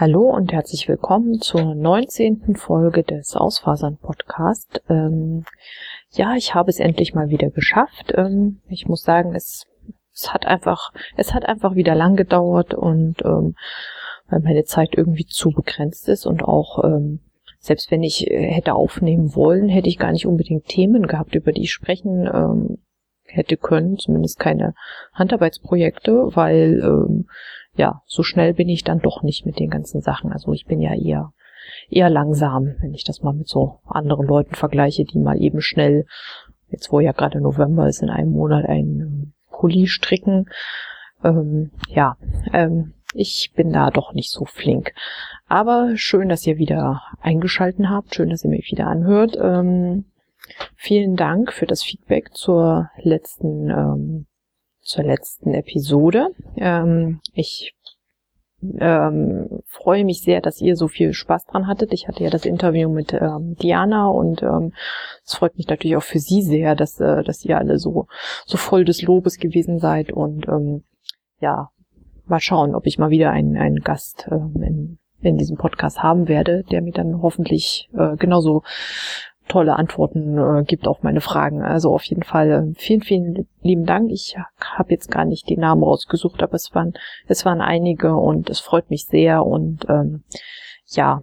Hallo 0.00 0.30
und 0.34 0.50
herzlich 0.50 0.88
willkommen 0.88 1.42
zur 1.42 1.74
19. 1.74 2.56
Folge 2.56 3.02
des 3.02 3.36
Ausfasern 3.36 3.98
Podcast. 3.98 4.80
Ähm, 4.88 5.44
ja, 6.12 6.36
ich 6.36 6.54
habe 6.54 6.70
es 6.70 6.80
endlich 6.80 7.12
mal 7.12 7.28
wieder 7.28 7.50
geschafft. 7.50 8.14
Ähm, 8.16 8.62
ich 8.66 8.88
muss 8.88 9.02
sagen, 9.02 9.34
es, 9.34 9.66
es 10.14 10.32
hat 10.32 10.46
einfach, 10.46 10.94
es 11.18 11.34
hat 11.34 11.44
einfach 11.44 11.74
wieder 11.74 11.94
lang 11.94 12.16
gedauert 12.16 12.72
und 12.72 13.16
ähm, 13.26 13.56
weil 14.30 14.40
meine 14.40 14.64
Zeit 14.64 14.94
irgendwie 14.96 15.26
zu 15.26 15.50
begrenzt 15.50 16.08
ist 16.08 16.24
und 16.24 16.42
auch 16.42 16.82
ähm, 16.82 17.20
selbst 17.58 17.90
wenn 17.90 18.02
ich 18.02 18.26
äh, 18.26 18.50
hätte 18.50 18.76
aufnehmen 18.76 19.34
wollen, 19.34 19.68
hätte 19.68 19.90
ich 19.90 19.98
gar 19.98 20.12
nicht 20.12 20.26
unbedingt 20.26 20.64
Themen 20.64 21.08
gehabt, 21.08 21.34
über 21.34 21.52
die 21.52 21.64
ich 21.64 21.72
sprechen 21.72 22.26
ähm, 22.26 22.78
hätte 23.32 23.56
können, 23.56 23.98
zumindest 23.98 24.38
keine 24.38 24.74
Handarbeitsprojekte, 25.14 26.30
weil 26.34 26.80
ähm, 26.82 27.28
ja, 27.74 28.02
so 28.06 28.22
schnell 28.22 28.54
bin 28.54 28.68
ich 28.68 28.84
dann 28.84 29.00
doch 29.00 29.22
nicht 29.22 29.46
mit 29.46 29.58
den 29.58 29.70
ganzen 29.70 30.00
Sachen. 30.00 30.32
Also 30.32 30.52
ich 30.52 30.66
bin 30.66 30.80
ja 30.80 30.94
eher 30.94 31.32
eher 31.88 32.10
langsam, 32.10 32.74
wenn 32.80 32.94
ich 32.94 33.04
das 33.04 33.22
mal 33.22 33.32
mit 33.32 33.48
so 33.48 33.80
anderen 33.86 34.26
Leuten 34.26 34.54
vergleiche, 34.54 35.04
die 35.04 35.18
mal 35.18 35.40
eben 35.40 35.60
schnell, 35.60 36.06
jetzt 36.68 36.92
wo 36.92 37.00
ja 37.00 37.12
gerade 37.12 37.40
November 37.40 37.88
ist, 37.88 38.02
in 38.02 38.10
einem 38.10 38.32
Monat 38.32 38.64
einen 38.66 39.34
Pulli 39.50 39.86
stricken. 39.86 40.46
Ähm, 41.22 41.70
ja, 41.88 42.16
ähm, 42.52 42.94
ich 43.12 43.52
bin 43.54 43.72
da 43.72 43.90
doch 43.90 44.14
nicht 44.14 44.30
so 44.30 44.44
flink. 44.44 44.92
Aber 45.48 45.96
schön, 45.96 46.28
dass 46.28 46.46
ihr 46.46 46.58
wieder 46.58 47.02
eingeschalten 47.20 47.90
habt. 47.90 48.14
Schön, 48.14 48.30
dass 48.30 48.44
ihr 48.44 48.50
mich 48.50 48.70
wieder 48.70 48.86
anhört. 48.86 49.36
Ähm, 49.40 50.04
vielen 50.76 51.16
Dank 51.16 51.52
für 51.52 51.66
das 51.66 51.82
Feedback 51.82 52.34
zur 52.34 52.90
letzten 53.02 53.70
ähm, 53.70 54.26
zur 54.82 55.04
letzten 55.04 55.54
Episode. 55.54 56.28
Ähm, 56.56 57.20
ich 57.32 57.74
ähm, 58.78 59.62
freue 59.66 60.04
mich 60.04 60.22
sehr, 60.22 60.40
dass 60.40 60.60
ihr 60.60 60.76
so 60.76 60.88
viel 60.88 61.12
Spaß 61.12 61.46
dran 61.46 61.66
hattet. 61.66 61.92
Ich 61.92 62.08
hatte 62.08 62.22
ja 62.22 62.30
das 62.30 62.44
Interview 62.44 62.90
mit 62.90 63.12
ähm, 63.12 63.56
Diana 63.56 64.08
und 64.08 64.42
ähm, 64.42 64.72
es 65.24 65.34
freut 65.34 65.56
mich 65.56 65.68
natürlich 65.68 65.96
auch 65.96 66.02
für 66.02 66.18
sie 66.18 66.42
sehr, 66.42 66.74
dass, 66.74 67.00
äh, 67.00 67.22
dass 67.22 67.44
ihr 67.44 67.58
alle 67.58 67.78
so, 67.78 68.06
so 68.44 68.58
voll 68.58 68.84
des 68.84 69.02
Lobes 69.02 69.38
gewesen 69.38 69.78
seid 69.78 70.12
und 70.12 70.46
ähm, 70.48 70.84
ja, 71.40 71.70
mal 72.26 72.40
schauen, 72.40 72.74
ob 72.74 72.86
ich 72.86 72.98
mal 72.98 73.10
wieder 73.10 73.30
einen, 73.30 73.56
einen 73.56 73.80
Gast 73.80 74.28
ähm, 74.30 74.62
in, 74.62 74.98
in 75.22 75.38
diesem 75.38 75.56
Podcast 75.56 76.02
haben 76.02 76.28
werde, 76.28 76.64
der 76.64 76.82
mir 76.82 76.92
dann 76.92 77.22
hoffentlich 77.22 77.88
äh, 77.96 78.16
genauso 78.16 78.62
tolle 79.50 79.76
Antworten 79.76 80.38
äh, 80.38 80.64
gibt 80.64 80.88
auf 80.88 81.02
meine 81.02 81.20
Fragen. 81.20 81.62
Also 81.62 81.92
auf 81.92 82.04
jeden 82.04 82.22
Fall 82.22 82.50
äh, 82.50 82.74
vielen, 82.78 83.02
vielen 83.02 83.48
lieben 83.60 83.84
Dank. 83.84 84.10
Ich 84.10 84.36
habe 84.60 84.90
jetzt 84.90 85.10
gar 85.10 85.24
nicht 85.24 85.48
die 85.48 85.56
Namen 85.56 85.82
rausgesucht, 85.82 86.42
aber 86.42 86.54
es 86.54 86.74
waren, 86.74 86.94
es 87.26 87.44
waren 87.44 87.60
einige 87.60 88.14
und 88.14 88.48
es 88.48 88.60
freut 88.60 88.90
mich 88.90 89.06
sehr 89.06 89.44
und 89.44 89.86
ähm, 89.88 90.24
ja, 90.86 91.22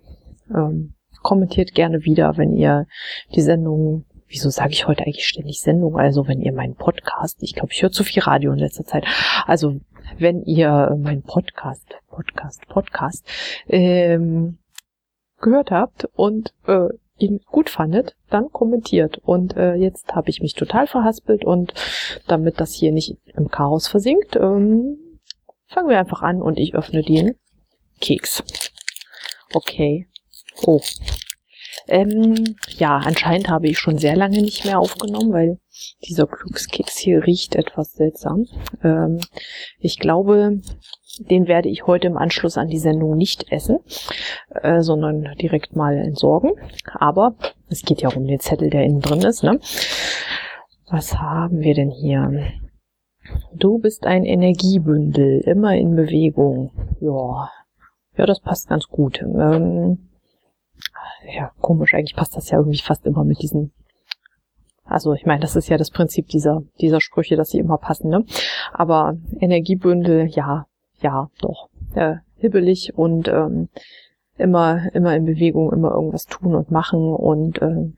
ähm, 0.53 0.93
kommentiert 1.23 1.73
gerne 1.73 2.03
wieder, 2.03 2.37
wenn 2.37 2.53
ihr 2.53 2.85
die 3.33 3.41
Sendung 3.41 4.05
Wieso 4.29 4.49
sage 4.49 4.73
ich 4.73 4.87
heute 4.87 5.03
eigentlich 5.03 5.25
ständig 5.25 5.61
Sendung? 5.61 5.97
Also 5.97 6.27
wenn 6.27 6.41
ihr 6.41 6.51
meinen 6.51 6.75
Podcast, 6.75 7.41
ich 7.41 7.53
glaube, 7.53 7.69
ich 7.71 7.81
höre 7.81 7.91
zu 7.91 8.03
viel 8.03 8.21
Radio 8.23 8.51
in 8.51 8.59
letzter 8.59 8.83
Zeit. 8.83 9.05
Also 9.45 9.79
wenn 10.17 10.43
ihr 10.43 10.97
meinen 11.01 11.23
Podcast, 11.23 11.95
Podcast, 12.09 12.67
Podcast 12.67 13.25
ähm, 13.69 14.57
gehört 15.39 15.71
habt 15.71 16.09
und 16.13 16.53
äh, 16.67 16.89
ihn 17.19 17.41
gut 17.45 17.69
fandet, 17.69 18.15
dann 18.29 18.51
kommentiert. 18.51 19.17
Und 19.19 19.55
äh, 19.55 19.75
jetzt 19.75 20.13
habe 20.13 20.29
ich 20.29 20.41
mich 20.41 20.53
total 20.53 20.87
verhaspelt 20.87 21.45
und 21.45 21.73
damit 22.27 22.59
das 22.59 22.73
hier 22.73 22.91
nicht 22.91 23.17
im 23.35 23.49
Chaos 23.49 23.87
versinkt, 23.87 24.35
ähm, 24.35 24.97
fangen 25.67 25.89
wir 25.89 25.99
einfach 25.99 26.21
an 26.21 26.41
und 26.41 26.57
ich 26.59 26.75
öffne 26.75 27.03
den 27.03 27.35
Keks. 27.99 28.43
Okay. 29.53 30.07
Oh. 30.63 30.81
Ähm, 31.87 32.55
ja, 32.77 32.97
anscheinend 32.97 33.49
habe 33.49 33.67
ich 33.67 33.77
schon 33.77 33.97
sehr 33.97 34.15
lange 34.15 34.41
nicht 34.41 34.65
mehr 34.65 34.79
aufgenommen, 34.79 35.31
weil 35.31 35.59
dieser 36.07 36.27
Glückskeks 36.27 36.97
hier 36.97 37.25
riecht 37.25 37.55
etwas 37.55 37.93
seltsam. 37.93 38.45
Ähm, 38.83 39.19
ich 39.79 39.99
glaube, 39.99 40.61
den 41.19 41.47
werde 41.47 41.69
ich 41.69 41.87
heute 41.87 42.07
im 42.07 42.17
Anschluss 42.17 42.57
an 42.57 42.67
die 42.67 42.79
Sendung 42.79 43.17
nicht 43.17 43.51
essen, 43.51 43.79
äh, 44.49 44.81
sondern 44.81 45.35
direkt 45.41 45.75
mal 45.75 45.97
entsorgen. 45.97 46.51
Aber 46.93 47.35
es 47.69 47.83
geht 47.83 48.01
ja 48.01 48.09
um 48.09 48.25
den 48.25 48.39
Zettel, 48.39 48.69
der 48.69 48.83
innen 48.83 49.01
drin 49.01 49.21
ist. 49.21 49.43
Ne? 49.43 49.59
Was 50.89 51.17
haben 51.17 51.59
wir 51.59 51.73
denn 51.73 51.91
hier? 51.91 52.51
Du 53.53 53.79
bist 53.79 54.05
ein 54.05 54.23
Energiebündel, 54.23 55.41
immer 55.41 55.75
in 55.75 55.95
Bewegung. 55.95 56.71
Ja, 57.01 57.49
ja, 58.15 58.25
das 58.25 58.39
passt 58.39 58.69
ganz 58.69 58.87
gut. 58.87 59.21
Ähm, 59.21 60.09
ja, 61.35 61.51
komisch, 61.59 61.93
eigentlich 61.93 62.15
passt 62.15 62.37
das 62.37 62.49
ja 62.49 62.57
irgendwie 62.57 62.79
fast 62.79 63.05
immer 63.05 63.23
mit 63.23 63.41
diesen 63.41 63.73
also 64.87 65.13
ich 65.13 65.25
meine, 65.25 65.41
das 65.41 65.55
ist 65.55 65.69
ja 65.69 65.77
das 65.77 65.91
Prinzip 65.91 66.27
dieser, 66.27 66.63
dieser 66.79 67.01
Sprüche, 67.01 67.35
dass 67.35 67.49
sie 67.49 67.59
immer 67.59 67.77
passen, 67.77 68.09
ne? 68.09 68.25
Aber 68.73 69.17
Energiebündel, 69.39 70.27
ja, 70.27 70.65
ja, 71.01 71.29
doch, 71.41 71.69
äh, 71.95 72.15
hibbelig 72.37 72.93
und 72.95 73.27
ähm, 73.27 73.69
immer, 74.37 74.93
immer 74.93 75.15
in 75.15 75.25
Bewegung, 75.25 75.71
immer 75.71 75.91
irgendwas 75.91 76.25
tun 76.25 76.55
und 76.55 76.71
machen 76.71 77.13
und 77.13 77.61
ähm, 77.61 77.97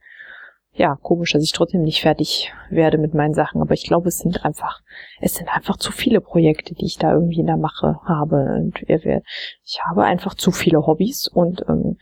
ja, 0.72 0.96
komisch, 1.02 1.32
dass 1.32 1.42
ich 1.42 1.52
trotzdem 1.52 1.82
nicht 1.82 2.00
fertig 2.00 2.52
werde 2.70 2.96
mit 2.96 3.12
meinen 3.12 3.34
Sachen, 3.34 3.60
aber 3.60 3.74
ich 3.74 3.84
glaube, 3.84 4.08
es 4.08 4.18
sind 4.18 4.44
einfach, 4.44 4.80
es 5.20 5.34
sind 5.34 5.54
einfach 5.54 5.76
zu 5.76 5.90
viele 5.90 6.20
Projekte, 6.20 6.74
die 6.74 6.86
ich 6.86 6.96
da 6.96 7.12
irgendwie 7.12 7.40
in 7.40 7.46
der 7.46 7.56
Mache 7.56 7.98
habe. 8.04 8.54
Und 8.56 8.80
ich 8.88 9.80
habe 9.84 10.04
einfach 10.04 10.34
zu 10.34 10.52
viele 10.52 10.86
Hobbys 10.86 11.28
und 11.28 11.64
ähm, 11.68 11.98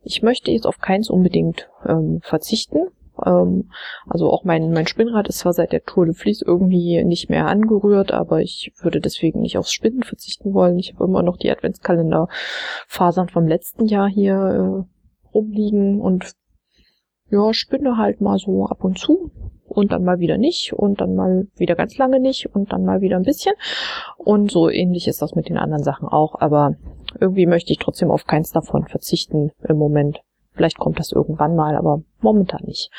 ich 0.00 0.22
möchte 0.22 0.50
jetzt 0.50 0.66
auf 0.66 0.78
keins 0.78 1.10
unbedingt 1.10 1.68
ähm, 1.86 2.20
verzichten, 2.22 2.88
ähm, 3.24 3.70
also 4.06 4.30
auch 4.30 4.44
mein, 4.44 4.72
mein 4.72 4.86
Spinnrad 4.86 5.28
ist 5.28 5.38
zwar 5.38 5.52
seit 5.52 5.72
der 5.72 5.84
Tour 5.84 6.06
de 6.06 6.14
Vlies 6.14 6.42
irgendwie 6.42 7.02
nicht 7.04 7.30
mehr 7.30 7.46
angerührt, 7.46 8.12
aber 8.12 8.40
ich 8.40 8.72
würde 8.80 9.00
deswegen 9.00 9.40
nicht 9.40 9.58
aufs 9.58 9.72
Spinnen 9.72 10.02
verzichten 10.02 10.54
wollen. 10.54 10.78
Ich 10.78 10.94
habe 10.94 11.04
immer 11.04 11.22
noch 11.22 11.36
die 11.36 11.50
Adventskalenderfasern 11.50 13.28
vom 13.28 13.46
letzten 13.46 13.86
Jahr 13.86 14.08
hier 14.08 14.34
äh, 14.34 15.34
rumliegen 15.34 16.00
und 16.00 16.32
ja, 17.30 17.52
spinne 17.52 17.96
halt 17.96 18.20
mal 18.20 18.38
so 18.38 18.66
ab 18.66 18.84
und 18.84 18.98
zu 18.98 19.30
und 19.66 19.92
dann 19.92 20.04
mal 20.04 20.20
wieder 20.20 20.38
nicht 20.38 20.72
und 20.72 21.00
dann 21.00 21.14
mal 21.14 21.48
wieder 21.56 21.74
ganz 21.74 21.96
lange 21.98 22.20
nicht 22.20 22.54
und 22.54 22.72
dann 22.72 22.84
mal 22.84 23.00
wieder 23.00 23.16
ein 23.16 23.22
bisschen. 23.22 23.54
Und 24.18 24.50
so 24.50 24.70
ähnlich 24.70 25.08
ist 25.08 25.22
das 25.22 25.34
mit 25.34 25.48
den 25.48 25.56
anderen 25.58 25.82
Sachen 25.82 26.08
auch, 26.08 26.40
aber 26.40 26.76
irgendwie 27.20 27.46
möchte 27.46 27.72
ich 27.72 27.78
trotzdem 27.78 28.10
auf 28.10 28.26
keins 28.26 28.52
davon 28.52 28.86
verzichten 28.86 29.52
im 29.66 29.76
Moment. 29.76 30.20
Vielleicht 30.54 30.78
kommt 30.78 30.98
das 30.98 31.12
irgendwann 31.12 31.56
mal, 31.56 31.76
aber 31.76 32.02
momentan 32.20 32.62
nicht. 32.64 32.90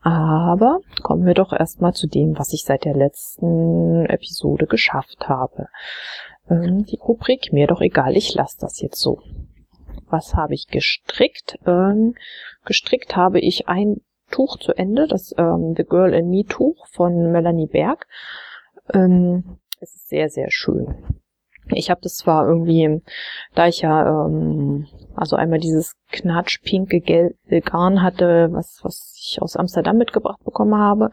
Aber 0.00 0.80
kommen 1.02 1.24
wir 1.24 1.34
doch 1.34 1.52
erstmal 1.52 1.94
zu 1.94 2.06
dem, 2.06 2.38
was 2.38 2.52
ich 2.52 2.64
seit 2.64 2.84
der 2.84 2.94
letzten 2.94 4.04
Episode 4.06 4.66
geschafft 4.66 5.28
habe. 5.28 5.68
Ähm, 6.50 6.84
die 6.84 6.98
Rubrik 6.98 7.52
mir 7.52 7.66
doch 7.66 7.80
egal, 7.80 8.16
ich 8.16 8.34
lasse 8.34 8.58
das 8.60 8.80
jetzt 8.82 9.00
so. 9.00 9.20
Was 10.10 10.34
habe 10.34 10.54
ich 10.54 10.66
gestrickt? 10.66 11.58
Ähm, 11.66 12.14
gestrickt 12.66 13.16
habe 13.16 13.40
ich 13.40 13.68
ein 13.68 14.02
Tuch 14.30 14.58
zu 14.58 14.72
Ende, 14.72 15.06
das 15.06 15.34
ähm, 15.38 15.74
The 15.76 15.84
Girl 15.84 16.12
in 16.12 16.28
Me 16.28 16.44
Tuch 16.44 16.86
von 16.88 17.32
Melanie 17.32 17.66
Berg. 17.66 18.06
Ähm, 18.92 19.58
es 19.80 19.94
ist 19.94 20.08
sehr, 20.08 20.28
sehr 20.28 20.50
schön. 20.50 21.22
Ich 21.72 21.90
habe 21.90 22.00
das 22.02 22.16
zwar 22.16 22.46
irgendwie, 22.46 23.00
da 23.54 23.66
ich 23.68 23.80
ja 23.80 24.26
ähm, 24.26 24.86
also 25.14 25.36
einmal 25.36 25.60
dieses 25.60 25.94
knatschpinke 26.10 27.00
gelbe 27.00 27.60
Garn 27.60 28.02
hatte, 28.02 28.48
was, 28.52 28.80
was 28.82 29.14
ich 29.16 29.40
aus 29.40 29.56
Amsterdam 29.56 29.96
mitgebracht 29.96 30.42
bekommen 30.44 30.76
habe. 30.76 31.10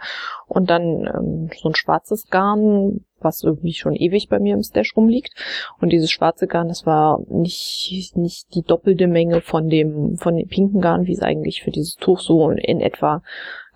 Und 0.47 0.69
dann 0.69 1.05
ähm, 1.05 1.49
so 1.55 1.69
ein 1.69 1.75
schwarzes 1.75 2.27
Garn, 2.29 3.05
was 3.19 3.43
irgendwie 3.43 3.73
schon 3.73 3.95
ewig 3.95 4.27
bei 4.27 4.39
mir 4.39 4.55
im 4.55 4.63
Stash 4.63 4.95
rumliegt. 4.95 5.33
Und 5.79 5.91
dieses 5.91 6.11
schwarze 6.11 6.47
Garn, 6.47 6.67
das 6.67 6.85
war 6.85 7.19
nicht, 7.29 8.13
nicht 8.15 8.53
die 8.55 8.63
doppelte 8.63 9.07
Menge 9.07 9.41
von 9.41 9.69
dem, 9.69 10.17
von 10.17 10.35
dem 10.35 10.47
pinken 10.47 10.81
Garn, 10.81 11.05
wie 11.05 11.13
es 11.13 11.21
eigentlich 11.21 11.63
für 11.63 11.71
dieses 11.71 11.95
Tuch 11.95 12.19
so 12.19 12.49
in 12.49 12.81
etwa 12.81 13.21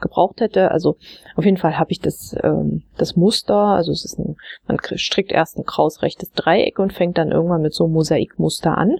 gebraucht 0.05 0.41
hätte. 0.41 0.71
Also 0.71 0.97
auf 1.35 1.45
jeden 1.45 1.57
Fall 1.57 1.77
habe 1.79 1.91
ich 1.91 1.99
das, 1.99 2.35
ähm, 2.43 2.83
das 2.97 3.15
Muster, 3.15 3.55
also 3.55 3.91
es 3.91 4.05
ist 4.05 4.19
ein, 4.19 4.35
man 4.67 4.77
strickt 4.95 5.31
erst 5.31 5.57
ein 5.57 5.65
krausrechtes 5.65 6.31
Dreieck 6.31 6.79
und 6.79 6.93
fängt 6.93 7.17
dann 7.17 7.31
irgendwann 7.31 7.61
mit 7.61 7.73
so 7.73 7.85
einem 7.85 7.93
Mosaikmuster 7.93 8.77
an. 8.77 8.97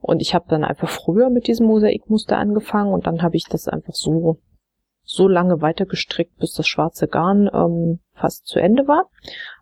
Und 0.00 0.22
ich 0.22 0.34
habe 0.34 0.46
dann 0.48 0.64
einfach 0.64 0.88
früher 0.88 1.30
mit 1.30 1.46
diesem 1.48 1.66
Mosaikmuster 1.66 2.38
angefangen 2.38 2.92
und 2.92 3.06
dann 3.06 3.22
habe 3.22 3.36
ich 3.36 3.44
das 3.44 3.68
einfach 3.68 3.94
so 3.94 4.38
so 5.06 5.28
lange 5.28 5.60
weiter 5.60 5.84
gestrickt, 5.84 6.38
bis 6.38 6.54
das 6.54 6.66
schwarze 6.66 7.08
Garn 7.08 7.50
ähm, 7.52 8.00
fast 8.14 8.46
zu 8.46 8.58
Ende 8.58 8.88
war. 8.88 9.10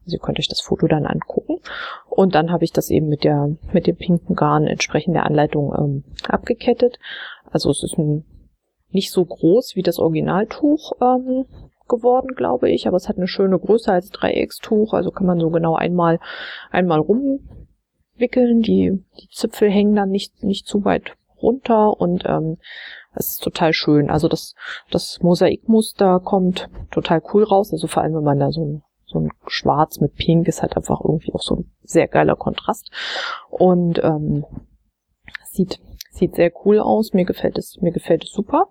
Also 0.04 0.16
ihr 0.16 0.20
könnt 0.20 0.38
euch 0.38 0.48
das 0.48 0.60
Foto 0.60 0.86
dann 0.86 1.04
angucken. 1.04 1.58
Und 2.08 2.36
dann 2.36 2.52
habe 2.52 2.64
ich 2.64 2.72
das 2.72 2.90
eben 2.90 3.08
mit 3.08 3.24
der 3.24 3.56
mit 3.72 3.88
dem 3.88 3.96
pinken 3.96 4.36
Garn 4.36 4.68
entsprechend 4.68 5.16
der 5.16 5.26
Anleitung 5.26 5.74
ähm, 5.76 6.04
abgekettet. 6.28 6.98
Also 7.50 7.70
es 7.70 7.82
ist 7.82 7.98
ein 7.98 8.24
nicht 8.92 9.10
so 9.10 9.24
groß 9.24 9.76
wie 9.76 9.82
das 9.82 9.98
Originaltuch 9.98 10.92
ähm, 11.00 11.46
geworden, 11.88 12.34
glaube 12.34 12.70
ich, 12.70 12.86
aber 12.86 12.96
es 12.96 13.08
hat 13.08 13.16
eine 13.16 13.28
schöne 13.28 13.58
Größe 13.58 13.92
als 13.92 14.10
Dreieckstuch, 14.10 14.94
also 14.94 15.10
kann 15.10 15.26
man 15.26 15.40
so 15.40 15.50
genau 15.50 15.74
einmal 15.74 16.20
einmal 16.70 17.00
rumwinden 17.00 17.68
wickeln. 18.16 18.62
Die, 18.62 19.04
die 19.20 19.28
Zipfel 19.28 19.70
hängen 19.70 19.94
dann 19.94 20.10
nicht, 20.10 20.42
nicht 20.42 20.66
zu 20.66 20.84
weit 20.84 21.12
runter 21.42 22.00
und 22.00 22.24
ähm, 22.26 22.58
es 23.14 23.32
ist 23.32 23.42
total 23.42 23.74
schön. 23.74 24.10
Also 24.10 24.28
das, 24.28 24.54
das 24.90 25.20
Mosaikmuster 25.20 26.20
kommt 26.20 26.70
total 26.90 27.22
cool 27.32 27.44
raus. 27.44 27.72
Also 27.72 27.86
vor 27.86 28.02
allem, 28.02 28.14
wenn 28.14 28.24
man 28.24 28.38
da 28.38 28.50
so 28.50 28.64
ein, 28.64 28.82
so 29.04 29.18
ein 29.18 29.30
Schwarz 29.46 30.00
mit 30.00 30.14
Pink 30.14 30.48
ist 30.48 30.62
halt 30.62 30.76
einfach 30.76 31.00
irgendwie 31.00 31.34
auch 31.34 31.42
so 31.42 31.56
ein 31.56 31.72
sehr 31.82 32.08
geiler 32.08 32.36
Kontrast. 32.36 32.90
Und 33.50 34.00
ähm, 34.02 34.46
sieht, 35.50 35.80
sieht 36.12 36.34
sehr 36.34 36.52
cool 36.64 36.78
aus. 36.78 37.12
Mir 37.12 37.24
gefällt 37.24 37.58
es, 37.58 37.80
mir 37.80 37.92
gefällt 37.92 38.24
es 38.24 38.32
super. 38.32 38.68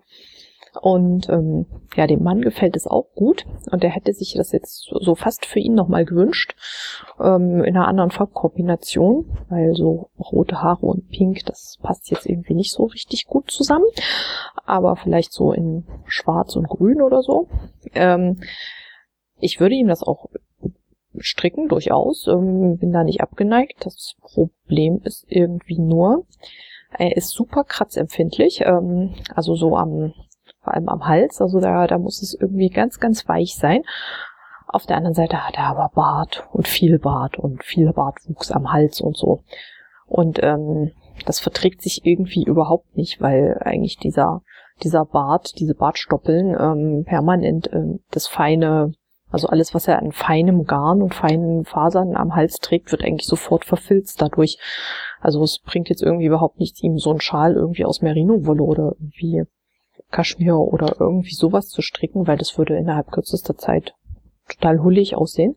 Und 0.80 1.28
ähm, 1.28 1.66
ja, 1.96 2.06
dem 2.06 2.22
Mann 2.22 2.40
gefällt 2.40 2.76
es 2.76 2.86
auch 2.86 3.08
gut. 3.14 3.44
Und 3.70 3.84
er 3.84 3.90
hätte 3.90 4.12
sich 4.14 4.34
das 4.34 4.52
jetzt 4.52 4.90
so 5.00 5.14
fast 5.14 5.44
für 5.44 5.58
ihn 5.58 5.74
nochmal 5.74 6.06
gewünscht. 6.06 6.54
Ähm, 7.20 7.62
in 7.62 7.76
einer 7.76 7.88
anderen 7.88 8.10
Farbkombination. 8.10 9.36
Weil 9.50 9.74
so 9.74 10.08
rote 10.18 10.62
Haare 10.62 10.86
und 10.86 11.10
Pink, 11.10 11.44
das 11.44 11.78
passt 11.82 12.10
jetzt 12.10 12.26
irgendwie 12.26 12.54
nicht 12.54 12.72
so 12.72 12.84
richtig 12.84 13.26
gut 13.26 13.50
zusammen. 13.50 13.84
Aber 14.64 14.96
vielleicht 14.96 15.32
so 15.32 15.52
in 15.52 15.84
Schwarz 16.06 16.56
und 16.56 16.68
Grün 16.68 17.02
oder 17.02 17.22
so. 17.22 17.48
Ähm, 17.94 18.40
ich 19.38 19.60
würde 19.60 19.74
ihm 19.74 19.88
das 19.88 20.02
auch 20.02 20.30
stricken, 21.18 21.68
durchaus. 21.68 22.26
Ähm, 22.28 22.78
bin 22.78 22.92
da 22.92 23.04
nicht 23.04 23.20
abgeneigt. 23.20 23.84
Das 23.84 24.14
Problem 24.22 25.00
ist 25.04 25.26
irgendwie 25.28 25.78
nur, 25.78 26.24
er 26.98 27.16
ist 27.16 27.30
super 27.30 27.64
kratzempfindlich. 27.64 28.62
Ähm, 28.62 29.14
also 29.34 29.54
so 29.54 29.76
am 29.76 30.12
vor 30.62 30.74
allem 30.74 30.88
am 30.88 31.06
Hals. 31.06 31.40
Also 31.40 31.60
da, 31.60 31.86
da 31.86 31.98
muss 31.98 32.22
es 32.22 32.34
irgendwie 32.38 32.68
ganz, 32.68 33.00
ganz 33.00 33.28
weich 33.28 33.56
sein. 33.56 33.82
Auf 34.66 34.86
der 34.86 34.96
anderen 34.96 35.14
Seite 35.14 35.46
hat 35.46 35.56
er 35.56 35.66
aber 35.66 35.90
Bart 35.94 36.48
und 36.52 36.66
viel 36.66 36.98
Bart 36.98 37.38
und 37.38 37.62
viel 37.62 37.92
Bartwuchs 37.92 38.50
am 38.50 38.72
Hals 38.72 39.00
und 39.00 39.16
so. 39.16 39.42
Und 40.06 40.42
ähm, 40.42 40.92
das 41.26 41.40
verträgt 41.40 41.82
sich 41.82 42.04
irgendwie 42.04 42.44
überhaupt 42.44 42.96
nicht, 42.96 43.20
weil 43.20 43.58
eigentlich 43.60 43.98
dieser, 43.98 44.42
dieser 44.82 45.04
Bart, 45.04 45.58
diese 45.58 45.74
Bartstoppeln 45.74 46.56
ähm, 46.58 47.04
permanent 47.04 47.70
ähm, 47.72 48.00
das 48.10 48.26
feine, 48.26 48.94
also 49.32 49.48
alles, 49.48 49.74
was 49.74 49.88
er 49.88 49.98
an 49.98 50.12
feinem 50.12 50.64
Garn 50.64 51.02
und 51.02 51.14
feinen 51.14 51.64
Fasern 51.64 52.16
am 52.16 52.36
Hals 52.36 52.58
trägt, 52.58 52.92
wird 52.92 53.02
eigentlich 53.02 53.26
sofort 53.26 53.64
verfilzt 53.64 54.20
dadurch. 54.20 54.58
Also 55.20 55.42
es 55.42 55.58
bringt 55.58 55.88
jetzt 55.88 56.02
irgendwie 56.02 56.26
überhaupt 56.26 56.60
nichts, 56.60 56.82
ihm 56.82 56.98
so 56.98 57.10
einen 57.10 57.20
Schal 57.20 57.54
irgendwie 57.54 57.86
aus 57.86 58.02
Merino-Wolle 58.02 58.62
oder 58.62 58.94
irgendwie 59.00 59.44
Kaschmir 60.10 60.56
oder 60.56 60.96
irgendwie 61.00 61.34
sowas 61.34 61.68
zu 61.68 61.80
stricken, 61.80 62.26
weil 62.26 62.36
das 62.36 62.58
würde 62.58 62.76
innerhalb 62.76 63.10
kürzester 63.10 63.56
Zeit 63.56 63.94
total 64.48 64.82
hullig 64.82 65.16
aussehen. 65.16 65.56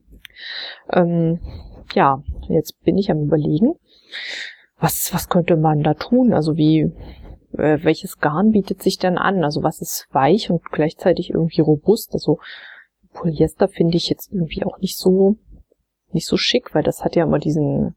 Ähm, 0.91 1.39
ja, 1.93 2.23
jetzt 2.47 2.81
bin 2.83 2.97
ich 2.97 3.11
am 3.11 3.23
überlegen, 3.23 3.75
was, 4.79 5.13
was 5.13 5.29
könnte 5.29 5.57
man 5.57 5.83
da 5.83 5.93
tun? 5.93 6.33
Also 6.33 6.55
wie, 6.55 6.91
äh, 7.57 7.79
welches 7.83 8.19
Garn 8.19 8.51
bietet 8.51 8.81
sich 8.81 8.97
denn 8.97 9.17
an? 9.17 9.43
Also 9.43 9.63
was 9.63 9.81
ist 9.81 10.07
weich 10.11 10.49
und 10.49 10.63
gleichzeitig 10.71 11.31
irgendwie 11.31 11.61
robust? 11.61 12.13
Also 12.13 12.39
Polyester 13.15 13.67
finde 13.67 13.97
ich 13.97 14.09
jetzt 14.09 14.31
irgendwie 14.31 14.63
auch 14.63 14.77
nicht 14.79 14.97
so, 14.97 15.37
nicht 16.11 16.27
so 16.27 16.37
schick, 16.37 16.75
weil 16.75 16.83
das 16.83 17.03
hat 17.03 17.15
ja 17.15 17.23
immer 17.23 17.39
diesen, 17.39 17.95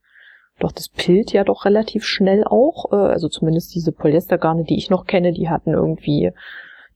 doch 0.59 0.73
das 0.73 0.89
pilt 0.89 1.33
ja 1.33 1.45
doch 1.45 1.65
relativ 1.65 2.05
schnell 2.05 2.45
auch. 2.45 2.93
Äh, 2.93 2.97
also 2.97 3.29
zumindest 3.29 3.75
diese 3.75 3.93
Polyestergarne, 3.93 4.65
die 4.65 4.79
ich 4.79 4.91
noch 4.91 5.07
kenne, 5.07 5.33
die 5.33 5.49
hatten 5.49 5.73
irgendwie, 5.73 6.33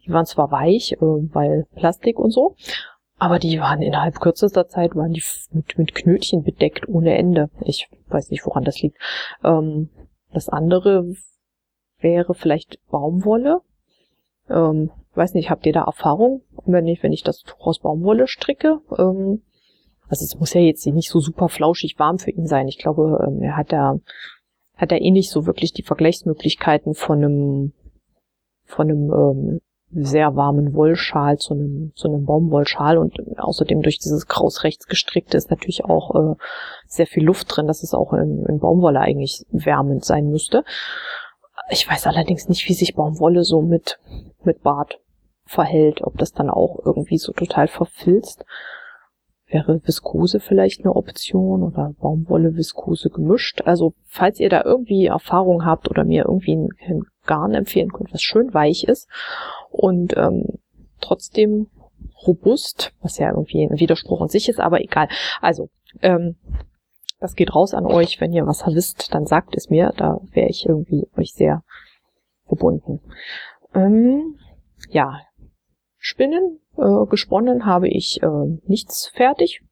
die 0.06 0.12
waren 0.12 0.26
zwar 0.26 0.50
weich, 0.50 0.92
äh, 0.92 0.96
weil 1.00 1.66
Plastik 1.74 2.18
und 2.18 2.30
so, 2.30 2.56
aber 3.18 3.38
die 3.38 3.60
waren 3.60 3.82
innerhalb 3.82 4.18
kürzester 4.20 4.66
Zeit 4.68 4.96
waren 4.96 5.12
die 5.12 5.22
mit, 5.52 5.78
mit 5.78 5.94
Knötchen 5.94 6.42
bedeckt 6.42 6.88
ohne 6.88 7.16
Ende. 7.16 7.50
Ich 7.60 7.88
weiß 8.08 8.30
nicht, 8.30 8.46
woran 8.46 8.64
das 8.64 8.80
liegt. 8.80 8.98
Ähm, 9.44 9.90
das 10.32 10.48
andere 10.48 11.12
wäre 11.98 12.34
vielleicht 12.34 12.78
Baumwolle. 12.90 13.60
Ähm, 14.48 14.90
weiß 15.14 15.34
nicht, 15.34 15.50
habt 15.50 15.66
ihr 15.66 15.72
da 15.72 15.84
Erfahrung, 15.84 16.42
wenn 16.64 16.86
ich, 16.86 17.02
wenn 17.02 17.12
ich 17.12 17.22
das 17.22 17.40
Tuch 17.40 17.66
aus 17.66 17.80
Baumwolle 17.80 18.26
stricke? 18.28 18.80
Ähm, 18.98 19.42
also 20.08 20.24
es 20.24 20.38
muss 20.38 20.52
ja 20.52 20.60
jetzt 20.60 20.86
nicht 20.86 21.10
so 21.10 21.20
super 21.20 21.48
flauschig 21.48 21.98
warm 21.98 22.18
für 22.18 22.30
ihn 22.30 22.46
sein. 22.46 22.68
Ich 22.68 22.78
glaube, 22.78 23.24
ähm, 23.26 23.42
er 23.42 23.56
hat 23.56 23.72
da 23.72 23.98
hat 24.76 24.92
er 24.92 25.00
eh 25.00 25.10
nicht 25.10 25.30
so 25.30 25.46
wirklich 25.46 25.72
die 25.72 25.84
Vergleichsmöglichkeiten 25.84 26.94
von 26.94 27.18
einem 27.18 27.72
von 28.64 28.90
einem 28.90 29.12
ähm, 29.12 29.60
sehr 29.94 30.34
warmen 30.36 30.74
Wollschal 30.74 31.36
zu 31.38 31.54
einem 31.54 31.92
zu 31.94 32.08
einem 32.08 32.24
Baumwollschal 32.24 32.96
und 32.98 33.14
außerdem 33.38 33.82
durch 33.82 33.98
dieses 33.98 34.26
Kraus 34.26 34.64
rechts 34.64 34.86
gestrickte 34.86 35.36
ist 35.36 35.50
natürlich 35.50 35.84
auch 35.84 36.14
äh, 36.14 36.34
sehr 36.86 37.06
viel 37.06 37.24
Luft 37.24 37.54
drin, 37.54 37.66
dass 37.66 37.82
es 37.82 37.94
auch 37.94 38.12
in, 38.12 38.44
in 38.46 38.58
Baumwolle 38.58 39.00
eigentlich 39.00 39.44
wärmend 39.50 40.04
sein 40.04 40.28
müsste. 40.28 40.64
Ich 41.70 41.88
weiß 41.88 42.06
allerdings 42.06 42.48
nicht, 42.48 42.68
wie 42.68 42.74
sich 42.74 42.94
Baumwolle 42.94 43.44
so 43.44 43.62
mit 43.62 43.98
mit 44.44 44.62
Bart 44.62 44.98
verhält, 45.44 46.02
ob 46.02 46.18
das 46.18 46.32
dann 46.32 46.50
auch 46.50 46.80
irgendwie 46.84 47.18
so 47.18 47.32
total 47.32 47.68
verfilzt. 47.68 48.44
Wäre 49.46 49.80
Viskose 49.84 50.40
vielleicht 50.40 50.80
eine 50.80 50.96
Option 50.96 51.62
oder 51.62 51.94
Baumwolle, 52.00 52.56
Viskose 52.56 53.10
gemischt? 53.10 53.60
Also 53.66 53.92
falls 54.06 54.40
ihr 54.40 54.48
da 54.48 54.62
irgendwie 54.64 55.06
Erfahrung 55.06 55.66
habt 55.66 55.90
oder 55.90 56.04
mir 56.04 56.24
irgendwie 56.24 56.56
ein, 56.56 57.02
Garn 57.24 57.54
empfehlen 57.54 57.92
könnt, 57.92 58.12
was 58.12 58.22
schön 58.22 58.52
weich 58.52 58.82
ist 58.82 59.08
und 59.70 60.16
ähm, 60.16 60.58
trotzdem 61.00 61.68
robust, 62.26 62.92
was 63.00 63.18
ja 63.18 63.30
irgendwie 63.30 63.62
ein 63.62 63.78
Widerspruch 63.78 64.22
in 64.22 64.28
sich 64.28 64.48
ist, 64.48 64.58
aber 64.58 64.80
egal. 64.80 65.08
Also, 65.40 65.68
ähm, 66.00 66.36
das 67.22 67.34
geht 67.34 67.54
raus 67.54 67.72
an 67.72 67.86
euch. 67.86 68.20
Wenn 68.20 68.32
ihr 68.32 68.46
was 68.46 68.66
wisst, 68.66 69.14
dann 69.14 69.26
sagt 69.26 69.56
es 69.56 69.70
mir. 69.70 69.92
Da 69.96 70.20
wäre 70.32 70.48
ich 70.48 70.66
irgendwie 70.66 71.08
euch 71.16 71.32
sehr 71.32 71.62
verbunden. 72.46 73.00
Ähm, 73.74 74.36
ja, 74.90 75.20
Spinnen 75.98 76.58
äh, 76.76 77.06
gesponnen 77.08 77.64
habe 77.64 77.88
ich 77.88 78.22
äh, 78.22 78.58
nichts 78.66 79.08
fertig. 79.14 79.62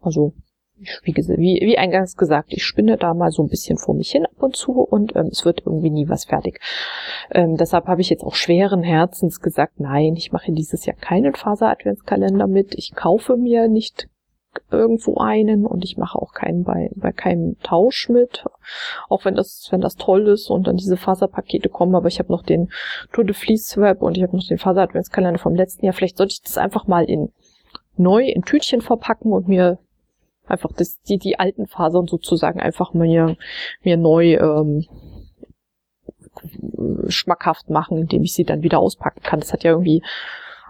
Also 0.00 0.32
wie, 1.02 1.14
wie, 1.14 1.60
wie 1.66 1.78
eingangs 1.78 2.16
gesagt, 2.16 2.52
ich 2.52 2.64
spinne 2.64 2.96
da 2.96 3.12
mal 3.12 3.30
so 3.30 3.42
ein 3.42 3.48
bisschen 3.48 3.78
vor 3.78 3.94
mich 3.94 4.10
hin 4.10 4.26
ab 4.26 4.42
und 4.42 4.56
zu 4.56 4.72
und 4.72 5.16
ähm, 5.16 5.26
es 5.26 5.44
wird 5.44 5.62
irgendwie 5.66 5.90
nie 5.90 6.08
was 6.08 6.24
fertig. 6.24 6.60
Ähm, 7.30 7.56
deshalb 7.56 7.86
habe 7.88 8.00
ich 8.00 8.10
jetzt 8.10 8.22
auch 8.22 8.36
schweren 8.36 8.82
Herzens 8.82 9.40
gesagt, 9.40 9.80
nein, 9.80 10.14
ich 10.16 10.32
mache 10.32 10.52
dieses 10.52 10.86
Jahr 10.86 10.96
keinen 10.96 11.34
Faser-Adventskalender 11.34 12.46
mit. 12.46 12.74
Ich 12.76 12.94
kaufe 12.94 13.36
mir 13.36 13.68
nicht 13.68 14.08
irgendwo 14.70 15.18
einen 15.18 15.66
und 15.66 15.84
ich 15.84 15.96
mache 15.96 16.18
auch 16.18 16.32
keinen 16.32 16.64
bei, 16.64 16.90
bei 16.94 17.12
keinem 17.12 17.56
Tausch 17.62 18.08
mit, 18.08 18.44
auch 19.08 19.24
wenn 19.24 19.34
das, 19.34 19.68
wenn 19.70 19.80
das 19.80 19.96
toll 19.96 20.28
ist 20.28 20.50
und 20.50 20.66
dann 20.66 20.76
diese 20.76 20.96
Faserpakete 20.96 21.68
kommen, 21.68 21.94
aber 21.94 22.08
ich 22.08 22.18
habe 22.18 22.32
noch 22.32 22.42
den 22.42 22.70
Tour 23.12 23.24
de 23.24 23.34
Fleece 23.34 23.68
Swap 23.68 24.02
und 24.02 24.16
ich 24.16 24.22
habe 24.22 24.36
noch 24.36 24.46
den 24.46 24.58
Faser 24.58 24.82
Adventskalender 24.82 25.38
vom 25.38 25.54
letzten 25.54 25.84
Jahr. 25.84 25.94
Vielleicht 25.94 26.18
sollte 26.18 26.32
ich 26.32 26.42
das 26.42 26.58
einfach 26.58 26.86
mal 26.86 27.04
in 27.04 27.32
neu 27.96 28.24
in 28.24 28.42
Tütchen 28.42 28.80
verpacken 28.80 29.32
und 29.32 29.48
mir 29.48 29.78
einfach 30.46 30.72
das, 30.72 31.00
die, 31.02 31.18
die 31.18 31.38
alten 31.38 31.66
Fasern 31.66 32.06
sozusagen 32.06 32.60
einfach 32.60 32.94
mir, 32.94 33.36
mir 33.82 33.96
neu 33.96 34.34
ähm, 34.34 34.86
schmackhaft 37.08 37.70
machen, 37.70 37.98
indem 37.98 38.22
ich 38.22 38.34
sie 38.34 38.44
dann 38.44 38.62
wieder 38.62 38.78
auspacken 38.78 39.22
kann. 39.22 39.40
Das 39.40 39.52
hat 39.52 39.64
ja 39.64 39.72
irgendwie 39.72 40.02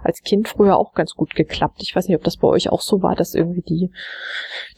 als 0.03 0.23
Kind 0.23 0.49
früher 0.49 0.77
auch 0.77 0.93
ganz 0.93 1.15
gut 1.15 1.35
geklappt. 1.35 1.83
Ich 1.83 1.95
weiß 1.95 2.09
nicht, 2.09 2.17
ob 2.17 2.25
das 2.25 2.37
bei 2.37 2.49
euch 2.49 2.71
auch 2.71 2.81
so 2.81 3.03
war, 3.03 3.15
dass 3.15 3.35
irgendwie 3.35 3.63
die, 3.63 3.91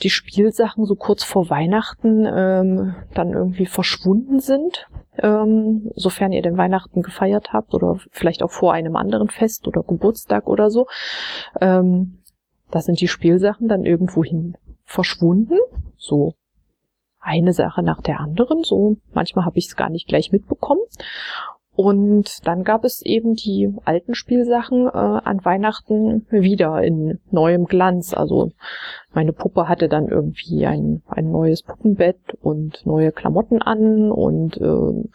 die 0.03 0.11
Spielsachen 0.11 0.85
so 0.85 0.95
kurz 0.95 1.25
vor 1.25 1.51
Weihnachten 1.51 2.27
ähm, 2.27 2.95
dann 3.15 3.33
irgendwie 3.33 3.67
verschwunden 3.67 4.41
sind, 4.41 4.87
ähm, 5.19 5.91
sofern 5.95 6.33
ihr 6.33 6.43
den 6.43 6.57
Weihnachten 6.57 7.03
gefeiert 7.03 7.53
habt 7.53 7.75
oder 7.75 7.99
vielleicht 8.11 8.43
auch 8.43 8.51
vor 8.51 8.73
einem 8.73 8.97
anderen 8.97 9.29
Fest 9.29 9.67
oder 9.69 9.83
Geburtstag 9.83 10.47
oder 10.47 10.71
so. 10.71 10.87
Ähm, 11.61 12.19
da 12.71 12.81
sind 12.81 13.01
die 13.01 13.09
Spielsachen 13.09 13.69
dann 13.69 13.85
irgendwohin 13.85 14.57
verschwunden, 14.85 15.59
so 15.97 16.35
eine 17.21 17.53
Sache 17.53 17.83
nach 17.83 18.01
der 18.01 18.21
anderen. 18.21 18.65
So 18.65 18.97
manchmal 19.13 19.45
habe 19.45 19.59
ich 19.59 19.67
es 19.67 19.77
gar 19.77 19.91
nicht 19.91 20.09
gleich 20.09 20.33
mitbekommen. 20.33 20.81
Und 21.83 22.47
dann 22.47 22.63
gab 22.63 22.85
es 22.85 23.01
eben 23.01 23.37
die 23.37 23.73
alten 23.87 24.15
Spielsachen 24.15 24.87
äh, 24.87 24.91
an 24.91 25.43
Weihnachten 25.47 26.27
wieder 26.29 26.83
in 26.83 27.21
neuem 27.31 27.65
Glanz. 27.65 28.13
Also 28.13 28.53
meine 29.15 29.33
Puppe 29.33 29.67
hatte 29.67 29.89
dann 29.89 30.09
irgendwie 30.09 30.67
ein, 30.67 31.01
ein 31.09 31.31
neues 31.31 31.63
Puppenbett 31.63 32.19
und 32.43 32.85
neue 32.85 33.13
Klamotten 33.13 33.63
an 33.63 34.13
und 34.13 34.59
äh, 34.59 35.09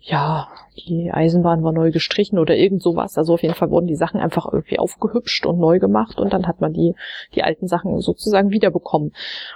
ja, 0.00 0.48
die 0.88 1.12
Eisenbahn 1.12 1.62
war 1.62 1.72
neu 1.72 1.90
gestrichen 1.90 2.38
oder 2.38 2.56
irgend 2.56 2.82
sowas. 2.82 3.18
Also 3.18 3.34
auf 3.34 3.42
jeden 3.42 3.54
Fall 3.54 3.70
wurden 3.70 3.86
die 3.86 3.94
Sachen 3.94 4.20
einfach 4.20 4.50
irgendwie 4.50 4.78
aufgehübscht 4.78 5.44
und 5.44 5.58
neu 5.58 5.80
gemacht 5.80 6.18
und 6.18 6.32
dann 6.32 6.46
hat 6.46 6.62
man 6.62 6.72
die, 6.72 6.94
die 7.34 7.42
alten 7.42 7.66
Sachen 7.66 8.00
sozusagen 8.00 8.48
wiederbekommen. 8.48 9.12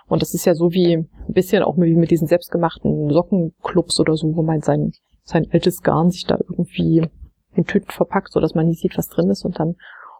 Und 0.09 0.21
das 0.21 0.35
ist 0.35 0.45
ja 0.45 0.55
so 0.55 0.73
wie 0.73 0.97
ein 0.99 1.09
bisschen 1.27 1.63
auch 1.63 1.79
wie 1.79 1.95
mit 1.95 2.11
diesen 2.11 2.29
selbstgemachten 2.29 3.09
Sockenclubs 3.09 3.99
oder 3.99 4.15
so, 4.15 4.37
wo 4.37 4.43
man 4.43 4.61
sein 4.61 4.93
sein 5.25 5.49
altes 5.53 5.83
Garn 5.83 6.11
sich 6.11 6.25
da 6.25 6.37
irgendwie 6.37 7.09
in 7.55 7.65
Tüten 7.65 7.91
verpackt, 7.91 8.33
so 8.33 8.41
dass 8.41 8.55
man 8.55 8.67
nicht 8.67 8.81
sieht, 8.81 8.97
was 8.97 9.09
drin 9.09 9.31
ist 9.31 9.45
und 9.45 9.59
dann 9.59 9.77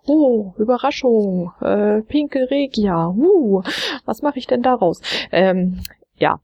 Oh, 0.07 0.53
Überraschung, 0.59 1.53
äh, 1.63 2.03
pinke 2.03 2.51
Regia, 2.51 3.09
uh, 3.09 3.63
was 4.05 4.21
mache 4.21 4.39
ich 4.39 4.47
denn 4.47 4.63
daraus? 4.63 5.01
Ähm, 5.33 5.81
ja, 6.17 6.41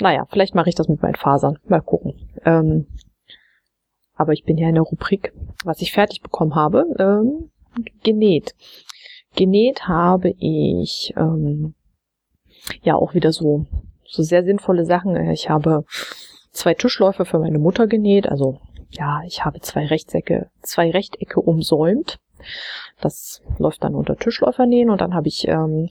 naja, 0.00 0.26
vielleicht 0.30 0.54
mache 0.54 0.68
ich 0.68 0.74
das 0.74 0.88
mit 0.88 1.00
meinen 1.00 1.14
Fasern. 1.14 1.58
Mal 1.68 1.80
gucken. 1.80 2.14
Ähm, 2.44 2.86
aber 4.16 4.32
ich 4.32 4.44
bin 4.44 4.58
ja 4.58 4.68
in 4.68 4.74
der 4.74 4.82
Rubrik, 4.82 5.32
was 5.64 5.80
ich 5.80 5.92
fertig 5.92 6.22
bekommen 6.22 6.54
habe, 6.54 6.86
ähm, 6.98 7.50
genäht. 8.02 8.54
Genäht 9.36 9.86
habe 9.86 10.30
ich 10.38 11.14
ähm, 11.16 11.74
ja 12.82 12.96
auch 12.96 13.14
wieder 13.14 13.32
so 13.32 13.66
so 14.04 14.24
sehr 14.24 14.42
sinnvolle 14.42 14.84
Sachen. 14.84 15.14
Ich 15.30 15.48
habe 15.48 15.84
zwei 16.52 16.74
Tischläufe 16.74 17.24
für 17.24 17.38
meine 17.38 17.58
Mutter 17.58 17.86
genäht, 17.86 18.28
also 18.28 18.58
ja, 18.90 19.22
ich 19.26 19.44
habe 19.44 19.60
zwei 19.60 19.86
Rechtecke, 19.86 20.50
zwei 20.62 20.90
Rechtecke 20.90 21.40
umsäumt. 21.40 22.18
Das 23.00 23.42
läuft 23.58 23.84
dann 23.84 23.94
unter 23.94 24.16
Tischläufernähen 24.16 24.90
und 24.90 25.00
dann 25.00 25.14
habe 25.14 25.28
ich 25.28 25.46
ähm, 25.46 25.90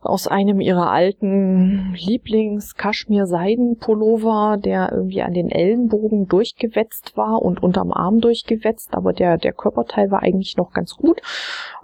aus 0.00 0.28
einem 0.28 0.60
ihrer 0.60 0.90
alten 0.90 1.92
Lieblings-Kaschmir-Seidenpullover, 1.94 4.58
der 4.58 4.92
irgendwie 4.92 5.22
an 5.22 5.34
den 5.34 5.50
Ellenbogen 5.50 6.28
durchgewetzt 6.28 7.16
war 7.16 7.42
und 7.42 7.60
unterm 7.62 7.92
Arm 7.92 8.20
durchgewetzt, 8.20 8.94
aber 8.94 9.12
der, 9.12 9.38
der 9.38 9.52
Körperteil 9.52 10.12
war 10.12 10.22
eigentlich 10.22 10.56
noch 10.56 10.72
ganz 10.72 10.94
gut. 10.94 11.20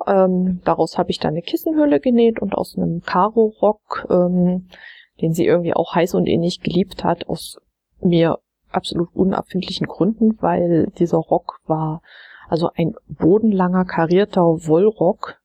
Ähm, 0.06 0.60
daraus 0.64 0.96
habe 0.96 1.10
ich 1.10 1.18
dann 1.18 1.32
eine 1.32 1.42
Kissenhülle 1.42 1.98
genäht 1.98 2.40
und 2.40 2.54
aus 2.54 2.76
einem 2.76 3.02
Karo-Rock, 3.02 4.06
ähm, 4.10 4.68
den 5.20 5.32
sie 5.32 5.46
irgendwie 5.46 5.74
auch 5.74 5.96
heiß 5.96 6.14
und 6.14 6.26
innig 6.26 6.60
geliebt 6.60 7.02
hat, 7.02 7.28
aus 7.28 7.58
mir 8.04 8.38
absolut 8.70 9.08
unabfindlichen 9.14 9.86
Gründen, 9.86 10.36
weil 10.40 10.88
dieser 10.98 11.18
Rock 11.18 11.60
war 11.66 12.02
also 12.48 12.70
ein 12.74 12.94
bodenlanger 13.08 13.84
karierter 13.84 14.42
Wollrock 14.42 15.38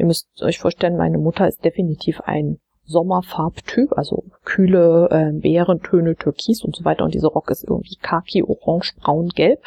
Ihr 0.00 0.06
müsst 0.06 0.28
euch 0.42 0.58
vorstellen, 0.58 0.96
meine 0.96 1.18
Mutter 1.18 1.46
ist 1.46 1.62
definitiv 1.62 2.22
ein 2.22 2.58
Sommerfarbtyp, 2.86 3.92
also 3.98 4.24
kühle 4.44 5.08
äh, 5.10 5.38
Bärentöne, 5.38 6.16
Türkis 6.16 6.64
und 6.64 6.74
so 6.74 6.86
weiter. 6.86 7.04
Und 7.04 7.12
dieser 7.12 7.28
Rock 7.28 7.50
ist 7.50 7.64
irgendwie 7.64 7.96
khaki, 7.96 8.42
orange, 8.42 8.94
braun, 8.96 9.28
gelb. 9.28 9.62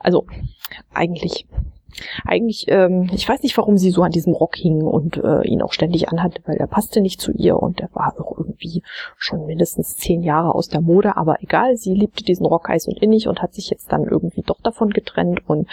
Also 0.00 0.26
eigentlich, 0.92 1.46
eigentlich, 2.24 2.66
ähm, 2.68 3.10
ich 3.12 3.28
weiß 3.28 3.42
nicht, 3.42 3.56
warum 3.56 3.76
sie 3.76 3.90
so 3.90 4.02
an 4.02 4.10
diesem 4.10 4.34
Rock 4.34 4.56
hing 4.56 4.82
und 4.82 5.16
äh, 5.16 5.42
ihn 5.46 5.62
auch 5.62 5.72
ständig 5.72 6.08
anhatte, 6.08 6.42
weil 6.46 6.56
er 6.56 6.66
passte 6.66 7.00
nicht 7.00 7.20
zu 7.20 7.32
ihr 7.32 7.56
und 7.56 7.80
er 7.80 7.90
war 7.92 8.14
auch 8.20 8.36
irgendwie 8.38 8.82
schon 9.16 9.46
mindestens 9.46 9.96
zehn 9.96 10.22
Jahre 10.22 10.54
aus 10.54 10.68
der 10.68 10.80
Mode. 10.80 11.16
Aber 11.16 11.42
egal, 11.42 11.76
sie 11.76 11.94
liebte 11.94 12.24
diesen 12.24 12.46
Rock 12.46 12.68
heiß 12.68 12.88
und 12.88 13.00
innig 13.02 13.28
und 13.28 13.42
hat 13.42 13.54
sich 13.54 13.70
jetzt 13.70 13.92
dann 13.92 14.04
irgendwie 14.04 14.42
doch 14.42 14.60
davon 14.62 14.90
getrennt 14.90 15.48
und 15.48 15.68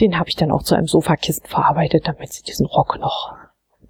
den 0.00 0.18
habe 0.18 0.28
ich 0.28 0.36
dann 0.36 0.50
auch 0.50 0.62
zu 0.62 0.74
einem 0.74 0.86
Sofakissen 0.86 1.46
verarbeitet, 1.46 2.08
damit 2.08 2.32
sie 2.32 2.42
diesen 2.42 2.66
Rock 2.66 2.98
noch, 2.98 3.34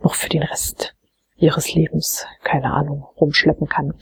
noch 0.03 0.15
für 0.15 0.29
den 0.29 0.43
Rest 0.43 0.95
ihres 1.37 1.75
Lebens, 1.75 2.27
keine 2.43 2.73
Ahnung, 2.73 3.07
rumschleppen 3.19 3.69
kann. 3.69 3.95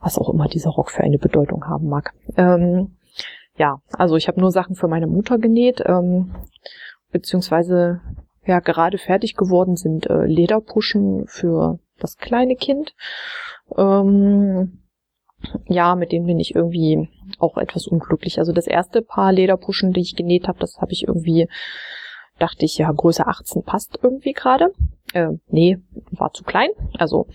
Was 0.00 0.18
auch 0.18 0.28
immer 0.28 0.48
dieser 0.48 0.70
Rock 0.70 0.90
für 0.90 1.02
eine 1.02 1.18
Bedeutung 1.18 1.66
haben 1.66 1.88
mag. 1.88 2.12
Ähm, 2.36 2.96
ja, 3.56 3.78
also 3.92 4.16
ich 4.16 4.28
habe 4.28 4.40
nur 4.40 4.50
Sachen 4.50 4.76
für 4.76 4.88
meine 4.88 5.06
Mutter 5.06 5.38
genäht, 5.38 5.82
ähm, 5.86 6.34
beziehungsweise 7.10 8.00
ja 8.46 8.60
gerade 8.60 8.98
fertig 8.98 9.36
geworden 9.36 9.76
sind 9.76 10.06
äh, 10.06 10.26
Lederpuschen 10.26 11.26
für 11.26 11.78
das 11.98 12.16
kleine 12.16 12.56
Kind. 12.56 12.94
Ähm, 13.76 14.80
ja, 15.66 15.94
mit 15.94 16.12
denen 16.12 16.26
bin 16.26 16.40
ich 16.40 16.54
irgendwie 16.54 17.08
auch 17.38 17.56
etwas 17.58 17.86
unglücklich. 17.86 18.38
Also 18.38 18.52
das 18.52 18.66
erste 18.66 19.02
Paar 19.02 19.32
Lederpuschen, 19.32 19.92
die 19.92 20.00
ich 20.00 20.16
genäht 20.16 20.48
habe, 20.48 20.58
das 20.58 20.78
habe 20.78 20.92
ich 20.92 21.06
irgendwie, 21.06 21.48
dachte 22.38 22.64
ich, 22.64 22.78
ja, 22.78 22.90
Größe 22.90 23.26
18 23.26 23.62
passt 23.62 23.98
irgendwie 24.02 24.32
gerade. 24.32 24.72
Äh, 25.12 25.32
nee, 25.48 25.78
war 26.10 26.32
zu 26.32 26.44
klein. 26.44 26.70
Also 26.98 27.26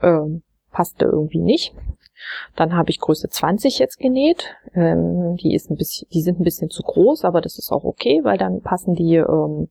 äh, 0.00 0.40
passte 0.70 1.06
irgendwie 1.06 1.40
nicht. 1.40 1.74
Dann 2.54 2.74
habe 2.74 2.90
ich 2.90 3.00
Größe 3.00 3.28
20 3.28 3.78
jetzt 3.78 3.98
genäht. 3.98 4.54
Ähm, 4.74 5.36
die 5.36 5.54
ist 5.54 5.70
ein 5.70 5.76
bisschen, 5.76 6.08
die 6.12 6.22
sind 6.22 6.40
ein 6.40 6.44
bisschen 6.44 6.70
zu 6.70 6.82
groß, 6.82 7.24
aber 7.24 7.40
das 7.40 7.58
ist 7.58 7.70
auch 7.70 7.84
okay, 7.84 8.20
weil 8.22 8.38
dann 8.38 8.60
passen 8.60 8.94
die 8.94 9.16
ähm, 9.16 9.68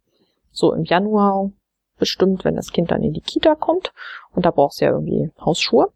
so 0.51 0.74
im 0.74 0.83
Januar 0.83 1.51
bestimmt, 1.97 2.43
wenn 2.45 2.55
das 2.55 2.71
Kind 2.71 2.91
dann 2.91 3.03
in 3.03 3.13
die 3.13 3.21
Kita 3.21 3.55
kommt. 3.55 3.93
Und 4.33 4.45
da 4.45 4.51
brauchst 4.51 4.81
du 4.81 4.85
ja 4.85 4.91
irgendwie 4.91 5.31
Hausschuhe. 5.39 5.91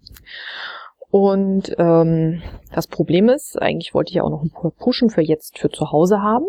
Und 1.11 1.75
ähm, 1.79 2.41
das 2.73 2.87
Problem 2.87 3.29
ist, 3.29 3.59
eigentlich 3.59 3.93
wollte 3.93 4.09
ich 4.09 4.15
ja 4.15 4.23
auch 4.23 4.29
noch 4.29 4.43
ein 4.43 4.51
paar 4.51 4.71
Pushen 4.71 5.09
für 5.09 5.21
jetzt 5.21 5.57
für 5.57 5.69
zu 5.69 5.91
Hause 5.91 6.21
haben. 6.21 6.45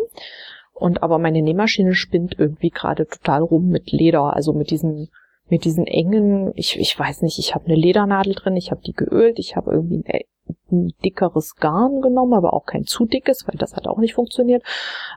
Und 0.73 1.03
aber 1.03 1.19
meine 1.19 1.41
Nähmaschine 1.41 1.93
spinnt 1.93 2.39
irgendwie 2.39 2.69
gerade 2.69 3.07
total 3.07 3.41
rum 3.41 3.67
mit 3.67 3.91
Leder, 3.91 4.35
also 4.35 4.53
mit 4.53 4.71
diesen 4.71 5.09
mit 5.51 5.65
diesen 5.65 5.85
engen, 5.85 6.53
ich, 6.55 6.79
ich 6.79 6.97
weiß 6.97 7.21
nicht, 7.23 7.37
ich 7.37 7.53
habe 7.53 7.65
eine 7.65 7.75
Ledernadel 7.75 8.33
drin, 8.33 8.55
ich 8.55 8.71
habe 8.71 8.81
die 8.81 8.93
geölt, 8.93 9.37
ich 9.37 9.57
habe 9.57 9.71
irgendwie 9.71 9.97
ein, 9.97 10.05
äh, 10.05 10.23
ein, 10.71 10.93
dickeres 11.03 11.57
Garn 11.57 11.99
genommen, 12.01 12.33
aber 12.33 12.53
auch 12.53 12.65
kein 12.65 12.85
zu 12.85 13.05
dickes, 13.05 13.45
weil 13.47 13.57
das 13.57 13.75
hat 13.75 13.85
auch 13.85 13.99
nicht 13.99 14.13
funktioniert. 14.13 14.63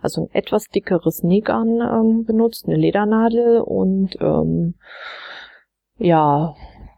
Also 0.02 0.22
ein 0.22 0.34
etwas 0.34 0.66
dickeres 0.66 1.22
Nähgarn 1.22 1.80
ähm, 1.80 2.24
benutzt, 2.24 2.66
eine 2.66 2.76
Ledernadel 2.76 3.60
und 3.60 4.16
ähm, 4.20 4.74
ja, 5.98 6.56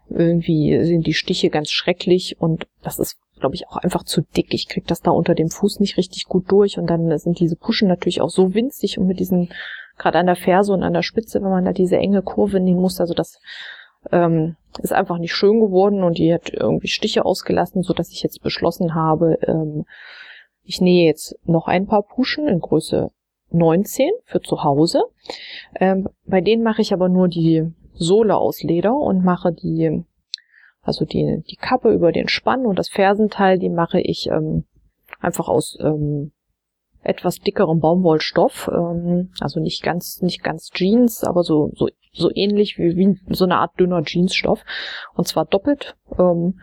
irgendwie 0.09 0.83
sind 0.83 1.05
die 1.05 1.13
Stiche 1.13 1.51
ganz 1.51 1.69
schrecklich 1.69 2.37
und 2.39 2.67
das 2.81 2.97
ist, 2.97 3.17
glaube 3.39 3.53
ich, 3.53 3.67
auch 3.67 3.77
einfach 3.77 4.03
zu 4.03 4.21
dick. 4.21 4.51
Ich 4.55 4.67
krieg 4.67 4.87
das 4.87 5.01
da 5.01 5.11
unter 5.11 5.35
dem 5.35 5.49
Fuß 5.49 5.79
nicht 5.79 5.97
richtig 5.97 6.25
gut 6.25 6.51
durch 6.51 6.79
und 6.79 6.87
dann 6.87 7.15
sind 7.19 7.39
diese 7.39 7.55
Puschen 7.55 7.87
natürlich 7.87 8.19
auch 8.19 8.31
so 8.31 8.55
winzig 8.55 8.97
und 8.97 9.05
mit 9.05 9.19
diesen, 9.19 9.49
gerade 9.97 10.19
an 10.19 10.25
der 10.25 10.35
Ferse 10.35 10.73
und 10.73 10.83
an 10.83 10.93
der 10.93 11.01
Spitze, 11.01 11.41
wenn 11.41 11.49
man 11.49 11.65
da 11.65 11.73
diese 11.73 11.97
enge 11.97 12.21
Kurve 12.21 12.59
nehmen 12.59 12.81
muss, 12.81 12.99
also 12.99 13.13
das 13.13 13.39
ähm, 14.11 14.55
ist 14.81 14.93
einfach 14.93 15.17
nicht 15.17 15.33
schön 15.33 15.59
geworden 15.59 16.03
und 16.03 16.17
die 16.17 16.33
hat 16.33 16.49
irgendwie 16.51 16.87
Stiche 16.87 17.25
ausgelassen, 17.25 17.83
so 17.83 17.93
dass 17.93 18.11
ich 18.11 18.23
jetzt 18.23 18.41
beschlossen 18.41 18.95
habe, 18.95 19.39
ähm, 19.43 19.85
ich 20.63 20.81
nähe 20.81 21.07
jetzt 21.07 21.37
noch 21.45 21.67
ein 21.67 21.87
paar 21.87 22.03
Puschen 22.03 22.47
in 22.47 22.59
Größe 22.59 23.11
19 23.51 24.11
für 24.25 24.41
zu 24.41 24.63
Hause. 24.63 25.03
Ähm, 25.79 26.09
bei 26.25 26.41
denen 26.41 26.63
mache 26.63 26.81
ich 26.81 26.93
aber 26.93 27.09
nur 27.09 27.27
die 27.27 27.71
Sohle 27.93 28.35
aus 28.35 28.61
Leder 28.63 28.95
und 28.95 29.23
mache 29.23 29.53
die, 29.53 30.03
also 30.81 31.05
die, 31.05 31.43
die 31.49 31.55
Kappe 31.55 31.91
über 31.91 32.11
den 32.11 32.27
Spann 32.27 32.65
und 32.65 32.77
das 32.77 32.89
Fersenteil, 32.89 33.57
die 33.57 33.69
mache 33.69 34.01
ich 34.01 34.27
ähm, 34.27 34.65
einfach 35.19 35.47
aus 35.47 35.77
ähm, 35.81 36.31
etwas 37.07 37.39
dickerem 37.39 37.79
Baumwollstoff, 37.79 38.69
ähm, 38.73 39.31
also 39.39 39.59
nicht 39.59 39.81
ganz, 39.81 40.21
nicht 40.21 40.43
ganz 40.43 40.69
Jeans, 40.69 41.23
aber 41.23 41.43
so, 41.43 41.71
so, 41.75 41.87
so 42.11 42.29
ähnlich 42.33 42.77
wie, 42.77 42.95
wie 42.97 43.19
so 43.33 43.45
eine 43.45 43.57
Art 43.57 43.79
dünner 43.79 44.03
Jeansstoff. 44.05 44.63
Und 45.15 45.27
zwar 45.27 45.45
doppelt, 45.45 45.95
ähm, 46.19 46.59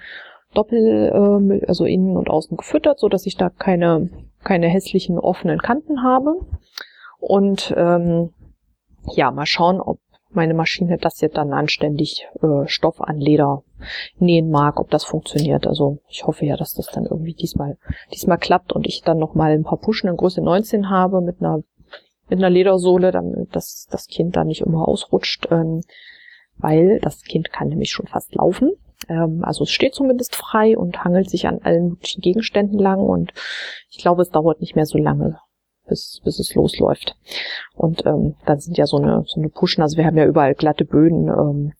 doppel, 0.52 1.60
äh, 1.60 1.66
also 1.66 1.84
innen 1.86 2.16
und 2.16 2.28
außen 2.28 2.56
gefüttert, 2.56 2.98
so 2.98 3.08
dass 3.08 3.26
ich 3.26 3.36
da 3.36 3.48
keine, 3.48 4.10
keine 4.42 4.68
hässlichen 4.68 5.18
offenen 5.18 5.60
Kanten 5.60 6.02
habe. 6.02 6.34
Und 7.18 7.72
ähm, 7.76 8.30
ja, 9.14 9.30
mal 9.30 9.46
schauen, 9.46 9.80
ob 9.80 9.98
meine 10.30 10.54
Maschine 10.54 10.98
das 10.98 11.20
jetzt 11.20 11.36
dann 11.36 11.52
anständig 11.52 12.26
äh, 12.42 12.66
Stoff 12.66 13.00
an 13.00 13.16
Leder 13.18 13.62
nähen 14.18 14.50
mag, 14.50 14.78
ob 14.80 14.90
das 14.90 15.04
funktioniert. 15.04 15.66
Also 15.66 15.98
ich 16.08 16.26
hoffe 16.26 16.46
ja, 16.46 16.56
dass 16.56 16.74
das 16.74 16.86
dann 16.86 17.06
irgendwie 17.06 17.34
diesmal 17.34 17.78
diesmal 18.12 18.38
klappt 18.38 18.72
und 18.72 18.86
ich 18.86 19.02
dann 19.02 19.18
noch 19.18 19.34
mal 19.34 19.52
ein 19.52 19.64
paar 19.64 19.78
Puschen 19.78 20.08
in 20.08 20.16
Größe 20.16 20.42
19 20.42 20.90
habe 20.90 21.20
mit 21.20 21.40
einer 21.40 21.62
mit 22.28 22.38
einer 22.38 22.50
Ledersohle, 22.50 23.12
damit 23.12 23.54
das 23.54 23.86
das 23.90 24.06
Kind 24.06 24.36
dann 24.36 24.46
nicht 24.46 24.62
immer 24.62 24.88
ausrutscht, 24.88 25.48
ähm, 25.50 25.82
weil 26.56 27.00
das 27.00 27.22
Kind 27.22 27.52
kann 27.52 27.68
nämlich 27.68 27.90
schon 27.90 28.06
fast 28.06 28.34
laufen. 28.34 28.72
Ähm, 29.08 29.42
also 29.44 29.64
es 29.64 29.70
steht 29.70 29.94
zumindest 29.94 30.36
frei 30.36 30.76
und 30.76 31.04
hangelt 31.04 31.30
sich 31.30 31.46
an 31.46 31.60
allen 31.62 31.90
möglichen 31.90 32.20
Gegenständen 32.20 32.78
lang 32.78 33.00
und 33.00 33.32
ich 33.90 33.98
glaube, 33.98 34.22
es 34.22 34.30
dauert 34.30 34.60
nicht 34.60 34.76
mehr 34.76 34.86
so 34.86 34.98
lange, 34.98 35.38
bis, 35.86 36.20
bis 36.24 36.38
es 36.38 36.54
losläuft. 36.54 37.16
Und 37.74 38.06
ähm, 38.06 38.36
dann 38.46 38.60
sind 38.60 38.78
ja 38.78 38.86
so 38.86 38.96
eine, 38.96 39.24
so 39.26 39.40
eine 39.40 39.50
Puschen, 39.50 39.82
also 39.82 39.96
wir 39.96 40.06
haben 40.06 40.16
ja 40.16 40.26
überall 40.26 40.54
glatte 40.54 40.84
Böden, 40.84 41.28
ähm, 41.28 41.72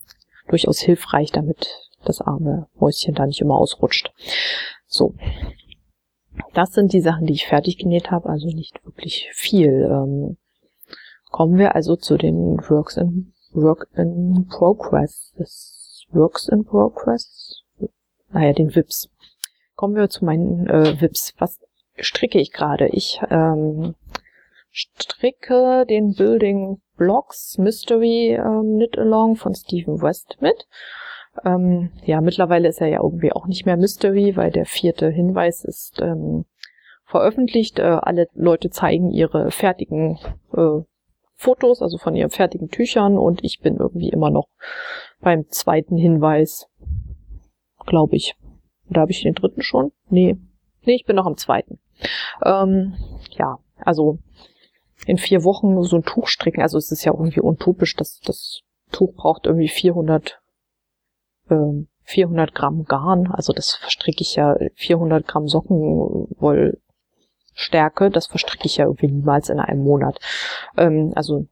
durchaus 0.48 0.80
hilfreich, 0.80 1.30
damit 1.32 1.83
das 2.04 2.20
arme 2.20 2.68
Mäuschen 2.74 3.14
da 3.14 3.26
nicht 3.26 3.40
immer 3.40 3.56
ausrutscht. 3.56 4.12
So. 4.86 5.14
Das 6.52 6.72
sind 6.72 6.92
die 6.92 7.00
Sachen, 7.00 7.26
die 7.26 7.32
ich 7.32 7.46
fertig 7.46 7.78
genäht 7.78 8.10
habe, 8.10 8.28
also 8.28 8.48
nicht 8.48 8.84
wirklich 8.84 9.30
viel. 9.32 9.88
Ähm, 9.90 10.36
kommen 11.30 11.58
wir 11.58 11.74
also 11.74 11.96
zu 11.96 12.16
den 12.16 12.58
Works 12.68 12.96
in 12.96 13.32
Work 13.52 13.88
in 13.94 14.46
Progress. 14.48 15.32
Das 15.38 16.04
Works 16.10 16.48
in 16.48 16.64
Progress. 16.64 17.62
Naja, 18.30 18.52
den 18.52 18.74
Vips. 18.74 19.08
Kommen 19.76 19.94
wir 19.94 20.08
zu 20.08 20.24
meinen 20.24 20.66
äh, 20.68 21.00
Vips. 21.00 21.34
Was 21.38 21.60
stricke 21.96 22.40
ich 22.40 22.52
gerade? 22.52 22.88
Ich 22.88 23.20
ähm, 23.30 23.94
stricke 24.70 25.86
den 25.88 26.14
Building 26.14 26.80
Blocks 26.96 27.58
Mystery 27.58 28.34
ähm, 28.34 28.76
Knit 28.76 28.98
Along 28.98 29.36
von 29.36 29.54
Stephen 29.54 30.02
West 30.02 30.36
mit. 30.40 30.66
Ähm, 31.44 31.90
ja, 32.04 32.20
mittlerweile 32.20 32.68
ist 32.68 32.80
er 32.80 32.88
ja 32.88 33.02
irgendwie 33.02 33.32
auch 33.32 33.46
nicht 33.46 33.66
mehr 33.66 33.76
Mystery, 33.76 34.36
weil 34.36 34.50
der 34.50 34.66
vierte 34.66 35.08
Hinweis 35.10 35.64
ist 35.64 36.00
ähm, 36.00 36.44
veröffentlicht. 37.04 37.78
Äh, 37.78 37.98
alle 38.02 38.28
Leute 38.34 38.70
zeigen 38.70 39.10
ihre 39.10 39.50
fertigen 39.50 40.18
äh, 40.52 40.82
Fotos, 41.36 41.82
also 41.82 41.98
von 41.98 42.14
ihren 42.14 42.30
fertigen 42.30 42.70
Tüchern 42.70 43.18
und 43.18 43.44
ich 43.44 43.60
bin 43.60 43.76
irgendwie 43.76 44.08
immer 44.08 44.30
noch 44.30 44.48
beim 45.20 45.48
zweiten 45.48 45.96
Hinweis, 45.96 46.68
glaube 47.86 48.16
ich. 48.16 48.36
Oder 48.88 49.02
habe 49.02 49.10
ich 49.10 49.22
den 49.22 49.34
dritten 49.34 49.62
schon? 49.62 49.92
Nee. 50.08 50.36
Nee, 50.84 50.94
ich 50.94 51.04
bin 51.04 51.16
noch 51.16 51.26
am 51.26 51.36
zweiten. 51.36 51.80
Ähm, 52.44 52.94
ja, 53.30 53.58
also 53.78 54.18
in 55.06 55.18
vier 55.18 55.44
Wochen 55.44 55.82
so 55.82 55.96
ein 55.96 56.04
Tuch 56.04 56.28
stricken. 56.28 56.62
Also 56.62 56.78
es 56.78 56.92
ist 56.92 57.04
ja 57.04 57.12
irgendwie 57.12 57.40
utopisch, 57.40 57.96
dass 57.96 58.20
das 58.20 58.60
Tuch 58.90 59.14
braucht 59.14 59.46
irgendwie 59.46 59.68
400, 59.68 60.40
ähm, 61.50 61.88
400 62.04 62.54
Gramm 62.54 62.84
Garn. 62.84 63.32
Also 63.32 63.52
das 63.52 63.74
verstricke 63.74 64.22
ich 64.22 64.36
ja 64.36 64.56
400 64.74 65.26
Gramm 65.26 65.48
Sockenwollstärke. 65.48 68.10
Das 68.10 68.26
verstricke 68.26 68.66
ich 68.66 68.76
ja 68.76 68.84
irgendwie 68.84 69.08
niemals 69.08 69.48
in 69.48 69.58
einem 69.58 69.82
Monat. 69.82 70.20
Ähm, 70.76 71.12
also 71.14 71.46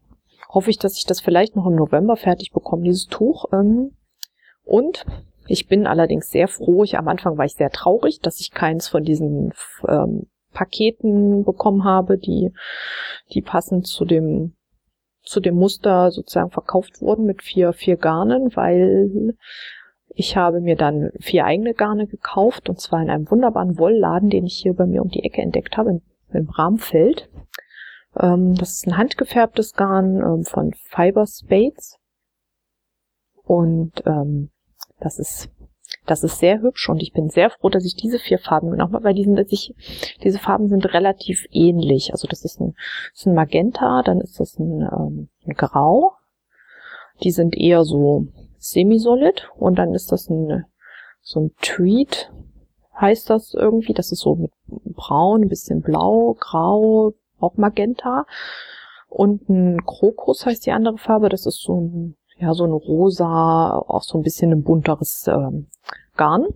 hoffe 0.49 0.71
ich, 0.71 0.79
dass 0.79 0.97
ich 0.97 1.07
das 1.07 1.21
vielleicht 1.21 1.57
noch 1.57 1.67
im 1.67 1.75
November 1.75 2.17
fertig 2.17 2.53
bekomme, 2.53 2.85
dieses 2.85 3.07
Tuch. 3.07 3.47
Ähm, 3.53 3.97
und 4.65 5.05
ich 5.47 5.67
bin 5.67 5.87
allerdings 5.87 6.31
sehr 6.31 6.49
froh. 6.49 6.85
Ich 6.85 6.99
am 6.99 7.09
Anfang 7.09 7.39
war 7.39 7.45
ich 7.45 7.55
sehr 7.55 7.71
traurig, 7.71 8.21
dass 8.21 8.41
ich 8.41 8.53
keins 8.53 8.89
von 8.89 9.03
diesen 9.03 9.53
ähm, 9.89 10.27
Paketen 10.53 11.45
bekommen 11.45 11.85
habe, 11.85 12.19
die, 12.19 12.53
die 13.33 13.43
passend 13.43 13.87
zu 13.87 14.05
dem, 14.05 14.55
zu 15.23 15.41
dem 15.41 15.57
Muster 15.57 16.11
sozusagen 16.11 16.51
verkauft 16.51 17.01
wurden 17.01 17.25
mit 17.25 17.43
vier, 17.43 17.73
vier 17.73 17.97
Garnen, 17.97 18.55
weil 18.55 19.35
ich 20.15 20.37
habe 20.37 20.61
mir 20.61 20.77
dann 20.77 21.11
vier 21.21 21.45
eigene 21.45 21.75
Garne 21.75 22.07
gekauft 22.07 22.69
und 22.69 22.81
zwar 22.81 23.03
in 23.03 23.11
einem 23.11 23.31
wunderbaren 23.31 23.79
Wollladen, 23.79 24.31
den 24.31 24.47
ich 24.47 24.55
hier 24.55 24.75
bei 24.75 24.87
mir 24.87 25.03
um 25.03 25.09
die 25.09 25.25
Ecke 25.25 25.43
entdeckt 25.43 25.77
habe, 25.77 26.01
in 26.33 26.47
Bramfeld. 26.47 27.29
Ähm, 28.19 28.55
das 28.55 28.73
ist 28.73 28.87
ein 28.87 28.97
handgefärbtes 28.97 29.75
Garn 29.75 30.17
ähm, 30.17 30.45
von 30.45 30.73
Fiber 30.75 31.27
Spades. 31.27 31.99
Und 33.45 34.03
ähm, 34.07 34.51
das 35.01 35.19
ist 35.19 35.51
das 36.07 36.25
ist 36.25 36.39
sehr 36.39 36.61
hübsch 36.63 36.89
und 36.89 37.01
ich 37.01 37.13
bin 37.13 37.29
sehr 37.29 37.51
froh, 37.51 37.69
dass 37.69 37.85
ich 37.85 37.95
diese 37.95 38.19
vier 38.19 38.39
Farben 38.39 38.71
genommen 38.71 38.95
habe, 38.95 39.05
weil 39.05 39.15
die 39.15 39.25
sind, 39.25 39.39
ich, 39.51 39.75
diese 40.23 40.39
Farben 40.39 40.69
sind 40.69 40.85
relativ 40.93 41.47
ähnlich. 41.51 42.13
Also 42.13 42.27
das 42.27 42.45
ist 42.45 42.61
ein, 42.61 42.75
das 43.13 43.21
ist 43.21 43.27
ein 43.27 43.35
Magenta, 43.35 44.03
dann 44.03 44.21
ist 44.21 44.41
das 44.41 44.59
ein, 44.59 44.81
ähm, 44.81 45.29
ein 45.47 45.55
Grau. 45.55 46.13
Die 47.23 47.31
sind 47.31 47.57
eher 47.57 47.85
so 47.85 48.27
semi-solid 48.63 49.51
und 49.57 49.77
dann 49.77 49.93
ist 49.93 50.13
das 50.13 50.31
ein, 50.31 50.65
so 51.21 51.41
ein 51.41 51.51
Tweed, 51.61 52.31
heißt 53.01 53.29
das 53.29 53.55
irgendwie. 53.55 53.93
Das 53.93 54.13
ist 54.13 54.21
so 54.21 54.37
mit 54.37 54.53
braun, 54.69 55.43
ein 55.43 55.49
bisschen 55.49 55.83
blau, 55.83 56.37
grau, 56.39 57.13
auch 57.41 57.57
Magenta. 57.57 58.25
Und 59.09 59.49
ein 59.49 59.85
Krokus 59.85 60.47
heißt 60.47 60.65
die 60.65 60.73
andere 60.73 60.97
Farbe. 60.97 61.29
Das 61.29 61.45
ist 61.45 61.61
so 61.61 61.81
ein, 61.81 62.17
ja, 62.39 62.55
so 62.55 62.65
ein 62.65 62.73
rosa, 62.73 63.77
auch 63.77 64.03
so 64.03 64.17
ein 64.19 64.23
bisschen 64.23 64.53
ein 64.53 64.63
bunteres 64.63 65.27
ähm, 65.27 65.67
Garn. 66.17 66.47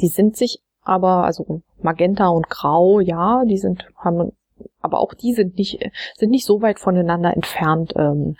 Die 0.00 0.08
sind 0.08 0.36
sich 0.36 0.60
aber, 0.82 1.24
also 1.24 1.62
Magenta 1.80 2.28
und 2.28 2.50
Grau, 2.50 3.00
ja, 3.00 3.44
die 3.46 3.56
sind, 3.56 3.86
haben, 3.96 4.32
aber 4.80 5.00
auch 5.00 5.14
die 5.14 5.32
sind 5.32 5.56
nicht, 5.56 5.80
sind 6.16 6.30
nicht 6.30 6.44
so 6.44 6.60
weit 6.60 6.78
voneinander 6.78 7.32
entfernt 7.34 7.94
ähm, 7.96 8.36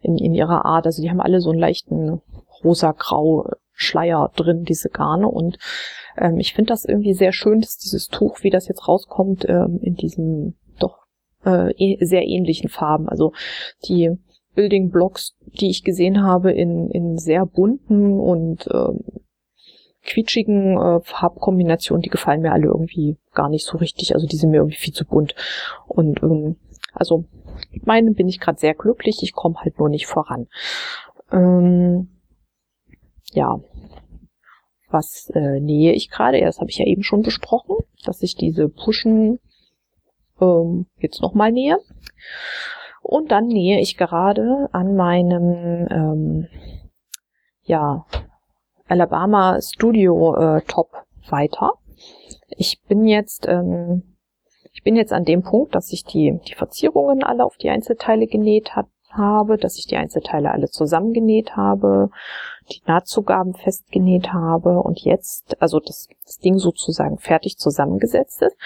in, 0.00 0.16
in 0.18 0.34
ihrer 0.34 0.64
Art. 0.64 0.86
Also 0.86 1.02
die 1.02 1.10
haben 1.10 1.20
alle 1.20 1.40
so 1.40 1.50
einen 1.50 1.58
leichten 1.58 2.20
rosa-grau 2.62 3.50
Schleier 3.72 4.30
drin, 4.36 4.64
diese 4.64 4.90
Garne. 4.90 5.28
Und 5.28 5.58
ähm, 6.16 6.38
ich 6.38 6.52
finde 6.52 6.72
das 6.72 6.84
irgendwie 6.84 7.14
sehr 7.14 7.32
schön, 7.32 7.60
dass 7.60 7.78
dieses 7.78 8.08
Tuch, 8.08 8.42
wie 8.42 8.50
das 8.50 8.68
jetzt 8.68 8.86
rauskommt, 8.86 9.46
ähm, 9.48 9.78
in 9.82 9.94
diesem 9.94 10.54
doch 10.78 10.98
äh, 11.44 11.72
eh, 11.72 12.04
sehr 12.04 12.26
ähnlichen 12.26 12.68
Farben. 12.68 13.08
Also 13.08 13.32
die 13.88 14.10
Building 14.54 14.90
Blocks, 14.90 15.36
die 15.46 15.70
ich 15.70 15.84
gesehen 15.84 16.22
habe, 16.22 16.52
in, 16.52 16.90
in 16.90 17.16
sehr 17.16 17.46
bunten 17.46 18.20
und 18.20 18.68
ähm, 18.72 19.00
quietschigen 20.04 20.76
äh, 20.76 21.00
Farbkombinationen, 21.02 22.02
die 22.02 22.10
gefallen 22.10 22.42
mir 22.42 22.52
alle 22.52 22.66
irgendwie 22.66 23.16
gar 23.32 23.48
nicht 23.48 23.64
so 23.64 23.78
richtig. 23.78 24.14
Also 24.14 24.26
die 24.26 24.36
sind 24.36 24.50
mir 24.50 24.58
irgendwie 24.58 24.76
viel 24.76 24.94
zu 24.94 25.06
bunt. 25.06 25.34
Und 25.86 26.22
ähm, 26.22 26.56
also 26.92 27.24
mit 27.70 27.86
meinem 27.86 28.14
bin 28.14 28.28
ich 28.28 28.40
gerade 28.40 28.58
sehr 28.58 28.74
glücklich. 28.74 29.18
Ich 29.22 29.32
komme 29.32 29.56
halt 29.56 29.78
nur 29.78 29.88
nicht 29.88 30.06
voran. 30.06 30.48
Ähm, 31.32 32.08
ja, 33.32 33.60
was 34.90 35.30
äh, 35.34 35.60
nähe 35.60 35.92
ich 35.92 36.10
gerade? 36.10 36.40
Das 36.40 36.58
habe 36.58 36.70
ich 36.70 36.78
ja 36.78 36.86
eben 36.86 37.02
schon 37.02 37.22
besprochen, 37.22 37.76
dass 38.04 38.22
ich 38.22 38.34
diese 38.34 38.68
Pushen 38.68 39.38
ähm, 40.40 40.86
jetzt 40.98 41.22
nochmal 41.22 41.52
nähe. 41.52 41.78
Und 43.02 43.30
dann 43.30 43.46
nähe 43.46 43.80
ich 43.80 43.96
gerade 43.96 44.68
an 44.72 44.94
meinem 44.96 45.86
ähm, 45.90 46.48
ja, 47.62 48.04
Alabama 48.86 49.60
Studio 49.60 50.34
äh, 50.34 50.62
Top 50.62 50.90
weiter. 51.28 51.74
Ich 52.48 52.82
bin 52.88 53.06
jetzt 53.06 53.46
ähm, 53.48 54.09
ich 54.72 54.82
bin 54.82 54.96
jetzt 54.96 55.12
an 55.12 55.24
dem 55.24 55.42
Punkt, 55.42 55.74
dass 55.74 55.92
ich 55.92 56.04
die 56.04 56.38
die 56.48 56.54
Verzierungen 56.54 57.22
alle 57.22 57.44
auf 57.44 57.56
die 57.56 57.70
Einzelteile 57.70 58.26
genäht 58.26 58.76
hat, 58.76 58.86
habe, 59.10 59.56
dass 59.56 59.76
ich 59.78 59.86
die 59.86 59.96
Einzelteile 59.96 60.52
alle 60.52 60.68
zusammengenäht 60.68 61.56
habe, 61.56 62.10
die 62.70 62.80
Nahtzugaben 62.86 63.54
festgenäht 63.54 64.32
habe 64.32 64.80
und 64.80 65.00
jetzt, 65.00 65.60
also 65.60 65.80
das, 65.80 66.08
das 66.24 66.38
Ding 66.38 66.58
sozusagen 66.58 67.18
fertig 67.18 67.58
zusammengesetzt 67.58 68.42
ist. 68.42 68.56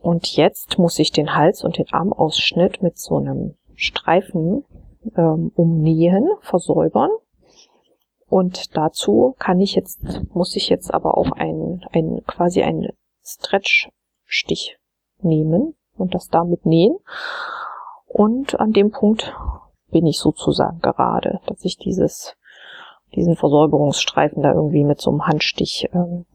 Und 0.00 0.34
jetzt 0.36 0.78
muss 0.78 0.98
ich 0.98 1.12
den 1.12 1.34
Hals 1.34 1.64
und 1.64 1.76
den 1.76 1.92
Armausschnitt 1.92 2.82
mit 2.82 2.98
so 2.98 3.18
einem 3.18 3.56
Streifen 3.74 4.64
ähm, 5.16 5.52
umnähen, 5.54 6.28
versäubern 6.40 7.10
und 8.28 8.76
dazu 8.76 9.34
kann 9.38 9.60
ich 9.60 9.74
jetzt, 9.74 10.00
muss 10.34 10.54
ich 10.54 10.68
jetzt 10.68 10.92
aber 10.92 11.16
auch 11.16 11.32
ein, 11.32 11.84
ein 11.92 12.22
quasi 12.26 12.62
einen 12.62 12.90
Stretch-Stich 13.24 14.77
nehmen 15.22 15.74
und 15.96 16.14
das 16.14 16.28
damit 16.28 16.66
nähen. 16.66 16.96
Und 18.06 18.58
an 18.58 18.72
dem 18.72 18.90
Punkt 18.90 19.34
bin 19.90 20.06
ich 20.06 20.18
sozusagen 20.18 20.80
gerade, 20.80 21.40
dass 21.46 21.64
ich 21.64 21.76
dieses, 21.76 22.36
diesen 23.14 23.36
Versäuberungsstreifen 23.36 24.42
da 24.42 24.52
irgendwie 24.52 24.84
mit 24.84 25.00
so 25.00 25.10
einem 25.10 25.26
Handstich 25.26 25.88
ähm, 25.92 26.26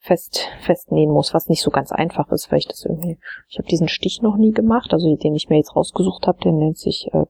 fest 0.00 0.48
festnähen 0.60 1.10
muss, 1.10 1.34
was 1.34 1.48
nicht 1.48 1.62
so 1.62 1.70
ganz 1.70 1.90
einfach 1.90 2.30
ist, 2.30 2.50
weil 2.50 2.58
ich 2.58 2.68
das 2.68 2.84
irgendwie, 2.84 3.18
ich 3.48 3.58
habe 3.58 3.68
diesen 3.68 3.88
Stich 3.88 4.22
noch 4.22 4.36
nie 4.36 4.52
gemacht, 4.52 4.92
also 4.92 5.16
den 5.16 5.34
ich 5.34 5.48
mir 5.48 5.56
jetzt 5.56 5.74
rausgesucht 5.74 6.26
habe, 6.26 6.38
der 6.38 6.52
nennt 6.52 6.78
sich 6.78 7.08
äh, 7.12 7.24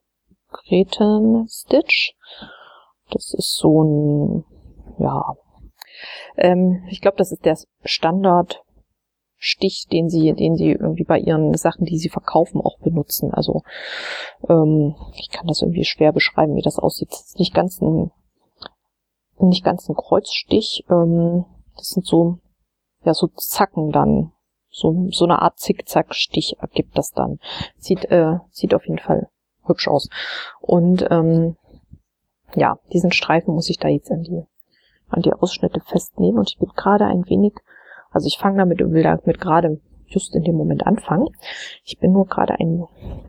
Greten 0.50 1.48
Stitch 1.48 2.14
das 3.10 3.34
ist 3.34 3.56
so 3.56 3.82
ein, 3.82 4.44
ja, 4.98 5.36
ähm, 6.36 6.84
ich 6.88 7.00
glaube, 7.00 7.16
das 7.16 7.32
ist 7.32 7.44
der 7.44 7.56
Standardstich, 9.38 9.86
den 9.90 10.08
sie, 10.08 10.32
den 10.32 10.56
sie 10.56 10.72
irgendwie 10.72 11.04
bei 11.04 11.18
ihren 11.18 11.54
Sachen, 11.54 11.84
die 11.84 11.98
sie 11.98 12.08
verkaufen, 12.08 12.60
auch 12.60 12.78
benutzen. 12.78 13.32
Also 13.32 13.62
ähm, 14.48 14.94
ich 15.14 15.30
kann 15.30 15.46
das 15.46 15.62
irgendwie 15.62 15.84
schwer 15.84 16.12
beschreiben, 16.12 16.56
wie 16.56 16.62
das 16.62 16.78
aussieht. 16.78 17.10
Das 17.10 17.26
ist 17.26 17.38
nicht 17.38 17.54
ganz 17.54 17.80
ein, 17.80 18.10
nicht 19.38 19.64
ganz 19.64 19.88
ein 19.88 19.96
Kreuzstich. 19.96 20.84
Ähm, 20.90 21.44
das 21.76 21.88
sind 21.88 22.06
so, 22.06 22.38
ja, 23.04 23.14
so 23.14 23.28
Zacken 23.28 23.92
dann. 23.92 24.32
So, 24.68 25.08
so 25.10 25.24
eine 25.24 25.40
Art 25.40 25.58
Zickzack-Stich 25.58 26.58
ergibt 26.60 26.98
das 26.98 27.10
dann. 27.12 27.38
Sieht, 27.78 28.04
äh, 28.10 28.40
sieht 28.50 28.74
auf 28.74 28.84
jeden 28.86 28.98
Fall 28.98 29.30
hübsch 29.64 29.88
aus. 29.88 30.10
Und 30.60 31.06
ähm, 31.10 31.56
ja, 32.54 32.78
diesen 32.92 33.10
Streifen 33.10 33.54
muss 33.54 33.70
ich 33.70 33.78
da 33.78 33.88
jetzt 33.88 34.10
an 34.10 34.22
die, 34.22 34.44
an 35.08 35.22
die 35.22 35.32
Ausschnitte 35.32 35.80
festnehmen 35.80 36.38
und 36.38 36.50
ich 36.50 36.58
bin 36.58 36.68
gerade 36.76 37.06
ein 37.06 37.26
wenig, 37.26 37.54
also 38.10 38.26
ich 38.26 38.38
fange 38.38 38.58
damit 38.58 38.82
und 38.82 38.92
will 38.92 39.02
damit 39.02 39.40
gerade 39.40 39.80
just 40.06 40.34
in 40.34 40.44
dem 40.44 40.54
Moment 40.54 40.86
anfangen. 40.86 41.28
Ich 41.84 41.98
bin 41.98 42.12
nur 42.12 42.26
gerade 42.26 42.54
ein, 42.58 42.84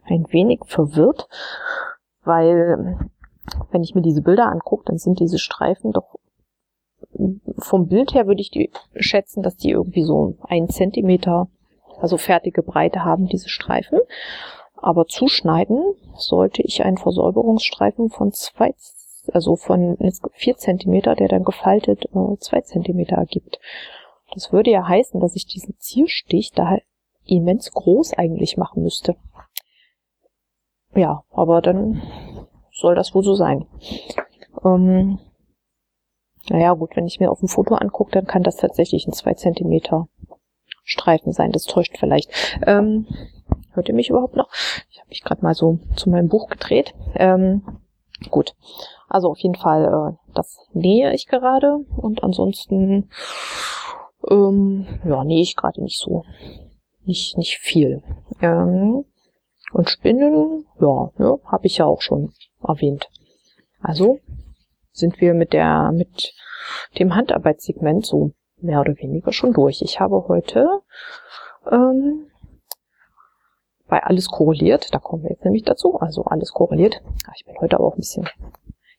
ein 0.05 0.25
wenig 0.29 0.59
verwirrt, 0.65 1.27
weil 2.23 2.97
wenn 3.71 3.83
ich 3.83 3.95
mir 3.95 4.01
diese 4.01 4.21
Bilder 4.21 4.47
angucke, 4.47 4.85
dann 4.85 4.97
sind 4.97 5.19
diese 5.19 5.39
Streifen 5.39 5.91
doch 5.91 6.15
vom 7.59 7.87
Bild 7.87 8.13
her 8.13 8.27
würde 8.27 8.41
ich 8.41 8.51
die 8.51 8.71
schätzen, 8.95 9.43
dass 9.43 9.55
die 9.55 9.71
irgendwie 9.71 10.03
so 10.03 10.35
ein 10.43 10.67
Zentimeter, 10.69 11.47
also 11.99 12.17
fertige 12.17 12.63
Breite 12.63 13.03
haben, 13.03 13.27
diese 13.27 13.49
Streifen. 13.49 13.99
Aber 14.75 15.05
zuschneiden 15.05 15.95
sollte 16.15 16.61
ich 16.61 16.83
einen 16.83 16.97
Versäuberungsstreifen 16.97 18.09
von 18.09 18.31
zwei 18.31 18.73
also 19.33 19.57
von 19.57 19.97
vier 20.33 20.55
Zentimeter, 20.55 21.13
der 21.15 21.27
dann 21.27 21.43
gefaltet 21.43 22.05
äh, 22.13 22.37
zwei 22.39 22.61
Zentimeter 22.61 23.17
ergibt. 23.17 23.59
Das 24.33 24.51
würde 24.51 24.71
ja 24.71 24.87
heißen, 24.87 25.19
dass 25.19 25.35
ich 25.35 25.45
diesen 25.45 25.77
Zierstich 25.79 26.51
da 26.51 26.77
immens 27.25 27.71
groß 27.71 28.13
eigentlich 28.13 28.57
machen 28.57 28.83
müsste. 28.83 29.15
Ja, 30.95 31.23
aber 31.31 31.61
dann 31.61 32.01
soll 32.71 32.95
das 32.95 33.13
wohl 33.13 33.23
so 33.23 33.35
sein. 33.35 33.67
Ähm, 34.63 35.19
naja, 36.49 36.73
gut, 36.73 36.95
wenn 36.95 37.07
ich 37.07 37.19
mir 37.19 37.31
auf 37.31 37.39
dem 37.39 37.49
Foto 37.49 37.75
angucke, 37.75 38.11
dann 38.11 38.25
kann 38.25 38.43
das 38.43 38.55
tatsächlich 38.55 39.05
ein 39.07 39.13
zwei 39.13 39.33
Zentimeter 39.33 40.07
Streifen 40.83 41.33
sein. 41.33 41.51
Das 41.51 41.63
täuscht 41.63 41.97
vielleicht. 41.97 42.31
Ähm, 42.65 43.07
hört 43.73 43.89
ihr 43.89 43.95
mich 43.95 44.09
überhaupt 44.09 44.37
noch? 44.37 44.49
Ich 44.89 44.99
habe 44.99 45.09
mich 45.09 45.21
gerade 45.21 45.43
mal 45.43 45.53
so 45.53 45.79
zu 45.95 46.09
meinem 46.09 46.29
Buch 46.29 46.47
gedreht. 46.47 46.95
Ähm, 47.15 47.61
gut. 48.31 48.55
Also 49.09 49.29
auf 49.29 49.39
jeden 49.39 49.55
Fall, 49.55 49.85
äh, 49.85 50.33
das 50.33 50.57
nähe 50.71 51.13
ich 51.13 51.27
gerade 51.27 51.77
und 51.97 52.23
ansonsten 52.23 53.09
ähm, 54.29 54.85
ja, 55.05 55.23
nähe 55.23 55.41
ich 55.41 55.55
gerade 55.55 55.81
nicht 55.81 55.99
so. 55.99 56.23
Nicht, 57.05 57.37
nicht 57.37 57.57
viel. 57.59 58.03
Ähm, 58.41 59.05
und 59.73 59.89
Spinnen, 59.89 60.65
ja, 60.79 61.11
ja 61.19 61.37
habe 61.45 61.67
ich 61.67 61.77
ja 61.77 61.85
auch 61.85 62.01
schon 62.01 62.33
erwähnt. 62.65 63.09
Also 63.79 64.19
sind 64.91 65.21
wir 65.21 65.33
mit 65.33 65.53
der, 65.53 65.91
mit 65.93 66.33
dem 66.99 67.15
Handarbeitssegment 67.15 68.05
so 68.05 68.31
mehr 68.57 68.81
oder 68.81 68.97
weniger 68.97 69.31
schon 69.31 69.53
durch. 69.53 69.81
Ich 69.81 69.99
habe 69.99 70.27
heute 70.27 70.67
ähm, 71.71 72.27
bei 73.87 74.03
alles 74.03 74.27
korreliert, 74.27 74.93
da 74.93 74.99
kommen 74.99 75.23
wir 75.23 75.29
jetzt 75.29 75.45
nämlich 75.45 75.63
dazu, 75.63 75.99
also 75.99 76.25
alles 76.25 76.51
korreliert. 76.51 77.01
Ich 77.37 77.45
bin 77.45 77.55
heute 77.61 77.77
aber 77.77 77.87
auch 77.87 77.93
ein 77.93 77.99
bisschen, 77.99 78.27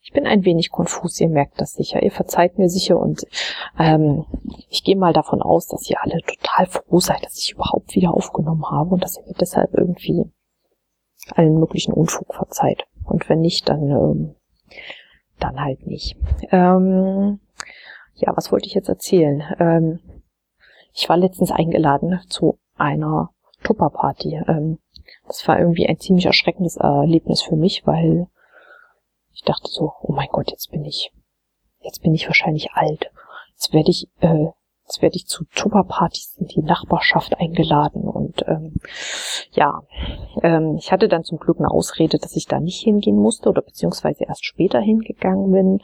ich 0.08 0.14
bin 0.14 0.26
ein 0.26 0.46
wenig 0.46 0.70
konfus, 0.70 1.20
ihr 1.20 1.28
merkt 1.28 1.60
das 1.60 1.74
sicher, 1.74 2.02
ihr 2.02 2.10
verzeiht 2.10 2.56
mir 2.56 2.70
sicher 2.70 2.98
und 2.98 3.26
ähm, 3.78 4.24
ich 4.70 4.82
gehe 4.82 4.96
mal 4.96 5.12
davon 5.12 5.42
aus, 5.42 5.66
dass 5.66 5.88
ihr 5.90 6.02
alle 6.02 6.22
total 6.22 6.64
froh 6.64 6.98
seid, 6.98 7.22
dass 7.26 7.36
ich 7.36 7.52
überhaupt 7.52 7.94
wieder 7.94 8.14
aufgenommen 8.14 8.64
habe 8.70 8.94
und 8.94 9.04
dass 9.04 9.18
ihr 9.18 9.24
mir 9.26 9.34
deshalb 9.38 9.74
irgendwie 9.74 10.24
allen 11.32 11.60
möglichen 11.60 11.92
Unfug 11.92 12.32
verzeiht. 12.32 12.86
Und 13.04 13.28
wenn 13.28 13.40
nicht, 13.40 13.68
dann, 13.68 13.90
ähm, 13.90 14.34
dann 15.40 15.60
halt 15.60 15.86
nicht. 15.86 16.16
Ähm, 16.52 17.40
ja, 18.14 18.32
was 18.34 18.50
wollte 18.50 18.66
ich 18.66 18.72
jetzt 18.74 18.88
erzählen? 18.88 19.42
Ähm, 19.58 20.00
ich 20.94 21.06
war 21.10 21.18
letztens 21.18 21.50
eingeladen 21.50 22.18
zu 22.30 22.58
einer 22.78 23.28
Tupperparty. 23.62 24.40
Ähm, 24.48 24.78
das 25.26 25.46
war 25.46 25.58
irgendwie 25.58 25.86
ein 25.86 25.98
ziemlich 25.98 26.24
erschreckendes 26.24 26.78
Erlebnis 26.78 27.42
für 27.42 27.56
mich, 27.56 27.86
weil 27.86 28.28
ich 29.32 29.42
dachte 29.42 29.68
so, 29.70 29.92
oh 30.02 30.12
mein 30.12 30.28
Gott, 30.30 30.50
jetzt 30.50 30.70
bin 30.70 30.84
ich, 30.84 31.12
jetzt 31.80 32.02
bin 32.02 32.14
ich 32.14 32.26
wahrscheinlich 32.26 32.72
alt. 32.72 33.10
Jetzt 33.54 33.72
werde 33.72 33.90
ich 33.90 34.08
äh, 34.20 34.48
Jetzt 34.88 35.02
werde 35.02 35.16
ich 35.16 35.26
zu 35.26 35.44
Tupperpartys 35.54 36.38
in 36.38 36.46
die 36.46 36.62
Nachbarschaft 36.62 37.38
eingeladen 37.38 38.04
und 38.04 38.42
ähm, 38.48 38.76
ja, 39.50 39.82
ähm, 40.42 40.76
ich 40.78 40.92
hatte 40.92 41.08
dann 41.08 41.24
zum 41.24 41.38
Glück 41.38 41.58
eine 41.58 41.70
Ausrede, 41.70 42.16
dass 42.16 42.34
ich 42.36 42.46
da 42.46 42.58
nicht 42.58 42.82
hingehen 42.82 43.18
musste 43.18 43.50
oder 43.50 43.60
beziehungsweise 43.60 44.24
erst 44.24 44.46
später 44.46 44.80
hingegangen 44.80 45.52
bin, 45.52 45.82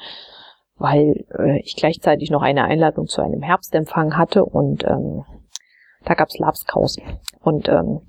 weil 0.77 1.27
äh, 1.39 1.61
ich 1.61 1.77
gleichzeitig 1.77 2.31
noch 2.31 2.41
eine 2.41 2.65
Einladung 2.65 3.07
zu 3.07 3.21
einem 3.21 3.43
Herbstempfang 3.43 4.17
hatte 4.17 4.43
und 4.43 4.85
ähm, 4.85 5.27
da 6.07 6.15
gab's 6.15 6.39
Labskaus. 6.39 6.97
Und 7.43 7.69
ähm, 7.69 8.01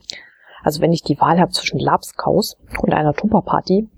also 0.63 0.79
wenn 0.79 0.93
ich 0.93 1.03
die 1.03 1.19
Wahl 1.19 1.41
habe 1.41 1.51
zwischen 1.51 1.79
Labskaus 1.79 2.55
und 2.81 2.93
einer 2.93 3.13
Tupperparty, 3.13 3.89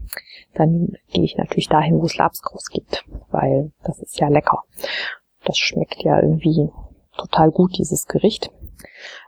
dann 0.58 0.94
gehe 1.12 1.24
ich 1.24 1.38
natürlich 1.38 1.70
dahin, 1.70 2.00
wo 2.00 2.06
es 2.06 2.18
Labskaus 2.18 2.68
gibt, 2.70 3.06
weil 3.30 3.72
das 3.84 4.00
ist 4.00 4.20
ja 4.20 4.28
lecker. 4.28 4.64
Das 5.44 5.58
schmeckt 5.58 6.04
ja 6.04 6.22
irgendwie 6.22 6.70
total 7.18 7.52
gut, 7.52 7.78
dieses 7.78 8.06
Gericht. 8.08 8.52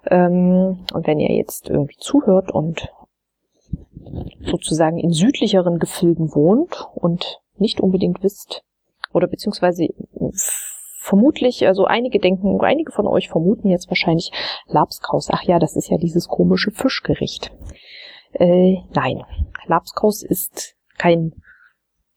Ähm, 0.09 0.85
und 0.93 1.07
wenn 1.07 1.19
ihr 1.19 1.35
jetzt 1.35 1.69
irgendwie 1.69 1.97
zuhört 1.97 2.51
und 2.51 2.89
sozusagen 4.41 4.97
in 4.97 5.11
südlicheren 5.11 5.79
Gefilden 5.79 6.33
wohnt 6.33 6.87
und 6.95 7.39
nicht 7.57 7.79
unbedingt 7.79 8.23
wisst, 8.23 8.63
oder 9.13 9.27
beziehungsweise 9.27 9.87
vermutlich, 10.99 11.65
also 11.67 11.85
einige 11.85 12.19
denken, 12.19 12.59
einige 12.61 12.91
von 12.91 13.07
euch 13.07 13.29
vermuten 13.29 13.69
jetzt 13.69 13.89
wahrscheinlich 13.89 14.31
Labskaus. 14.67 15.29
Ach 15.31 15.43
ja, 15.43 15.59
das 15.59 15.75
ist 15.75 15.89
ja 15.89 15.97
dieses 15.97 16.27
komische 16.27 16.71
Fischgericht. 16.71 17.51
Äh, 18.33 18.77
nein, 18.93 19.23
Labskaus 19.65 20.21
ist 20.23 20.75
kein 20.99 21.33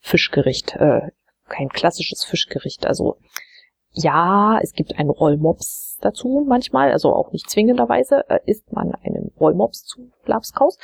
Fischgericht, 0.00 0.76
äh, 0.76 1.10
kein 1.48 1.70
klassisches 1.70 2.24
Fischgericht. 2.24 2.86
Also 2.86 3.16
ja, 3.92 4.58
es 4.62 4.72
gibt 4.72 4.98
einen 4.98 5.10
Rollmops 5.10 5.98
dazu 6.00 6.44
manchmal, 6.46 6.92
also 6.92 7.14
auch 7.14 7.32
nicht 7.32 7.48
zwingenderweise 7.48 8.28
äh, 8.28 8.40
isst 8.46 8.72
man 8.72 8.94
einen 8.94 9.32
Rollmops 9.38 9.84
zu 9.84 10.10
Labskaus. 10.24 10.78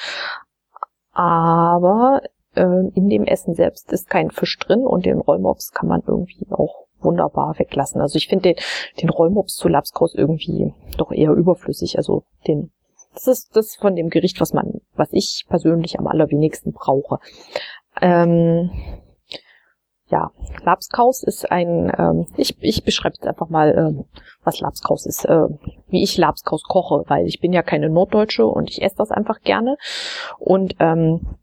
Aber 1.13 2.23
äh, 2.55 2.89
in 2.95 3.09
dem 3.09 3.25
Essen 3.25 3.55
selbst 3.55 3.93
ist 3.93 4.09
kein 4.09 4.31
Fisch 4.31 4.59
drin 4.59 4.87
und 4.87 5.07
den 5.07 5.19
Rollmops 5.19 5.73
kann 5.73 5.89
man 5.89 6.03
irgendwie 6.07 6.47
auch 6.51 6.87
wunderbar 7.01 7.59
weglassen. 7.59 8.01
Also 8.01 8.17
ich 8.17 8.29
finde 8.29 8.55
den, 8.55 8.65
den 9.01 9.09
Rollmops 9.09 9.55
zu 9.55 9.69
Labskaus 9.69 10.15
irgendwie 10.15 10.75
doch 10.97 11.13
eher 11.13 11.33
überflüssig. 11.33 11.97
Also 11.97 12.25
den, 12.47 12.71
das 13.15 13.27
ist 13.27 13.57
das 13.57 13.75
von 13.75 13.97
dem 13.97 14.11
Gericht, 14.11 14.41
was 14.41 14.53
man, 14.53 14.81
was 14.95 15.09
ich 15.13 15.47
persönlich 15.49 15.99
am 15.99 16.07
allerwenigsten 16.07 16.73
brauche. 16.73 17.19
Ähm, 18.01 18.71
ja, 20.11 20.31
Labskaus 20.63 21.23
ist 21.23 21.51
ein, 21.51 21.93
ähm, 21.99 22.27
ich, 22.37 22.57
ich 22.61 22.83
beschreibe 22.83 23.17
jetzt 23.17 23.27
einfach 23.27 23.51
mal, 23.51 23.77
ähm, 23.77 24.05
was 24.43 24.61
Labskaus 24.61 25.05
ist, 25.05 25.25
äh, 25.27 25.49
wie 25.89 26.03
ich 26.03 26.17
Labskaus 26.17 26.63
koche, 26.63 27.05
weil 27.09 27.27
ich 27.27 27.41
bin 27.41 27.53
ja 27.53 27.63
keine 27.63 27.91
Norddeutsche 27.91 28.47
und 28.47 28.71
ich 28.71 28.83
esse 28.83 28.97
das 28.97 29.11
einfach 29.11 29.41
gerne. 29.41 29.77
Und 30.39 30.77
ähm, 30.79 31.37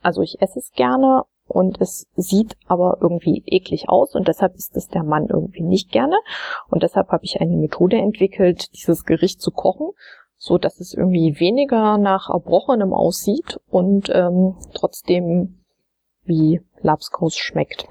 also 0.00 0.22
ich 0.22 0.40
esse 0.40 0.60
es 0.60 0.70
gerne 0.72 1.24
und 1.48 1.80
es 1.80 2.06
sieht 2.14 2.56
aber 2.66 2.98
irgendwie 3.00 3.42
eklig 3.46 3.88
aus 3.88 4.14
und 4.14 4.28
deshalb 4.28 4.54
ist 4.54 4.76
es 4.76 4.88
der 4.88 5.02
Mann 5.02 5.26
irgendwie 5.28 5.62
nicht 5.62 5.90
gerne. 5.90 6.16
Und 6.68 6.82
deshalb 6.82 7.08
habe 7.08 7.24
ich 7.24 7.40
eine 7.40 7.56
Methode 7.56 7.96
entwickelt, 7.96 8.72
dieses 8.74 9.04
Gericht 9.04 9.40
zu 9.40 9.50
kochen, 9.50 9.90
so 10.38 10.56
dass 10.56 10.80
es 10.80 10.94
irgendwie 10.94 11.38
weniger 11.40 11.98
nach 11.98 12.30
Erbrochenem 12.30 12.94
aussieht 12.94 13.60
und 13.68 14.08
ähm, 14.12 14.54
trotzdem 14.74 15.58
wie 16.24 16.60
Labskaus 16.80 17.36
schmeckt. 17.36 17.88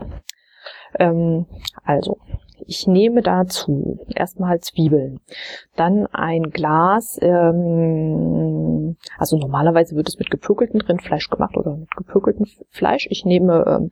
Ähm, 0.98 1.46
also, 1.84 2.20
ich 2.66 2.88
nehme 2.88 3.22
dazu 3.22 4.00
erstmal 4.14 4.60
Zwiebeln, 4.60 5.20
dann 5.76 6.08
ein 6.08 6.50
Glas, 6.50 7.20
ähm, 7.22 8.98
also 9.18 9.38
normalerweise 9.38 9.96
wird 9.96 10.10
es 10.10 10.18
mit 10.18 10.32
gepökeltem 10.32 10.82
Rindfleisch 10.82 11.30
gemacht 11.30 11.56
oder 11.56 11.76
mit 11.76 11.92
gepökeltem 11.96 12.46
Fleisch. 12.70 13.08
Ich 13.10 13.26
nehme 13.26 13.64
ähm, 13.68 13.92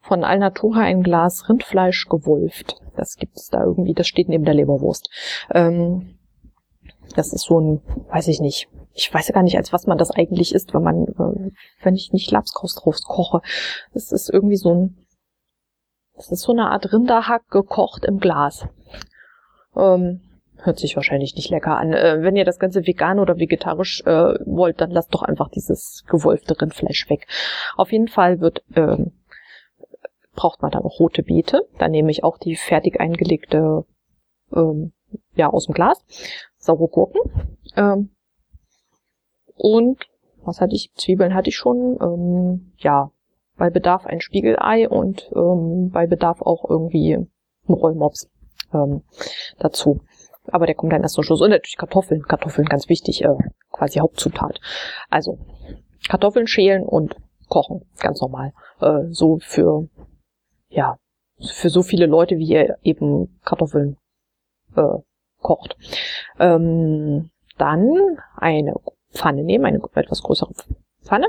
von 0.00 0.24
Alnatura 0.24 0.80
ein 0.80 1.02
Glas 1.02 1.48
Rindfleisch 1.48 2.08
gewolft. 2.08 2.76
Das 2.96 3.16
gibt 3.16 3.36
es 3.36 3.48
da 3.48 3.64
irgendwie, 3.64 3.94
das 3.94 4.06
steht 4.06 4.28
neben 4.28 4.44
der 4.44 4.54
Leberwurst. 4.54 5.10
Ähm, 5.52 6.17
das 7.16 7.32
ist 7.32 7.44
so 7.44 7.60
ein, 7.60 7.82
weiß 8.10 8.28
ich 8.28 8.40
nicht, 8.40 8.68
ich 8.92 9.12
weiß 9.12 9.28
ja 9.28 9.34
gar 9.34 9.42
nicht, 9.42 9.56
als 9.56 9.72
was 9.72 9.86
man 9.86 9.98
das 9.98 10.10
eigentlich 10.10 10.54
isst, 10.54 10.74
wenn 10.74 10.82
man, 10.82 11.04
äh, 11.06 11.50
wenn 11.82 11.94
ich 11.94 12.12
nicht 12.12 12.30
Lapskaus 12.30 12.74
drauf 12.74 12.96
koche. 13.06 13.40
Es 13.92 14.12
ist 14.12 14.28
irgendwie 14.28 14.56
so 14.56 14.74
ein, 14.74 15.06
es 16.14 16.32
ist 16.32 16.42
so 16.42 16.52
eine 16.52 16.70
Art 16.70 16.92
Rinderhack 16.92 17.48
gekocht 17.48 18.04
im 18.04 18.18
Glas. 18.18 18.66
Ähm, 19.76 20.20
hört 20.56 20.78
sich 20.78 20.96
wahrscheinlich 20.96 21.34
nicht 21.36 21.50
lecker 21.50 21.76
an. 21.76 21.92
Äh, 21.92 22.22
wenn 22.22 22.36
ihr 22.36 22.44
das 22.44 22.58
Ganze 22.58 22.86
vegan 22.86 23.18
oder 23.18 23.38
vegetarisch 23.38 24.02
äh, 24.04 24.34
wollt, 24.44 24.80
dann 24.80 24.90
lasst 24.90 25.14
doch 25.14 25.22
einfach 25.22 25.48
dieses 25.48 26.04
gewolfte 26.08 26.60
Rindfleisch 26.60 27.08
weg. 27.08 27.26
Auf 27.76 27.92
jeden 27.92 28.08
Fall 28.08 28.40
wird, 28.40 28.64
ähm, 28.74 29.12
braucht 30.34 30.62
man 30.62 30.70
dann 30.70 30.82
auch 30.82 30.98
rote 31.00 31.22
Beete. 31.22 31.68
Da 31.78 31.88
nehme 31.88 32.10
ich 32.10 32.24
auch 32.24 32.38
die 32.38 32.56
fertig 32.56 33.00
eingelegte, 33.00 33.84
ähm, 34.54 34.92
ja, 35.34 35.48
aus 35.48 35.66
dem 35.66 35.74
Glas. 35.74 36.04
Saure 36.58 36.88
Gurken. 36.88 37.20
Ähm, 37.76 38.10
und 39.54 39.98
was 40.42 40.60
hatte 40.60 40.74
ich? 40.74 40.92
Zwiebeln 40.94 41.34
hatte 41.34 41.50
ich 41.50 41.56
schon. 41.56 41.98
Ähm, 42.00 42.72
ja, 42.78 43.10
bei 43.56 43.70
Bedarf 43.70 44.06
ein 44.06 44.20
Spiegelei 44.20 44.88
und 44.88 45.30
ähm, 45.34 45.90
bei 45.90 46.06
Bedarf 46.06 46.40
auch 46.42 46.68
irgendwie 46.68 47.14
ein 47.14 47.28
Rollmops 47.68 48.30
ähm, 48.72 49.02
dazu. 49.58 50.00
Aber 50.50 50.66
der 50.66 50.74
kommt 50.74 50.92
dann 50.92 51.02
erst 51.02 51.14
zum 51.14 51.24
Schluss. 51.24 51.42
Und 51.42 51.50
natürlich 51.50 51.76
Kartoffeln. 51.76 52.22
Kartoffeln 52.22 52.66
ganz 52.66 52.88
wichtig, 52.88 53.22
äh, 53.24 53.34
quasi 53.70 53.98
Hauptzutat. 53.98 54.60
Also 55.10 55.38
Kartoffeln 56.08 56.46
schälen 56.46 56.84
und 56.84 57.16
kochen, 57.48 57.84
ganz 57.98 58.20
normal. 58.20 58.52
Äh, 58.80 59.10
so 59.10 59.38
für, 59.40 59.88
ja, 60.68 60.96
für 61.40 61.68
so 61.68 61.82
viele 61.82 62.06
Leute, 62.06 62.38
wie 62.38 62.48
ihr 62.48 62.78
eben 62.82 63.38
Kartoffeln 63.44 63.98
äh, 64.76 64.98
kocht. 65.40 65.76
Ähm, 66.38 67.30
dann 67.56 68.18
eine 68.36 68.74
Pfanne 69.12 69.42
nehmen, 69.42 69.64
eine 69.64 69.80
etwas 69.94 70.22
größere 70.22 70.52
Pfanne. 71.02 71.28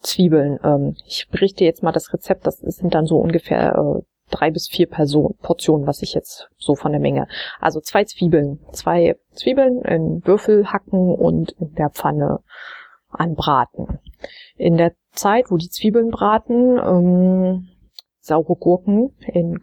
Zwiebeln. 0.00 0.58
Ähm, 0.62 0.96
ich 1.06 1.28
berichte 1.30 1.64
jetzt 1.64 1.82
mal 1.82 1.92
das 1.92 2.12
Rezept. 2.12 2.46
Das 2.46 2.58
sind 2.58 2.94
dann 2.94 3.06
so 3.06 3.18
ungefähr 3.18 3.74
äh, 3.74 4.02
drei 4.30 4.50
bis 4.50 4.68
vier 4.68 4.88
Person, 4.88 5.36
Portionen, 5.42 5.86
was 5.86 6.02
ich 6.02 6.14
jetzt 6.14 6.48
so 6.56 6.74
von 6.74 6.92
der 6.92 7.00
Menge. 7.00 7.28
Also 7.60 7.80
zwei 7.80 8.04
Zwiebeln, 8.04 8.60
zwei 8.72 9.16
Zwiebeln 9.32 9.82
in 9.82 10.24
Würfel 10.24 10.72
hacken 10.72 11.14
und 11.14 11.52
in 11.52 11.74
der 11.74 11.90
Pfanne 11.90 12.40
anbraten. 13.10 13.98
In 14.56 14.76
der 14.76 14.92
Zeit, 15.12 15.50
wo 15.50 15.56
die 15.56 15.70
Zwiebeln 15.70 16.10
braten, 16.10 16.78
ähm, 16.78 17.68
saure 18.20 18.56
Gurken 18.56 19.16
in 19.26 19.60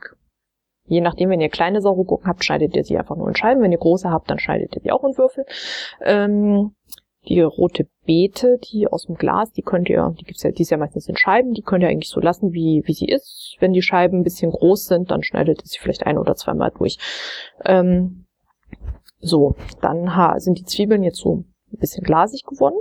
Je 0.86 1.02
nachdem, 1.02 1.30
wenn 1.30 1.42
ihr 1.42 1.50
kleine 1.50 1.82
saure 1.82 2.04
Gurken 2.04 2.28
habt, 2.28 2.44
schneidet 2.44 2.76
ihr 2.76 2.84
sie 2.84 2.98
einfach 2.98 3.16
nur 3.16 3.28
in 3.28 3.36
Scheiben. 3.36 3.62
Wenn 3.62 3.72
ihr 3.72 3.78
große 3.78 4.10
habt, 4.10 4.30
dann 4.30 4.40
schneidet 4.40 4.76
ihr 4.76 4.82
sie 4.82 4.92
auch 4.92 5.04
in 5.04 5.18
Würfel. 5.18 5.46
Ähm, 6.02 6.76
die 7.28 7.40
rote 7.40 7.88
Beete, 8.06 8.60
die 8.60 8.88
aus 8.88 9.06
dem 9.06 9.16
Glas, 9.16 9.52
die 9.54 9.62
könnt 9.62 9.90
ihr, 9.90 10.14
die 10.20 10.26
gibt's 10.26 10.44
ja, 10.44 10.52
die 10.52 10.64
ist 10.64 10.72
ja 10.72 10.78
meistens 10.78 11.08
in 11.08 11.16
Scheiben, 11.16 11.54
die 11.54 11.62
könnt 11.62 11.84
ihr 11.84 11.90
eigentlich 11.90 12.10
so 12.10 12.20
lassen, 12.20 12.52
wie, 12.52 12.84
wie 12.86 12.94
sie 12.94 13.08
ist. 13.08 13.56
Wenn 13.60 13.72
die 13.72 13.82
Scheiben 13.82 14.20
ein 14.20 14.24
bisschen 14.24 14.52
groß 14.52 14.88
sind, 14.88 15.10
dann 15.10 15.24
schneidet 15.24 15.62
ihr 15.62 15.68
sie 15.68 15.80
vielleicht 15.80 16.06
ein 16.06 16.18
oder 16.18 16.36
zweimal 16.36 16.72
durch. 16.72 16.98
Ähm, 17.64 18.26
so, 19.20 19.56
dann 19.80 20.12
sind 20.42 20.60
die 20.60 20.66
Zwiebeln 20.66 21.04
jetzt 21.04 21.20
so 21.20 21.46
ein 21.72 21.80
bisschen 21.80 22.04
glasig 22.04 22.44
geworden. 22.44 22.76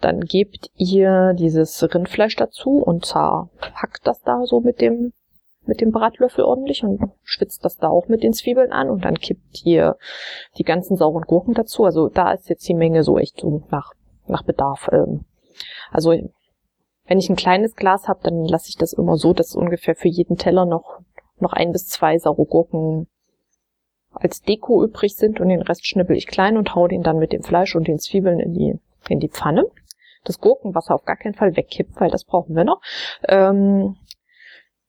Dann 0.00 0.20
gebt 0.22 0.70
ihr 0.76 1.32
dieses 1.34 1.80
Rindfleisch 1.82 2.34
dazu 2.34 2.78
und 2.78 3.04
zerhackt 3.04 4.04
das 4.04 4.20
da 4.22 4.44
so 4.44 4.60
mit 4.60 4.80
dem 4.80 5.12
mit 5.66 5.80
dem 5.80 5.90
Bratlöffel 5.90 6.44
ordentlich 6.44 6.82
und 6.84 7.12
schwitzt 7.22 7.64
das 7.64 7.76
da 7.76 7.88
auch 7.88 8.08
mit 8.08 8.22
den 8.22 8.32
Zwiebeln 8.32 8.72
an 8.72 8.90
und 8.90 9.04
dann 9.04 9.18
kippt 9.18 9.64
ihr 9.64 9.96
die 10.58 10.64
ganzen 10.64 10.96
sauren 10.96 11.22
Gurken 11.22 11.54
dazu. 11.54 11.84
Also 11.84 12.08
da 12.08 12.32
ist 12.32 12.48
jetzt 12.48 12.68
die 12.68 12.74
Menge 12.74 13.02
so 13.02 13.18
echt 13.18 13.40
so 13.40 13.62
nach 13.70 13.92
nach 14.26 14.42
Bedarf. 14.42 14.88
Ähm. 14.92 15.24
Also 15.90 16.12
wenn 17.06 17.18
ich 17.18 17.28
ein 17.28 17.36
kleines 17.36 17.76
Glas 17.76 18.08
habe, 18.08 18.20
dann 18.22 18.44
lasse 18.44 18.68
ich 18.68 18.76
das 18.76 18.92
immer 18.92 19.16
so, 19.16 19.32
dass 19.32 19.54
ungefähr 19.54 19.94
für 19.94 20.08
jeden 20.08 20.36
Teller 20.36 20.64
noch 20.64 21.00
noch 21.38 21.52
ein 21.52 21.72
bis 21.72 21.86
zwei 21.88 22.18
saure 22.18 22.46
Gurken 22.46 23.08
als 24.12 24.42
Deko 24.42 24.84
übrig 24.84 25.16
sind 25.16 25.40
und 25.40 25.48
den 25.48 25.62
Rest 25.62 25.86
schnippel 25.86 26.16
ich 26.16 26.26
klein 26.26 26.56
und 26.56 26.74
hau 26.74 26.86
den 26.86 27.02
dann 27.02 27.18
mit 27.18 27.32
dem 27.32 27.42
Fleisch 27.42 27.74
und 27.74 27.88
den 27.88 27.98
Zwiebeln 27.98 28.38
in 28.40 28.54
die 28.54 28.78
in 29.08 29.20
die 29.20 29.28
Pfanne. 29.28 29.66
Das 30.24 30.40
Gurkenwasser 30.40 30.94
auf 30.94 31.04
gar 31.04 31.16
keinen 31.16 31.34
Fall 31.34 31.56
wegkippt, 31.56 32.00
weil 32.00 32.10
das 32.10 32.24
brauchen 32.24 32.56
wir 32.56 32.64
noch. 32.64 32.80
Ähm, 33.28 33.96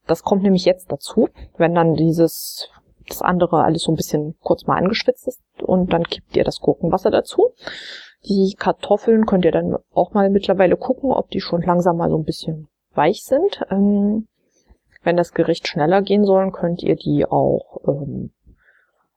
das 0.07 0.23
kommt 0.23 0.43
nämlich 0.43 0.65
jetzt 0.65 0.91
dazu, 0.91 1.29
wenn 1.57 1.75
dann 1.75 1.95
dieses 1.95 2.69
das 3.07 3.21
andere 3.21 3.63
alles 3.63 3.83
so 3.83 3.91
ein 3.91 3.95
bisschen 3.95 4.35
kurz 4.41 4.65
mal 4.65 4.77
angeschwitzt 4.77 5.27
ist 5.27 5.41
und 5.61 5.93
dann 5.93 6.03
kippt 6.03 6.35
ihr 6.35 6.43
das 6.43 6.59
Gurkenwasser 6.59 7.11
dazu. 7.11 7.51
Die 8.27 8.55
Kartoffeln 8.57 9.25
könnt 9.25 9.45
ihr 9.45 9.51
dann 9.51 9.77
auch 9.93 10.13
mal 10.13 10.29
mittlerweile 10.29 10.75
gucken, 10.75 11.11
ob 11.11 11.29
die 11.29 11.39
schon 11.39 11.61
langsam 11.61 11.97
mal 11.97 12.09
so 12.09 12.17
ein 12.17 12.23
bisschen 12.23 12.67
weich 12.95 13.23
sind. 13.23 13.61
Ähm, 13.69 14.27
wenn 15.03 15.17
das 15.17 15.33
Gericht 15.33 15.67
schneller 15.67 16.01
gehen 16.01 16.25
soll, 16.25 16.51
könnt 16.51 16.81
ihr 16.81 16.95
die 16.95 17.25
auch 17.25 17.81
ähm, 17.87 18.31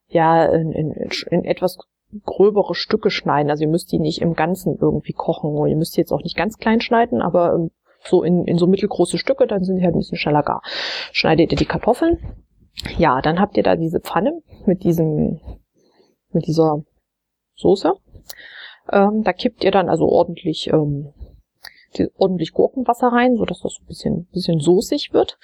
ja 0.09 0.45
in, 0.45 0.73
in, 0.73 0.93
in 1.31 1.45
etwas 1.45 1.79
gröbere 2.25 2.75
Stücke 2.75 3.11
schneiden. 3.11 3.51
Also 3.51 3.65
ihr 3.65 3.71
müsst 3.71 3.93
die 3.93 3.99
nicht 3.99 4.21
im 4.21 4.35
Ganzen 4.35 4.79
irgendwie 4.79 5.13
kochen. 5.13 5.67
Ihr 5.67 5.77
müsst 5.77 5.97
die 5.97 6.01
jetzt 6.01 6.13
auch 6.13 6.23
nicht 6.23 6.37
ganz 6.37 6.59
klein 6.59 6.81
schneiden, 6.81 7.23
aber 7.23 7.71
so 8.09 8.23
in, 8.23 8.45
in 8.47 8.59
so 8.59 8.67
mittelgroße 8.67 9.19
Stücke, 9.19 9.47
dann 9.47 9.65
sind 9.65 9.77
die 9.77 9.85
halt 9.85 9.95
ein 9.95 9.99
bisschen 9.99 10.19
schneller 10.19 10.43
gar. 10.43 10.63
Schneidet 11.13 11.53
ihr 11.53 11.59
die 11.59 11.67
Kartoffeln. 11.67 12.19
Ja, 12.97 13.21
dann 13.21 13.41
habt 13.41 13.57
ihr 13.57 13.63
da 13.63 13.77
diese 13.77 14.01
Pfanne 14.01 14.41
mit 14.67 14.85
diesem, 14.85 15.41
mit 16.33 16.47
dieser 16.47 16.83
Soße. 17.57 17.95
Ähm, 18.93 19.23
da 19.25 19.33
kippt 19.33 19.65
ihr 19.65 19.71
dann 19.71 19.89
also 19.89 20.09
ordentlich, 20.09 20.71
ähm, 20.73 21.13
die, 21.97 22.09
ordentlich 22.17 22.53
Gurkenwasser 22.53 23.09
rein, 23.09 23.37
so 23.37 23.45
dass 23.45 23.61
das 23.61 23.79
ein 23.81 23.87
bisschen, 23.87 24.27
bisschen 24.33 24.61
soßig 24.61 25.13
wird. 25.13 25.39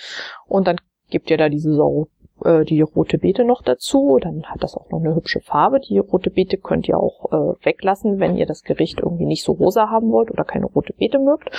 Und 0.46 0.66
dann 0.66 0.76
gebt 1.10 1.30
ihr 1.30 1.36
da 1.36 1.48
diese 1.48 1.74
Sau, 1.74 2.08
äh, 2.44 2.64
die 2.64 2.80
rote 2.82 3.18
Beete 3.18 3.44
noch 3.44 3.62
dazu. 3.62 4.18
Dann 4.20 4.44
hat 4.44 4.62
das 4.62 4.76
auch 4.76 4.90
noch 4.90 5.00
eine 5.00 5.14
hübsche 5.14 5.40
Farbe. 5.40 5.80
Die 5.80 5.98
rote 5.98 6.30
Beete 6.30 6.58
könnt 6.58 6.88
ihr 6.88 6.98
auch 6.98 7.32
äh, 7.32 7.64
weglassen, 7.64 8.20
wenn 8.20 8.36
ihr 8.36 8.46
das 8.46 8.62
Gericht 8.62 9.00
irgendwie 9.00 9.26
nicht 9.26 9.44
so 9.44 9.52
rosa 9.52 9.90
haben 9.90 10.10
wollt 10.10 10.30
oder 10.30 10.44
keine 10.44 10.66
rote 10.66 10.92
Beete 10.92 11.18
mögt. 11.18 11.50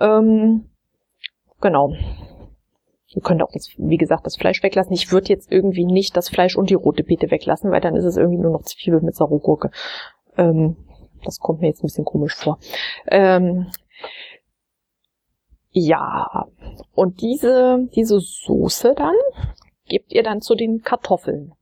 Ähm, 0.00 0.70
genau. 1.60 1.94
Ihr 3.08 3.22
könnt 3.22 3.42
auch, 3.42 3.50
das, 3.52 3.70
wie 3.78 3.96
gesagt, 3.96 4.26
das 4.26 4.36
Fleisch 4.36 4.62
weglassen. 4.62 4.92
Ich 4.92 5.10
würde 5.10 5.28
jetzt 5.28 5.50
irgendwie 5.50 5.86
nicht 5.86 6.16
das 6.16 6.28
Fleisch 6.28 6.56
und 6.56 6.68
die 6.68 6.74
rote 6.74 7.04
Beete 7.04 7.30
weglassen, 7.30 7.70
weil 7.70 7.80
dann 7.80 7.96
ist 7.96 8.04
es 8.04 8.16
irgendwie 8.16 8.42
nur 8.42 8.52
noch 8.52 8.62
Zwiebel 8.62 9.00
mit 9.00 9.14
Saurogurke. 9.14 9.70
Ähm, 10.36 10.76
das 11.24 11.38
kommt 11.38 11.60
mir 11.60 11.68
jetzt 11.68 11.82
ein 11.82 11.88
bisschen 11.88 12.04
komisch 12.04 12.34
vor. 12.34 12.58
Ähm, 13.06 13.68
ja, 15.70 16.46
und 16.94 17.20
diese, 17.20 17.86
diese 17.94 18.18
Soße 18.18 18.94
dann 18.96 19.14
gebt 19.86 20.12
ihr 20.12 20.22
dann 20.22 20.40
zu 20.40 20.54
den 20.54 20.82
Kartoffeln, 20.82 21.52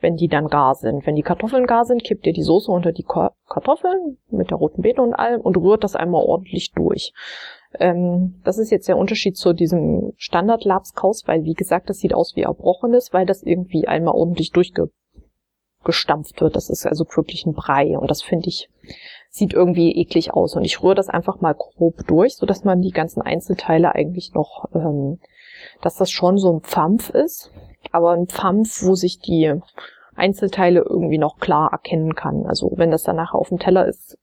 wenn 0.00 0.16
die 0.16 0.28
dann 0.28 0.48
gar 0.48 0.74
sind. 0.74 1.06
Wenn 1.06 1.16
die 1.16 1.22
Kartoffeln 1.22 1.66
gar 1.66 1.84
sind, 1.84 2.04
kippt 2.04 2.26
ihr 2.26 2.32
die 2.32 2.42
Soße 2.42 2.70
unter 2.70 2.92
die 2.92 3.04
Kartoffeln 3.04 4.18
mit 4.30 4.50
der 4.50 4.58
roten 4.58 4.82
Beete 4.82 5.02
und 5.02 5.14
allem 5.14 5.40
und 5.40 5.56
rührt 5.56 5.84
das 5.84 5.96
einmal 5.96 6.24
ordentlich 6.24 6.72
durch. 6.72 7.12
Ähm, 7.78 8.40
das 8.44 8.58
ist 8.58 8.70
jetzt 8.70 8.88
der 8.88 8.96
Unterschied 8.96 9.36
zu 9.36 9.52
diesem 9.52 10.12
Standard-Labskaus, 10.16 11.26
weil 11.26 11.44
wie 11.44 11.54
gesagt, 11.54 11.88
das 11.88 11.98
sieht 11.98 12.14
aus 12.14 12.34
wie 12.34 12.42
Erbrochenes, 12.42 13.12
weil 13.12 13.26
das 13.26 13.42
irgendwie 13.42 13.86
einmal 13.86 14.14
ordentlich 14.14 14.50
durchge 14.50 14.90
gestampft 15.82 16.40
wird. 16.42 16.56
Das 16.56 16.68
ist 16.68 16.84
also 16.86 17.06
wirklich 17.16 17.46
ein 17.46 17.54
Brei 17.54 17.98
und 17.98 18.10
das 18.10 18.22
finde 18.22 18.48
ich 18.48 18.68
sieht 19.30 19.54
irgendwie 19.54 19.92
eklig 19.92 20.34
aus 20.34 20.56
und 20.56 20.64
ich 20.64 20.82
rühre 20.82 20.96
das 20.96 21.08
einfach 21.08 21.40
mal 21.40 21.54
grob 21.54 22.06
durch, 22.08 22.36
so 22.36 22.46
dass 22.46 22.64
man 22.64 22.82
die 22.82 22.90
ganzen 22.90 23.22
Einzelteile 23.22 23.94
eigentlich 23.94 24.34
noch, 24.34 24.68
ähm, 24.74 25.20
dass 25.82 25.96
das 25.96 26.10
schon 26.10 26.38
so 26.38 26.52
ein 26.52 26.60
Pfampf 26.60 27.10
ist, 27.10 27.50
aber 27.92 28.12
ein 28.12 28.26
Pfampf, 28.26 28.82
wo 28.82 28.94
sich 28.94 29.18
die 29.18 29.54
Einzelteile 30.14 30.80
irgendwie 30.80 31.18
noch 31.18 31.38
klar 31.38 31.70
erkennen 31.72 32.14
kann. 32.14 32.46
Also 32.46 32.72
wenn 32.76 32.90
das 32.90 33.04
dann 33.04 33.16
nachher 33.16 33.38
auf 33.38 33.48
dem 33.48 33.58
Teller 33.58 33.86
ist, 33.86 34.18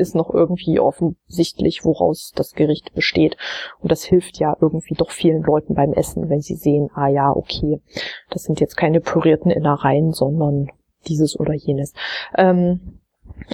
ist 0.00 0.14
noch 0.14 0.32
irgendwie 0.32 0.80
offensichtlich, 0.80 1.84
woraus 1.84 2.32
das 2.34 2.54
Gericht 2.54 2.94
besteht. 2.94 3.36
Und 3.80 3.92
das 3.92 4.02
hilft 4.02 4.38
ja 4.38 4.56
irgendwie 4.60 4.94
doch 4.94 5.10
vielen 5.10 5.42
Leuten 5.42 5.74
beim 5.74 5.92
Essen, 5.92 6.30
wenn 6.30 6.40
sie 6.40 6.56
sehen, 6.56 6.90
ah 6.94 7.08
ja, 7.08 7.30
okay, 7.30 7.82
das 8.30 8.44
sind 8.44 8.60
jetzt 8.60 8.76
keine 8.76 9.00
pürierten 9.00 9.50
Innereien, 9.50 10.12
sondern 10.12 10.70
dieses 11.06 11.38
oder 11.38 11.52
jenes. 11.52 11.92
Ähm, 12.36 13.00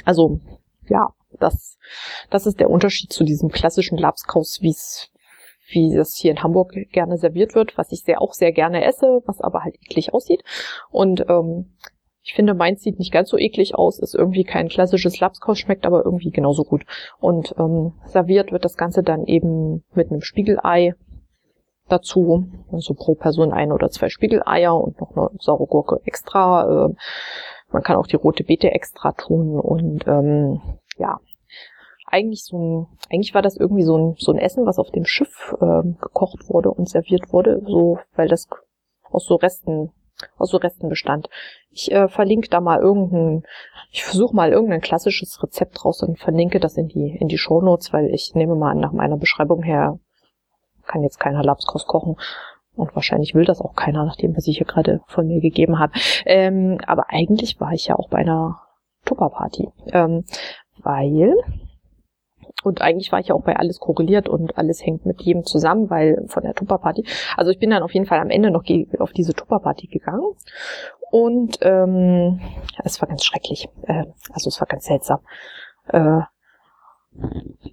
also 0.05 0.41
ja, 0.89 1.11
das, 1.39 1.79
das 2.31 2.47
ist 2.47 2.61
der 2.61 2.71
Unterschied 2.71 3.13
zu 3.13 3.25
diesem 3.25 3.51
klassischen 3.51 3.99
Labskaus, 3.99 4.63
wie 4.63 4.71
es 4.71 5.11
wie 5.69 5.95
das 5.95 6.17
hier 6.17 6.31
in 6.31 6.43
Hamburg 6.43 6.73
gerne 6.93 7.19
serviert 7.19 7.55
wird, 7.55 7.77
was 7.77 7.93
ich 7.93 8.03
sehr 8.03 8.23
auch 8.23 8.33
sehr 8.33 8.53
gerne 8.53 8.85
esse, 8.85 9.23
was 9.27 9.41
aber 9.41 9.65
halt 9.65 9.77
eklig 9.77 10.15
aussieht. 10.15 10.43
Und 10.91 11.25
ähm, 11.29 11.77
ich 12.23 12.35
finde, 12.35 12.55
meins 12.55 12.83
sieht 12.83 12.99
nicht 12.99 13.13
ganz 13.13 13.31
so 13.31 13.39
eklig 13.39 13.77
aus, 13.77 14.01
ist 14.01 14.15
irgendwie 14.15 14.43
kein 14.43 14.69
klassisches 14.69 15.21
Lapskaus, 15.21 15.59
schmeckt 15.59 15.87
aber 15.87 16.05
irgendwie 16.05 16.31
genauso 16.31 16.65
gut. 16.65 16.85
Und 17.21 17.55
ähm, 17.57 17.93
serviert 18.05 18.51
wird 18.51 18.65
das 18.65 18.77
Ganze 18.77 19.05
dann 19.05 19.27
eben 19.27 19.85
mit 19.95 20.11
einem 20.11 20.23
Spiegelei 20.23 20.95
dazu, 21.89 22.49
also 22.73 22.95
pro 22.95 23.15
Person 23.15 23.53
ein 23.53 23.71
oder 23.71 23.91
zwei 23.91 24.09
Spiegeleier 24.09 24.75
und 24.75 25.01
noch 25.01 25.17
eine 25.17 25.31
saure 25.39 25.67
Gurke 25.67 26.01
extra. 26.05 26.87
Äh, 26.87 26.95
man 27.71 27.83
kann 27.83 27.97
auch 27.97 28.09
die 28.09 28.17
rote 28.17 28.43
Beete 28.43 28.73
extra 28.73 29.13
tun 29.13 29.61
und 29.61 30.07
ähm, 30.09 30.61
ja, 30.99 31.21
eigentlich 32.07 32.45
so 32.45 32.59
ein, 32.59 32.87
eigentlich 33.11 33.35
war 33.35 33.43
das 33.43 33.57
irgendwie 33.57 33.83
so 33.83 33.97
ein, 33.97 34.15
so 34.19 34.33
ein 34.33 34.39
Essen, 34.39 34.67
was 34.67 34.79
auf 34.79 34.91
dem 34.91 35.05
Schiff 35.05 35.55
ähm, 35.61 35.97
gekocht 36.01 36.49
wurde 36.49 36.71
und 36.71 36.89
serviert 36.89 37.33
wurde, 37.33 37.63
so, 37.67 37.99
weil 38.15 38.29
das 38.29 38.49
aus 39.11 39.27
so 39.27 39.37
Resten, 39.37 39.93
aus 40.39 40.51
so 40.51 40.57
Resten 40.57 40.89
bestand. 40.89 41.29
Ich 41.71 41.91
äh, 41.93 42.09
verlinke 42.09 42.49
da 42.49 42.61
mal 42.61 42.81
irgendein, 42.81 43.43
ich 43.91 44.05
versuche 44.05 44.35
mal 44.35 44.53
irgendein 44.53 44.81
klassisches 44.81 45.43
Rezept 45.43 45.85
raus 45.85 46.03
und 46.03 46.19
verlinke 46.19 46.61
das 46.61 46.77
in 46.77 46.89
die, 46.89 47.17
in 47.17 47.29
die 47.29 47.39
Shownotes, 47.39 47.93
weil 47.93 48.07
ich 48.15 48.35
nehme 48.35 48.55
mal 48.55 48.71
an, 48.71 48.81
nach 48.81 48.93
meiner 48.93 49.17
Beschreibung 49.17 49.63
her 49.63 49.99
kann 50.87 51.03
jetzt 51.03 51.19
keiner 51.19 51.43
Lapskos 51.43 51.87
kochen. 51.87 52.17
Und 52.75 52.95
wahrscheinlich 52.95 53.35
will 53.35 53.45
das 53.45 53.61
auch 53.61 53.75
keiner, 53.75 54.05
nachdem 54.05 54.37
was 54.37 54.47
ich 54.47 54.59
hier 54.59 54.67
gerade 54.67 55.01
von 55.07 55.27
mir 55.27 55.41
gegeben 55.41 55.79
habe. 55.79 55.93
Ähm, 56.27 56.79
aber 56.87 57.07
eigentlich 57.09 57.59
war 57.59 57.73
ich 57.73 57.87
ja 57.87 57.97
auch 57.97 58.09
bei 58.09 58.19
einer 58.19 58.61
Tupperparty. 59.07 59.71
Ähm, 59.93 60.25
weil, 60.83 61.35
und 62.67 62.83
eigentlich 62.83 63.13
war 63.13 63.21
ich 63.21 63.29
ja 63.29 63.37
auch 63.37 63.45
bei 63.45 63.55
alles 63.55 63.79
korreliert 63.79 64.29
und 64.29 64.59
alles 64.59 64.85
hängt 64.85 65.07
mit 65.07 65.23
jedem 65.23 65.45
zusammen, 65.45 65.89
weil 65.89 66.25
von 66.27 66.43
der 66.43 66.53
Tupperparty. 66.53 67.05
Also 67.37 67.53
ich 67.53 67.61
bin 67.61 67.71
dann 67.71 67.85
auf 67.85 67.95
jeden 67.95 68.07
Fall 68.07 68.19
am 68.19 68.29
Ende 68.29 68.51
noch 68.51 68.65
auf 68.99 69.13
diese 69.13 69.35
Tupperparty 69.35 69.87
gegangen. 69.87 70.33
Und 71.13 71.59
ähm, 71.63 72.41
es 72.83 73.01
war 73.01 73.09
ganz 73.09 73.25
schrecklich. 73.25 73.69
Äh, 73.83 74.07
also 74.33 74.49
es 74.49 74.61
war 74.61 74.67
ganz 74.67 74.87
seltsam. 74.87 75.21
Äh, 75.87 76.23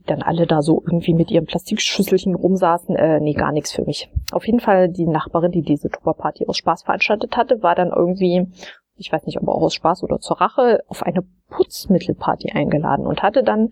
dann 0.05 0.21
alle 0.21 0.45
da 0.45 0.61
so 0.61 0.83
irgendwie 0.85 1.15
mit 1.15 1.31
ihren 1.31 1.47
Plastikschüsselchen 1.47 2.35
rumsaßen, 2.35 2.95
äh, 2.95 3.19
nee, 3.19 3.33
gar 3.33 3.51
nichts 3.51 3.71
für 3.71 3.83
mich. 3.83 4.11
Auf 4.31 4.45
jeden 4.45 4.59
Fall 4.59 4.89
die 4.89 5.07
Nachbarin, 5.07 5.51
die 5.51 5.63
diese 5.63 5.89
Tupperparty 5.89 6.45
aus 6.45 6.57
Spaß 6.57 6.83
veranstaltet 6.83 7.35
hatte, 7.35 7.63
war 7.63 7.73
dann 7.73 7.89
irgendwie, 7.89 8.47
ich 8.95 9.11
weiß 9.11 9.25
nicht, 9.25 9.41
ob 9.41 9.47
auch 9.47 9.61
aus 9.61 9.73
Spaß 9.73 10.03
oder 10.03 10.19
zur 10.19 10.39
Rache, 10.39 10.83
auf 10.87 11.03
eine 11.03 11.23
Putzmittelparty 11.49 12.51
eingeladen 12.51 13.05
und 13.05 13.23
hatte 13.23 13.43
dann, 13.43 13.69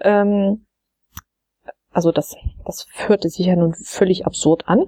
ähm, 0.00 0.66
also 1.92 2.10
das, 2.10 2.36
das 2.64 2.86
hörte 3.06 3.28
sich 3.28 3.46
ja 3.46 3.56
nun 3.56 3.74
völlig 3.74 4.26
absurd 4.26 4.66
an, 4.66 4.86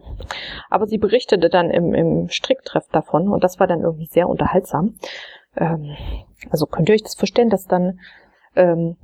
aber 0.70 0.86
sie 0.86 0.98
berichtete 0.98 1.48
dann 1.48 1.70
im, 1.70 1.94
im 1.94 2.28
Stricktreff 2.28 2.88
davon 2.88 3.28
und 3.28 3.44
das 3.44 3.60
war 3.60 3.66
dann 3.66 3.82
irgendwie 3.82 4.06
sehr 4.06 4.28
unterhaltsam. 4.28 4.96
Ähm, 5.56 5.96
also 6.50 6.66
könnt 6.66 6.88
ihr 6.88 6.94
euch 6.94 7.02
das 7.02 7.14
vorstellen, 7.14 7.50
dass 7.50 7.66
dann 7.66 8.00
ähm, 8.56 8.96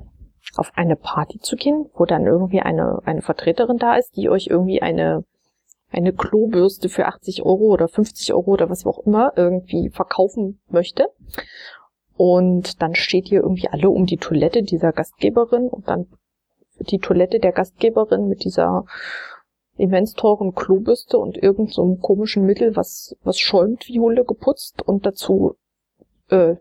auf 0.57 0.73
eine 0.75 0.97
Party 0.97 1.39
zu 1.39 1.57
gehen, 1.57 1.89
wo 1.95 2.05
dann 2.05 2.27
irgendwie 2.27 2.61
eine, 2.61 3.01
eine 3.05 3.23
Vertreterin 3.23 3.79
da 3.79 3.95
ist, 3.95 4.17
die 4.17 4.29
euch 4.29 4.49
irgendwie 4.49 4.83
eine, 4.83 5.25
eine 5.93 6.13
Klobürste 6.13 6.89
für 6.89 7.07
80 7.07 7.43
Euro 7.43 7.65
oder 7.73 7.89
50 7.89 8.33
Euro 8.33 8.53
oder 8.53 8.71
was 8.71 8.87
auch 8.87 9.01
immer 9.01 9.33
irgendwie 9.37 9.91
verkaufen 9.91 10.61
möchte. 10.69 11.09
Und 12.17 12.83
dann 12.83 12.95
steht 12.95 13.31
ihr 13.31 13.41
irgendwie 13.41 13.69
alle 13.69 13.91
um 13.91 14.07
die 14.07 14.17
Toilette 14.17 14.63
dieser 14.63 14.93
Gastgeberin 14.93 15.69
und 15.69 15.89
dann 15.89 16.07
die 16.79 16.99
Toilette 16.99 17.41
der 17.41 17.53
Gastgeberin 17.53 18.29
mit 18.29 18.45
dieser 18.45 18.85
immens 19.77 20.15
teuren 20.15 20.55
Klobürste 20.55 21.19
und 21.19 21.37
irgendeinem 21.37 21.97
so 21.97 21.97
komischen 21.97 22.45
Mittel, 22.45 22.77
was, 22.77 23.17
was 23.23 23.39
schäumt 23.39 23.89
wie 23.89 24.01
Hulle 24.01 24.25
geputzt 24.25 24.83
und 24.83 25.07
dazu 25.07 25.57
äh, 26.29 26.57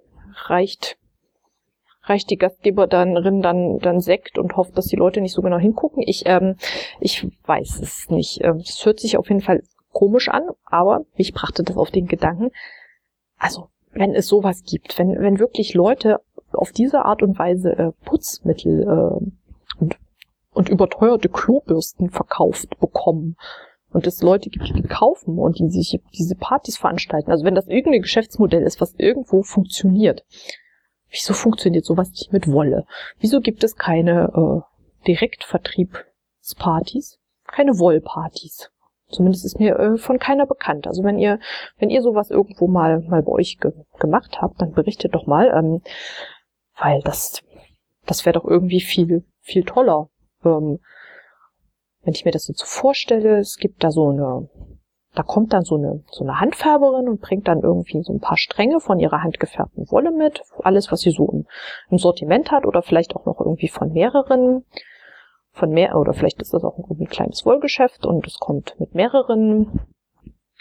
reicht 0.46 0.98
reicht 2.12 2.30
die 2.30 2.38
Gastgeberin 2.38 3.42
dann, 3.42 3.80
dann 3.80 4.00
Sekt 4.02 4.38
und 4.38 4.58
hofft, 4.58 4.78
dass 4.78 4.86
die 4.86 4.98
Leute 4.98 5.22
nicht 5.22 5.34
so 5.34 5.42
genau 5.42 5.58
hingucken. 5.58 6.04
Ich, 6.06 6.24
ähm, 6.26 6.56
ich 7.00 7.26
weiß 7.46 7.80
es 7.82 8.10
nicht. 8.10 8.44
Ähm, 8.44 8.58
es 8.58 8.86
hört 8.86 9.00
sich 9.00 9.18
auf 9.18 9.30
jeden 9.30 9.42
Fall 9.42 9.64
komisch 9.92 10.30
an, 10.30 10.44
aber 10.66 11.06
mich 11.18 11.34
brachte 11.34 11.64
das 11.64 11.78
auf 11.78 11.92
den 11.92 12.08
Gedanken, 12.08 12.52
also 13.38 13.70
wenn 13.94 14.16
es 14.16 14.28
sowas 14.28 14.64
gibt, 14.64 14.98
wenn, 14.98 15.20
wenn 15.20 15.40
wirklich 15.40 15.74
Leute 15.74 16.22
auf 16.54 16.72
diese 16.72 17.04
Art 17.06 17.24
und 17.24 17.38
Weise 17.38 17.72
äh, 17.78 17.92
Putzmittel 18.06 18.84
äh, 18.84 19.80
und, 19.80 19.98
und 20.54 20.70
überteuerte 20.70 21.30
Klobürsten 21.30 22.10
verkauft 22.10 22.80
bekommen 22.80 23.36
und 23.92 24.08
es 24.08 24.22
Leute 24.22 24.50
gibt, 24.50 24.70
die 24.70 24.84
kaufen 24.84 25.38
und 25.38 25.60
die 25.60 25.70
sich 25.70 26.00
diese 26.18 26.36
Partys 26.36 26.78
veranstalten, 26.78 27.32
also 27.32 27.44
wenn 27.44 27.56
das 27.56 27.68
irgendein 27.68 28.02
Geschäftsmodell 28.02 28.64
ist, 28.64 28.80
was 28.80 28.96
irgendwo 28.98 29.44
funktioniert, 29.44 30.24
Wieso 31.12 31.34
funktioniert 31.34 31.86
sowas 31.86 32.10
nicht 32.12 32.34
mit 32.34 32.52
Wolle? 32.52 32.86
Wieso 33.20 33.42
gibt 33.42 33.64
es 33.64 33.76
keine 33.76 34.32
äh, 34.34 34.62
Direktvertriebspartys? 35.08 37.20
Keine 37.46 37.78
Wollpartys? 37.78 38.72
Zumindest 39.10 39.44
ist 39.44 39.60
mir 39.60 39.78
äh, 39.78 39.98
von 39.98 40.20
keiner 40.20 40.46
bekannt. 40.46 40.88
Also 40.88 41.04
wenn 41.04 41.20
ihr, 41.20 41.42
wenn 41.78 41.90
ihr 41.90 42.02
sowas 42.02 42.32
irgendwo 42.32 42.68
mal, 42.68 43.02
mal 43.02 43.24
bei 43.24 43.34
euch 43.34 43.58
ge 43.60 43.74
gemacht 44.00 44.42
habt, 44.42 44.62
dann 44.62 44.72
berichtet 44.72 45.14
doch 45.14 45.28
mal, 45.28 45.52
ähm, 45.54 45.82
weil 46.78 47.02
das, 47.02 47.44
das 48.06 48.26
wäre 48.26 48.40
doch 48.40 48.46
irgendwie 48.46 48.80
viel, 48.80 49.26
viel 49.42 49.64
toller. 49.64 50.08
Ähm, 50.46 50.80
wenn 52.04 52.14
ich 52.14 52.24
mir 52.24 52.32
das 52.32 52.48
jetzt 52.48 52.62
so 52.62 52.66
vorstelle, 52.66 53.40
es 53.40 53.58
gibt 53.58 53.84
da 53.84 53.92
so 53.92 54.08
eine 54.10 54.48
da 55.14 55.24
kommt 55.24 55.52
dann 55.52 55.64
so 55.64 55.76
eine, 55.76 56.04
so 56.10 56.24
eine 56.24 56.40
Handfärberin 56.40 57.10
und 57.10 57.22
bringt 57.22 57.48
dann 57.48 57.62
irgendwie 57.62 58.02
so 58.02 58.14
ein 58.14 58.22
paar 58.22 58.38
Stränge 58.38 58.80
von 58.80 59.00
ihrer 59.00 59.24
handgefärbten 59.24 59.92
Wolle 59.92 60.12
mit. 60.12 60.42
Alles, 60.64 60.92
was 60.92 61.02
sie 61.02 61.12
so 61.12 61.30
im, 61.30 61.48
im 61.90 61.98
Sortiment 61.98 62.52
hat 62.52 62.66
oder 62.66 62.82
vielleicht 62.82 63.16
auch 63.16 63.26
noch 63.26 63.40
irgendwie 63.40 63.68
von 63.68 63.92
mehreren, 63.92 64.64
von 65.52 65.70
mehr, 65.72 65.98
oder 65.98 66.14
vielleicht 66.14 66.42
ist 66.42 66.54
das 66.54 66.64
auch 66.64 66.78
ein, 66.78 66.86
ein 66.98 67.08
kleines 67.08 67.46
Wollgeschäft 67.46 68.06
und 68.06 68.26
es 68.26 68.40
kommt 68.40 68.80
mit 68.80 68.96
mehreren 68.96 69.82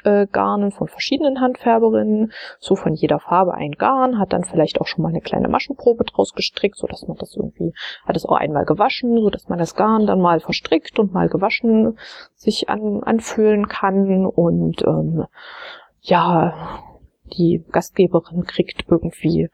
äh, 0.05 0.27
Garnen 0.27 0.73
von 0.73 0.89
verschiedenen 0.89 1.41
Handfärberinnen, 1.41 2.33
so 2.59 2.77
von 2.77 2.95
jeder 2.95 3.19
Farbe 3.21 3.55
ein 3.55 3.73
Garn, 3.73 4.19
hat 4.19 4.33
dann 4.33 4.45
vielleicht 4.45 4.81
auch 4.81 4.87
schon 4.87 5.03
mal 5.03 5.09
eine 5.11 5.21
kleine 5.21 5.49
Maschenprobe 5.49 6.05
draus 6.05 6.33
gestrickt, 6.35 6.77
so 6.77 6.87
dass 6.87 7.07
man 7.07 7.17
das 7.17 7.37
irgendwie, 7.37 7.73
hat 8.05 8.17
es 8.17 8.27
auch 8.27 8.37
einmal 8.37 8.65
gewaschen, 8.65 9.17
so 9.21 9.31
dass 9.31 9.49
man 9.49 9.59
das 9.59 9.75
Garn 9.75 10.07
dann 10.07 10.21
mal 10.21 10.41
verstrickt 10.41 10.99
und 10.99 11.13
mal 11.13 11.29
gewaschen 11.29 11.99
sich 12.35 12.69
an, 12.69 13.03
anfühlen 13.03 13.69
kann. 13.69 14.27
Und 14.27 14.83
ähm, 14.87 15.25
ja, 16.01 16.83
die 17.33 17.65
Gastgeberin 17.71 18.45
kriegt 18.45 18.85
irgendwie 18.89 19.49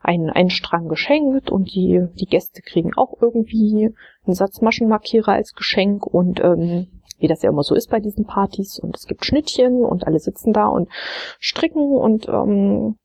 einen, 0.00 0.30
einen 0.30 0.50
Strang 0.50 0.88
geschenkt 0.88 1.50
und 1.50 1.74
die, 1.74 2.06
die 2.14 2.26
Gäste 2.26 2.62
kriegen 2.62 2.92
auch 2.96 3.14
irgendwie 3.20 3.94
einen 4.24 4.34
Satz 4.34 4.60
Maschenmarkierer 4.60 5.32
als 5.32 5.54
Geschenk. 5.54 6.06
Und 6.06 6.40
ähm, 6.40 6.97
wie 7.18 7.28
das 7.28 7.42
ja 7.42 7.50
immer 7.50 7.62
so 7.62 7.74
ist 7.74 7.90
bei 7.90 8.00
diesen 8.00 8.26
Partys. 8.26 8.78
Und 8.78 8.96
es 8.96 9.06
gibt 9.06 9.24
Schnittchen 9.24 9.84
und 9.84 10.06
alle 10.06 10.18
sitzen 10.18 10.52
da 10.52 10.66
und 10.66 10.88
stricken 11.38 11.96
und 11.96 12.28
ähm, 12.28 12.96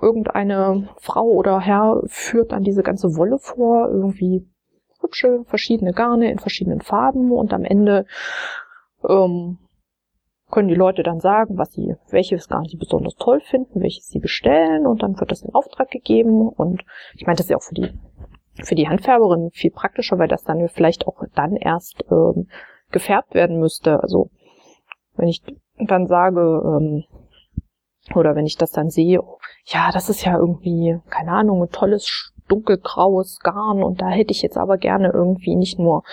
irgendeine 0.00 0.88
Frau 0.98 1.26
oder 1.26 1.60
Herr 1.60 2.02
führt 2.06 2.52
dann 2.52 2.62
diese 2.62 2.82
ganze 2.82 3.16
Wolle 3.16 3.38
vor, 3.38 3.88
irgendwie 3.88 4.46
hübsche 5.00 5.44
verschiedene 5.44 5.92
Garne 5.92 6.30
in 6.30 6.38
verschiedenen 6.38 6.80
Farben 6.80 7.30
und 7.30 7.52
am 7.52 7.64
Ende 7.64 8.06
ähm, 9.08 9.58
können 10.50 10.68
die 10.68 10.74
Leute 10.74 11.02
dann 11.02 11.20
sagen, 11.20 11.58
was 11.58 11.72
sie, 11.72 11.96
welches 12.10 12.48
Garn 12.48 12.64
sie 12.64 12.76
besonders 12.76 13.14
toll 13.16 13.40
finden, 13.40 13.82
welches 13.82 14.06
sie 14.06 14.20
bestellen 14.20 14.86
und 14.86 15.02
dann 15.02 15.18
wird 15.18 15.30
das 15.30 15.42
in 15.42 15.54
Auftrag 15.54 15.90
gegeben 15.90 16.48
und 16.48 16.84
ich 17.14 17.26
meine, 17.26 17.36
das 17.36 17.46
ist 17.46 17.50
ja 17.50 17.56
auch 17.56 17.62
für 17.62 17.74
die 17.74 17.92
für 18.62 18.76
die 18.76 18.88
Handfärberin 18.88 19.50
viel 19.52 19.72
praktischer, 19.72 20.18
weil 20.18 20.28
das 20.28 20.44
dann 20.44 20.68
vielleicht 20.68 21.08
auch 21.08 21.24
dann 21.34 21.56
erst 21.56 22.04
ähm, 22.10 22.46
gefärbt 22.94 23.34
werden 23.34 23.58
müsste. 23.58 24.00
Also 24.00 24.30
wenn 25.16 25.28
ich 25.28 25.42
dann 25.78 26.06
sage, 26.06 26.40
ähm, 26.40 27.04
oder 28.14 28.34
wenn 28.34 28.46
ich 28.46 28.56
das 28.56 28.70
dann 28.70 28.88
sehe, 28.88 29.20
ja, 29.66 29.90
das 29.92 30.08
ist 30.08 30.24
ja 30.24 30.38
irgendwie, 30.38 30.98
keine 31.10 31.32
Ahnung, 31.32 31.62
ein 31.62 31.70
tolles 31.70 32.32
dunkelgraues 32.48 33.40
Garn 33.40 33.82
und 33.82 34.00
da 34.00 34.08
hätte 34.08 34.30
ich 34.30 34.42
jetzt 34.42 34.58
aber 34.58 34.76
gerne 34.76 35.10
irgendwie 35.12 35.56
nicht 35.56 35.78
nur, 35.78 36.04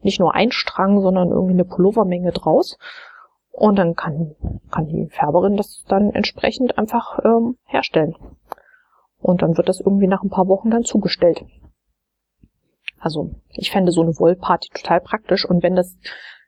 nicht 0.00 0.20
nur 0.20 0.34
ein 0.34 0.52
Strang, 0.52 1.00
sondern 1.00 1.30
irgendwie 1.30 1.54
eine 1.54 1.64
Pullovermenge 1.64 2.32
draus. 2.32 2.78
Und 3.50 3.76
dann 3.78 3.94
kann, 3.94 4.34
kann 4.70 4.86
die 4.86 5.08
Färberin 5.10 5.56
das 5.56 5.84
dann 5.86 6.10
entsprechend 6.10 6.78
einfach 6.78 7.18
ähm, 7.24 7.58
herstellen. 7.66 8.16
Und 9.20 9.42
dann 9.42 9.56
wird 9.56 9.68
das 9.68 9.80
irgendwie 9.80 10.06
nach 10.06 10.22
ein 10.22 10.30
paar 10.30 10.48
Wochen 10.48 10.70
dann 10.70 10.84
zugestellt. 10.84 11.44
Also 13.02 13.34
ich 13.50 13.72
fände 13.72 13.90
so 13.90 14.02
eine 14.02 14.16
Wollparty 14.18 14.68
total 14.72 15.00
praktisch 15.00 15.44
und 15.44 15.64
wenn 15.64 15.74
das 15.74 15.98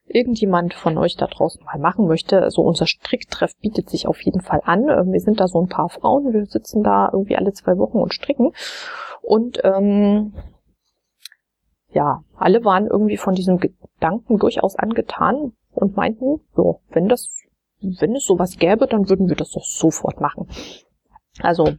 irgendjemand 0.06 0.72
von 0.72 0.96
euch 0.98 1.16
da 1.16 1.26
draußen 1.26 1.64
mal 1.64 1.78
machen 1.78 2.06
möchte, 2.06 2.42
also 2.42 2.62
unser 2.62 2.86
Stricktreff 2.86 3.56
bietet 3.60 3.90
sich 3.90 4.06
auf 4.06 4.22
jeden 4.22 4.40
Fall 4.40 4.60
an. 4.64 4.88
Ähm, 4.88 5.12
wir 5.12 5.20
sind 5.20 5.40
da 5.40 5.48
so 5.48 5.60
ein 5.60 5.68
paar 5.68 5.88
Frauen, 5.88 6.32
wir 6.32 6.46
sitzen 6.46 6.84
da 6.84 7.10
irgendwie 7.12 7.36
alle 7.36 7.52
zwei 7.52 7.76
Wochen 7.76 7.98
und 7.98 8.14
stricken 8.14 8.52
und 9.20 9.60
ähm, 9.64 10.32
ja, 11.90 12.22
alle 12.36 12.64
waren 12.64 12.86
irgendwie 12.86 13.16
von 13.16 13.34
diesem 13.34 13.58
Gedanken 13.58 14.38
durchaus 14.38 14.76
angetan 14.76 15.54
und 15.72 15.96
meinten, 15.96 16.40
so, 16.54 16.82
wenn 16.90 17.08
das, 17.08 17.30
wenn 17.80 18.14
es 18.14 18.26
sowas 18.26 18.58
gäbe, 18.58 18.86
dann 18.86 19.08
würden 19.08 19.28
wir 19.28 19.36
das 19.36 19.50
doch 19.50 19.64
sofort 19.64 20.20
machen. 20.20 20.48
Also 21.40 21.74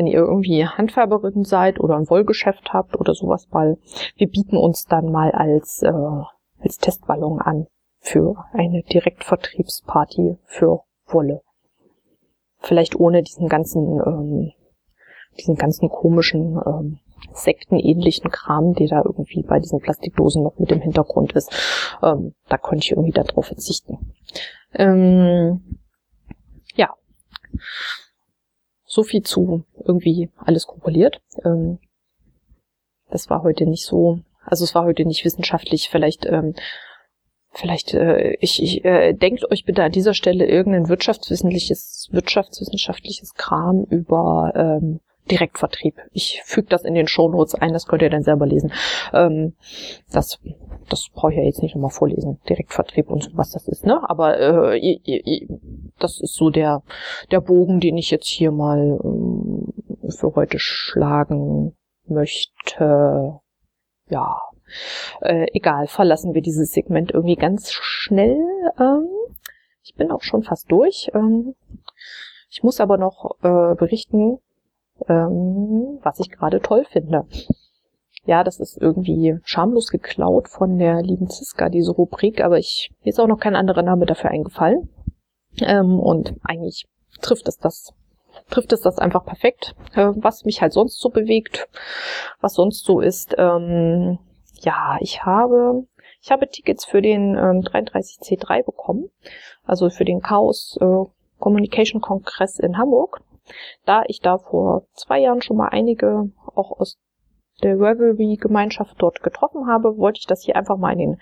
wenn 0.00 0.06
ihr 0.06 0.20
irgendwie 0.20 0.64
Handfärberin 0.64 1.44
seid 1.44 1.78
oder 1.78 1.94
ein 1.98 2.08
Wollgeschäft 2.08 2.72
habt 2.72 2.98
oder 2.98 3.12
sowas 3.12 3.50
mal, 3.50 3.76
wir 4.16 4.28
bieten 4.28 4.56
uns 4.56 4.86
dann 4.86 5.12
mal 5.12 5.30
als, 5.30 5.82
äh, 5.82 5.92
als 6.58 6.78
Testballon 6.78 7.38
an 7.38 7.66
für 7.98 8.36
eine 8.54 8.82
Direktvertriebsparty 8.82 10.38
für 10.46 10.84
Wolle. 11.04 11.42
Vielleicht 12.60 12.98
ohne 12.98 13.22
diesen 13.22 13.46
ganzen, 13.48 14.00
ähm, 14.06 14.52
diesen 15.38 15.56
ganzen 15.56 15.90
komischen 15.90 16.58
ähm, 16.64 17.00
sektenähnlichen 17.34 18.30
Kram, 18.30 18.72
der 18.72 18.88
da 18.88 19.02
irgendwie 19.04 19.42
bei 19.42 19.58
diesen 19.58 19.80
Plastikdosen 19.80 20.42
noch 20.42 20.58
mit 20.58 20.72
im 20.72 20.80
Hintergrund 20.80 21.32
ist. 21.32 21.52
Ähm, 22.02 22.32
da 22.48 22.56
konnte 22.56 22.84
ich 22.84 22.92
irgendwie 22.92 23.12
darauf 23.12 23.44
verzichten. 23.44 24.14
Ähm, 24.72 25.78
ja 26.74 26.94
so 28.90 29.04
viel 29.04 29.22
zu 29.22 29.64
irgendwie 29.84 30.30
alles 30.36 30.66
kontrolliert. 30.66 31.22
Ähm, 31.44 31.78
das 33.08 33.30
war 33.30 33.44
heute 33.44 33.64
nicht 33.64 33.86
so, 33.86 34.18
also 34.44 34.64
es 34.64 34.74
war 34.74 34.84
heute 34.84 35.04
nicht 35.04 35.24
wissenschaftlich. 35.24 35.88
Vielleicht, 35.88 36.26
ähm, 36.26 36.54
vielleicht, 37.52 37.94
äh, 37.94 38.32
ich, 38.40 38.60
ich 38.60 38.84
äh, 38.84 39.12
denkt 39.12 39.48
euch 39.48 39.64
bitte 39.64 39.84
an 39.84 39.92
dieser 39.92 40.12
Stelle 40.12 40.44
irgendein 40.44 40.88
wirtschaftswissenschaftliches, 40.88 42.08
wirtschaftswissenschaftliches 42.10 43.34
Kram 43.34 43.84
über 43.84 44.52
ähm, 44.56 44.98
Direktvertrieb. 45.30 45.96
Ich 46.12 46.42
füge 46.44 46.68
das 46.68 46.84
in 46.84 46.94
den 46.94 47.08
Shownotes 47.08 47.54
ein, 47.54 47.72
das 47.72 47.86
könnt 47.86 48.02
ihr 48.02 48.10
dann 48.10 48.22
selber 48.22 48.46
lesen. 48.46 48.72
Ähm, 49.12 49.54
das 50.10 50.38
das 50.90 51.08
brauche 51.08 51.32
ich 51.32 51.38
ja 51.38 51.44
jetzt 51.44 51.62
nicht 51.62 51.74
nochmal 51.74 51.90
vorlesen, 51.90 52.40
Direktvertrieb 52.48 53.10
und 53.10 53.22
so, 53.22 53.30
was 53.34 53.52
das 53.52 53.68
ist, 53.68 53.86
ne? 53.86 54.00
Aber 54.08 54.38
äh, 54.38 55.00
das 55.98 56.20
ist 56.20 56.34
so 56.34 56.50
der, 56.50 56.82
der 57.30 57.40
Bogen, 57.40 57.80
den 57.80 57.96
ich 57.96 58.10
jetzt 58.10 58.26
hier 58.26 58.50
mal 58.50 58.98
äh, 58.98 60.10
für 60.10 60.34
heute 60.34 60.58
schlagen 60.58 61.76
möchte. 62.06 63.40
Ja, 64.08 64.40
äh, 65.20 65.46
egal, 65.52 65.86
verlassen 65.86 66.34
wir 66.34 66.42
dieses 66.42 66.72
Segment 66.72 67.12
irgendwie 67.12 67.36
ganz 67.36 67.70
schnell. 67.72 68.38
Ähm, 68.78 69.08
ich 69.82 69.94
bin 69.94 70.10
auch 70.10 70.22
schon 70.22 70.42
fast 70.42 70.70
durch. 70.70 71.10
Ähm, 71.14 71.54
ich 72.50 72.62
muss 72.62 72.80
aber 72.80 72.98
noch 72.98 73.36
äh, 73.42 73.76
berichten, 73.76 74.38
ähm, 75.08 75.98
was 76.02 76.20
ich 76.20 76.30
gerade 76.30 76.60
toll 76.60 76.84
finde. 76.90 77.26
Ja, 78.26 78.44
das 78.44 78.60
ist 78.60 78.76
irgendwie 78.76 79.38
schamlos 79.44 79.88
geklaut 79.88 80.48
von 80.48 80.78
der 80.78 81.02
lieben 81.02 81.28
Ziska, 81.28 81.68
diese 81.68 81.92
Rubrik, 81.92 82.42
aber 82.42 82.58
ich, 82.58 82.90
mir 83.02 83.10
ist 83.10 83.18
auch 83.18 83.26
noch 83.26 83.40
kein 83.40 83.56
anderer 83.56 83.82
Name 83.82 84.06
dafür 84.06 84.30
eingefallen. 84.30 84.88
Ähm, 85.62 85.98
und 85.98 86.34
eigentlich 86.44 86.86
trifft 87.20 87.48
es 87.48 87.58
das, 87.58 87.92
trifft 88.50 88.72
es 88.72 88.82
das 88.82 88.98
einfach 88.98 89.24
perfekt, 89.24 89.74
äh, 89.94 90.10
was 90.14 90.44
mich 90.44 90.60
halt 90.60 90.72
sonst 90.72 91.00
so 91.00 91.08
bewegt, 91.08 91.68
was 92.40 92.54
sonst 92.54 92.84
so 92.84 93.00
ist. 93.00 93.34
Ähm, 93.38 94.18
ja, 94.60 94.98
ich 95.00 95.24
habe, 95.24 95.86
ich 96.22 96.30
habe 96.30 96.48
Tickets 96.48 96.84
für 96.84 97.00
den 97.00 97.36
ähm, 97.36 97.62
33C3 97.62 98.64
bekommen, 98.64 99.08
also 99.64 99.88
für 99.88 100.04
den 100.04 100.20
Chaos 100.20 100.78
äh, 100.80 101.04
Communication 101.38 102.00
Kongress 102.00 102.58
in 102.58 102.76
Hamburg. 102.76 103.22
Da 103.84 104.02
ich 104.06 104.20
da 104.20 104.38
vor 104.38 104.86
zwei 104.92 105.20
Jahren 105.20 105.42
schon 105.42 105.56
mal 105.56 105.68
einige 105.68 106.30
auch 106.54 106.78
aus 106.78 106.98
der 107.62 107.78
Revelry-Gemeinschaft 107.78 108.96
dort 108.98 109.22
getroffen 109.22 109.66
habe, 109.66 109.98
wollte 109.98 110.18
ich 110.18 110.26
das 110.26 110.42
hier 110.42 110.56
einfach 110.56 110.76
mal 110.76 110.92
in 110.92 110.98
den, 110.98 111.20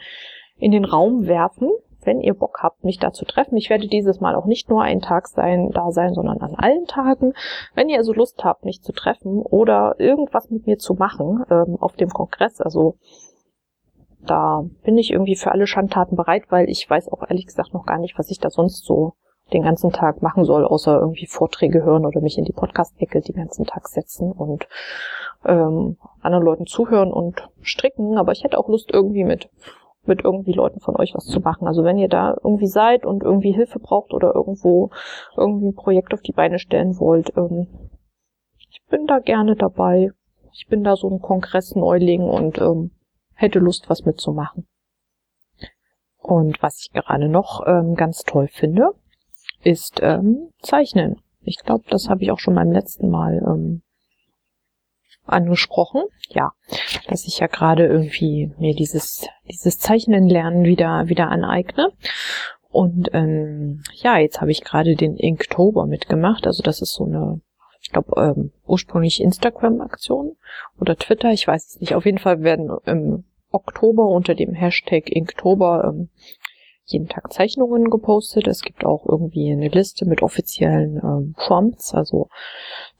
in 0.56 0.70
den 0.70 0.84
Raum 0.84 1.26
werfen. 1.26 1.70
Wenn 2.00 2.20
ihr 2.20 2.34
Bock 2.34 2.60
habt, 2.62 2.84
mich 2.84 2.98
da 2.98 3.12
zu 3.12 3.24
treffen, 3.24 3.56
ich 3.56 3.70
werde 3.70 3.88
dieses 3.88 4.20
Mal 4.20 4.36
auch 4.36 4.46
nicht 4.46 4.70
nur 4.70 4.82
einen 4.82 5.00
Tag 5.00 5.26
sein, 5.26 5.70
da 5.72 5.90
sein, 5.90 6.14
sondern 6.14 6.38
an 6.38 6.54
allen 6.54 6.86
Tagen. 6.86 7.34
Wenn 7.74 7.88
ihr 7.88 7.98
also 7.98 8.12
Lust 8.12 8.44
habt, 8.44 8.64
mich 8.64 8.82
zu 8.82 8.92
treffen 8.92 9.42
oder 9.42 9.96
irgendwas 9.98 10.48
mit 10.48 10.66
mir 10.66 10.78
zu 10.78 10.94
machen 10.94 11.44
ähm, 11.50 11.76
auf 11.80 11.96
dem 11.96 12.10
Kongress, 12.10 12.60
also 12.60 12.94
da 14.20 14.64
bin 14.84 14.96
ich 14.96 15.10
irgendwie 15.10 15.36
für 15.36 15.52
alle 15.52 15.66
Schandtaten 15.66 16.16
bereit, 16.16 16.44
weil 16.50 16.68
ich 16.68 16.88
weiß 16.88 17.08
auch 17.12 17.28
ehrlich 17.28 17.46
gesagt 17.46 17.74
noch 17.74 17.84
gar 17.84 17.98
nicht, 17.98 18.18
was 18.18 18.30
ich 18.30 18.38
da 18.38 18.50
sonst 18.50 18.84
so 18.84 19.14
den 19.53 19.62
ganzen 19.62 19.90
Tag 19.90 20.22
machen 20.22 20.44
soll, 20.44 20.64
außer 20.64 20.99
irgendwie 20.99 21.26
Vorträge 21.26 21.82
hören 21.82 22.07
oder 22.07 22.20
mich 22.20 22.38
in 22.38 22.44
die 22.44 22.53
Podcast-Ecke 22.53 23.20
den 23.20 23.36
ganzen 23.36 23.64
Tag 23.64 23.88
setzen 23.88 24.32
und 24.32 24.68
ähm, 25.44 25.96
anderen 26.20 26.44
Leuten 26.44 26.66
zuhören 26.66 27.12
und 27.12 27.49
stricken. 27.61 28.18
Aber 28.18 28.32
ich 28.32 28.44
hätte 28.44 28.59
auch 28.59 28.68
Lust, 28.68 28.90
irgendwie 28.92 29.24
mit 29.24 29.49
mit 30.09 30.24
irgendwie 30.24 30.53
Leuten 30.53 30.80
von 30.80 30.96
euch 30.96 31.14
was 31.14 31.26
zu 31.26 31.40
machen. 31.40 31.68
Also 31.68 31.84
wenn 31.84 31.99
ihr 31.99 32.09
da 32.09 32.34
irgendwie 32.42 32.66
seid 32.66 33.05
und 33.05 33.22
irgendwie 33.22 33.53
Hilfe 33.53 33.78
braucht 33.78 34.12
oder 34.12 34.34
irgendwo 34.34 34.90
irgendwie 35.36 35.68
ein 35.68 35.74
Projekt 35.74 36.14
auf 36.14 36.22
die 36.22 36.32
Beine 36.32 36.59
stellen 36.59 36.99
wollt, 36.99 37.36
ähm, 37.36 37.68
ich 38.70 38.82
bin 38.88 39.07
da 39.07 39.18
gerne 39.20 39.55
dabei. 39.55 40.11
Ich 40.53 40.66
bin 40.66 40.82
da 40.82 40.96
so 40.96 41.09
ein 41.09 41.20
Kongress-Neuling 41.20 42.22
und 42.22 42.59
ähm, 42.59 42.90
hätte 43.34 43.59
Lust, 43.59 43.88
was 43.88 44.05
mitzumachen. 44.05 44.66
Und 46.16 46.62
was 46.62 46.80
ich 46.80 46.92
gerade 46.92 47.28
noch 47.28 47.64
ähm, 47.66 47.94
ganz 47.94 48.24
toll 48.24 48.49
finde, 48.49 48.92
ist 49.62 50.00
ähm, 50.02 50.50
Zeichnen. 50.61 51.20
Ich 51.42 51.59
glaube, 51.59 51.84
das 51.90 52.09
habe 52.09 52.22
ich 52.22 52.30
auch 52.30 52.38
schon 52.38 52.54
beim 52.54 52.72
letzten 52.72 53.11
Mal 53.11 53.42
ähm, 53.46 53.82
angesprochen. 55.24 56.02
Ja, 56.28 56.52
dass 57.09 57.26
ich 57.26 57.38
ja 57.38 57.46
gerade 57.46 57.86
irgendwie 57.86 58.52
mir 58.59 58.74
dieses 58.74 59.26
dieses 59.50 59.78
Zeichnen 59.78 60.28
lernen 60.28 60.64
wieder 60.64 61.09
wieder 61.09 61.30
aneigne. 61.30 61.92
Und 62.70 63.11
ähm, 63.14 63.82
ja, 63.94 64.18
jetzt 64.18 64.40
habe 64.40 64.50
ich 64.50 64.62
gerade 64.62 64.94
den 64.94 65.16
Inktober 65.16 65.86
mitgemacht. 65.86 66.46
Also 66.46 66.62
das 66.62 66.82
ist 66.82 66.92
so 66.92 67.04
eine, 67.04 67.40
ich 67.80 67.90
glaube 67.90 68.12
ähm, 68.20 68.52
ursprünglich 68.66 69.22
Instagram-Aktion 69.22 70.36
oder 70.78 70.96
Twitter. 70.96 71.32
Ich 71.32 71.46
weiß 71.46 71.66
es 71.66 71.80
nicht. 71.80 71.94
Auf 71.94 72.04
jeden 72.04 72.18
Fall 72.18 72.42
werden 72.42 72.70
im 72.84 73.24
Oktober 73.50 74.09
unter 74.09 74.34
dem 74.34 74.52
Hashtag 74.52 75.09
Inktober 75.09 75.84
ähm, 75.88 76.11
jeden 76.93 77.09
Tag 77.09 77.32
Zeichnungen 77.32 77.91
gepostet. 77.91 78.47
Es 78.47 78.62
gibt 78.62 78.84
auch 78.84 79.07
irgendwie 79.07 79.53
eine 79.53 79.68
Liste 79.68 80.07
mit 80.07 80.22
offiziellen 80.22 80.97
ähm, 81.03 81.34
Prompts, 81.36 81.95
also 81.95 82.28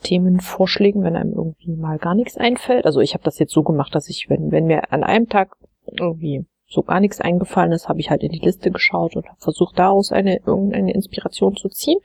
Themenvorschlägen, 0.03 1.03
wenn 1.03 1.17
einem 1.17 1.33
irgendwie 1.33 1.75
mal 1.77 1.99
gar 1.99 2.15
nichts 2.15 2.37
einfällt. 2.37 2.87
Also 2.87 3.01
ich 3.01 3.15
habe 3.15 3.25
das 3.25 3.39
jetzt 3.39 3.53
so 3.53 3.63
gemacht, 3.63 3.95
dass 3.95 4.09
ich, 4.09 4.29
wenn, 4.29 4.51
wenn 4.51 4.67
mir 4.67 4.93
an 4.93 5.05
einem 5.05 5.29
Tag 5.29 5.57
irgendwie 5.87 6.47
so 6.67 6.83
gar 6.83 7.01
nichts 7.01 7.21
eingefallen 7.21 7.73
ist, 7.73 7.89
habe 7.89 8.01
ich 8.01 8.11
halt 8.11 8.23
in 8.23 8.33
die 8.33 8.45
Liste 8.45 8.71
geschaut 8.71 9.17
und 9.17 9.27
habe 9.27 9.41
versucht, 9.41 9.79
daraus 9.79 10.13
eine 10.13 10.41
irgendeine 10.45 10.93
Inspiration 10.93 11.57
zu 11.57 11.69
ziehen 11.71 11.99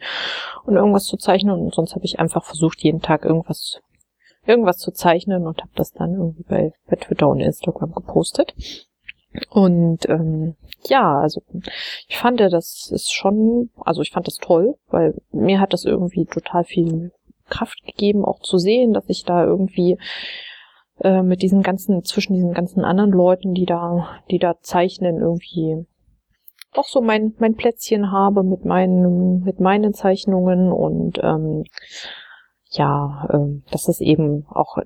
und 0.65 0.75
irgendwas 0.75 1.03
zu 1.03 1.17
zeichnen. 1.17 1.59
Und 1.59 1.73
sonst 1.73 1.95
habe 1.95 2.05
ich 2.05 2.19
einfach 2.19 2.45
versucht, 2.45 2.81
jeden 2.81 3.01
Tag 3.01 3.25
irgendwas 3.25 3.81
irgendwas 4.45 4.77
zu 4.77 4.91
zeichnen 4.91 5.47
und 5.47 5.61
habe 5.61 5.71
das 5.75 5.91
dann 5.91 6.13
irgendwie 6.13 6.43
bei, 6.43 6.73
bei 6.87 6.95
Twitter 6.95 7.29
und 7.29 7.39
Instagram 7.39 7.93
gepostet. 7.93 8.53
Und 9.49 10.07
ähm, 10.09 10.55
ja, 10.87 11.19
also 11.19 11.41
ich 12.07 12.17
fand 12.17 12.39
das 12.39 12.91
ist 12.91 13.13
schon, 13.13 13.69
also 13.77 14.01
ich 14.01 14.11
fand 14.11 14.27
das 14.27 14.35
toll, 14.35 14.75
weil 14.87 15.15
mir 15.31 15.59
hat 15.59 15.73
das 15.73 15.85
irgendwie 15.85 16.25
total 16.25 16.63
viel 16.63 17.11
Kraft 17.49 17.83
gegeben, 17.85 18.25
auch 18.25 18.39
zu 18.39 18.57
sehen, 18.57 18.93
dass 18.93 19.09
ich 19.09 19.23
da 19.23 19.43
irgendwie 19.43 19.97
äh, 21.01 21.21
mit 21.21 21.41
diesen 21.41 21.61
ganzen, 21.61 22.03
zwischen 22.03 22.33
diesen 22.33 22.53
ganzen 22.53 22.83
anderen 22.83 23.11
Leuten, 23.11 23.53
die 23.53 23.65
da, 23.65 24.19
die 24.31 24.39
da 24.39 24.55
zeichnen, 24.61 25.19
irgendwie 25.19 25.85
doch 26.73 26.87
so 26.87 27.01
mein, 27.01 27.33
mein 27.37 27.55
Plätzchen 27.55 28.11
habe 28.11 28.43
mit 28.43 28.65
meinen, 28.65 29.43
mit 29.43 29.59
meinen 29.59 29.93
Zeichnungen 29.93 30.71
und 30.71 31.19
ähm, 31.21 31.65
ja, 32.69 33.29
ähm, 33.31 33.63
dass 33.69 33.87
es 33.87 34.01
eben 34.01 34.47
auch 34.49 34.77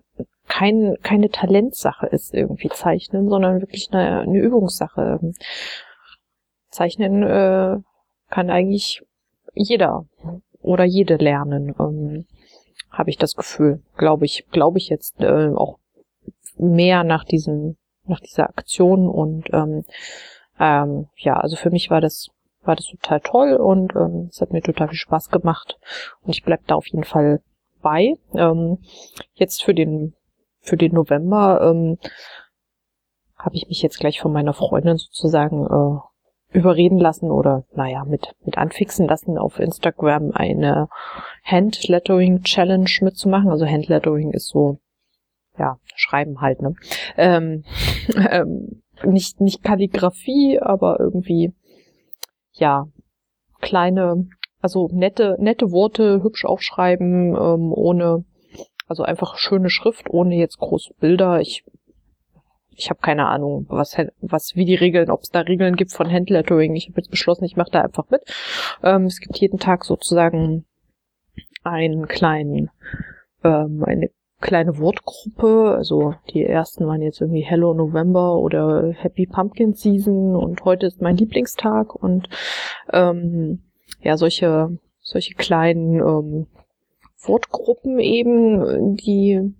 kein, 0.48 0.98
keine 1.02 1.30
Talentsache 1.30 2.08
ist, 2.08 2.34
irgendwie 2.34 2.70
zeichnen, 2.70 3.30
sondern 3.30 3.62
wirklich 3.62 3.90
eine, 3.92 4.22
eine 4.22 4.40
Übungssache. 4.40 5.20
Zeichnen 6.70 7.24
äh, 7.24 7.78
kann 8.30 8.50
eigentlich 8.50 9.04
jeder 9.54 10.06
oder 10.62 10.84
jede 10.84 11.16
lernen, 11.16 11.74
ähm, 11.80 12.26
habe 12.92 13.10
ich 13.10 13.18
das 13.18 13.36
Gefühl, 13.36 13.82
glaube 13.96 14.26
ich, 14.26 14.46
glaube 14.52 14.78
ich 14.78 14.90
jetzt 14.90 15.20
äh, 15.22 15.50
auch 15.54 15.80
mehr 16.58 17.04
nach 17.04 17.24
diesem, 17.24 17.78
nach 18.06 18.20
dieser 18.20 18.50
Aktion 18.50 19.08
und 19.08 19.48
ähm, 19.54 19.84
ähm, 20.60 21.08
ja, 21.16 21.38
also 21.38 21.56
für 21.56 21.70
mich 21.70 21.90
war 21.90 22.02
das 22.02 22.30
war 22.64 22.76
das 22.76 22.88
total 22.88 23.22
toll 23.22 23.54
und 23.54 23.96
ähm, 23.96 24.28
es 24.30 24.42
hat 24.42 24.52
mir 24.52 24.62
total 24.62 24.90
viel 24.90 24.98
Spaß 24.98 25.30
gemacht 25.30 25.80
und 26.22 26.32
ich 26.32 26.44
bleib 26.44 26.66
da 26.68 26.76
auf 26.76 26.88
jeden 26.88 27.06
Fall 27.06 27.42
bei. 27.82 28.16
Ähm, 28.34 28.80
jetzt 29.34 29.64
für 29.64 29.74
den 29.74 30.14
für 30.60 30.76
den 30.76 30.94
November 30.94 31.62
ähm, 31.62 31.98
habe 33.38 33.56
ich 33.56 33.68
mich 33.68 33.82
jetzt 33.82 34.00
gleich 34.00 34.20
von 34.20 34.34
meiner 34.34 34.54
Freundin 34.54 34.98
sozusagen 34.98 35.66
äh, 35.66 36.00
überreden 36.52 36.98
lassen 36.98 37.30
oder 37.30 37.66
naja, 37.74 38.06
mit, 38.06 38.36
mit 38.46 38.58
anfixen 38.58 39.08
lassen, 39.08 39.38
auf 39.38 39.60
Instagram 39.60 40.32
eine 40.34 40.88
Handlettering 41.44 42.44
Challenge 42.44 42.90
mitzumachen. 43.02 43.50
Also 43.50 43.66
Handlettering 43.66 44.32
ist 44.32 44.48
so, 44.48 44.80
ja, 45.58 45.78
Schreiben 45.96 46.42
halt, 46.42 46.62
ne? 46.62 46.76
Ähm, 47.18 47.64
ähm, 48.32 48.82
nicht, 49.04 49.42
nicht 49.42 49.64
Kalligrafie, 49.64 50.60
aber 50.60 51.00
irgendwie, 51.00 51.54
ja, 52.54 52.88
kleine, 53.60 54.28
also 54.62 54.90
nette, 54.92 55.36
nette 55.40 55.72
Worte 55.72 56.24
hübsch 56.24 56.46
aufschreiben, 56.46 57.36
ähm, 57.36 57.74
ohne 57.74 58.24
also 58.88 59.04
einfach 59.04 59.38
schöne 59.38 59.70
Schrift, 59.70 60.10
ohne 60.10 60.36
jetzt 60.36 60.60
große 60.60 60.94
Bilder. 61.00 61.42
Ich 61.42 61.66
ich 62.78 62.90
habe 62.90 63.00
keine 63.02 63.28
Ahnung, 63.28 63.66
was, 63.70 63.98
was, 64.22 64.56
wie 64.56 64.66
die 64.66 64.76
Regeln, 64.76 65.10
ob 65.10 65.24
es 65.24 65.32
da 65.32 65.42
Regeln 65.42 65.76
gibt 65.76 65.92
von 65.92 66.10
Handlettering. 66.10 66.76
Ich 66.76 66.88
habe 66.88 67.02
jetzt 67.02 67.10
beschlossen, 67.10 67.44
ich 67.44 67.58
mache 67.58 67.72
da 67.72 67.82
einfach 67.82 68.10
mit. 68.10 68.22
Ähm, 68.84 69.06
es 69.06 69.20
gibt 69.20 69.38
jeden 69.40 69.60
Tag 69.60 69.84
sozusagen 69.84 70.66
einen 71.64 72.08
kleinen, 72.08 72.70
ähm, 73.44 73.84
eine 73.84 74.12
kleine 74.40 74.78
Wortgruppe. 74.78 75.74
Also 75.76 76.14
die 76.30 76.46
ersten 76.46 76.86
waren 76.86 77.02
jetzt 77.02 77.20
irgendwie 77.20 77.42
Hello 77.42 77.74
November 77.74 78.38
oder 78.38 78.92
Happy 78.94 79.26
Pumpkin 79.26 79.74
Season 79.74 80.36
und 80.36 80.64
heute 80.64 80.86
ist 80.86 81.02
mein 81.02 81.18
Lieblingstag 81.18 81.96
und 81.96 82.30
ähm, 82.94 83.64
ja, 84.02 84.18
solche, 84.18 84.78
solche 85.00 85.34
kleinen 85.34 85.96
ähm, 85.96 86.48
Wortgruppen 87.24 88.00
eben, 88.00 88.96
die, 88.98 89.56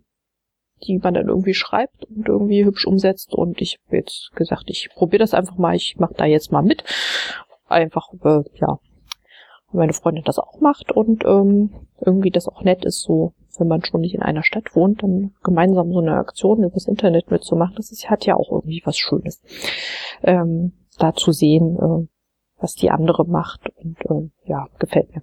die 0.84 0.98
man 0.98 1.14
dann 1.14 1.28
irgendwie 1.28 1.54
schreibt 1.54 2.06
und 2.06 2.28
irgendwie 2.28 2.66
hübsch 2.66 2.86
umsetzt. 2.86 3.34
Und 3.34 3.62
ich 3.62 3.80
habe 3.86 3.98
jetzt 3.98 4.32
gesagt, 4.36 4.66
ich 4.68 4.90
probiere 4.94 5.22
das 5.22 5.34
einfach 5.34 5.58
mal, 5.58 5.76
ich 5.76 5.98
mache 5.98 6.14
da 6.16 6.26
jetzt 6.26 6.52
mal 6.52 6.62
mit. 6.62 6.84
Einfach, 7.68 8.14
äh, 8.24 8.44
ja, 8.56 8.80
meine 9.72 9.94
Freundin 9.94 10.24
das 10.24 10.40
auch 10.40 10.60
macht 10.60 10.92
und 10.92 11.26
ähm, 11.26 11.72
irgendwie 12.00 12.32
das 12.32 12.48
auch 12.48 12.64
nett 12.64 12.86
ist, 12.86 13.02
so, 13.02 13.34
wenn 13.58 13.68
man 13.68 13.84
schon 13.84 14.02
nicht 14.02 14.16
in 14.16 14.22
einer 14.22 14.44
Stadt 14.44 14.76
wohnt, 14.76 15.04
dann 15.04 15.34
gemeinsam 15.44 15.92
so 15.92 16.00
eine 16.00 16.16
Aktion 16.16 16.64
übers 16.64 16.88
Internet 16.88 17.32
mitzumachen, 17.32 17.76
das 17.76 17.92
ist, 17.92 18.10
hat 18.10 18.26
ja 18.26 18.36
auch 18.36 18.52
irgendwie 18.52 18.82
was 18.86 18.98
Schönes. 18.98 19.42
Ähm, 20.24 20.74
da 20.98 21.14
zu 21.14 21.32
sehen, 21.32 21.78
äh, 21.78 22.08
was 22.60 22.76
die 22.76 22.90
andere 22.90 23.26
macht 23.26 23.70
und 23.76 23.98
äh, 24.06 24.30
ja, 24.46 24.68
gefällt 24.80 25.14
mir. 25.14 25.22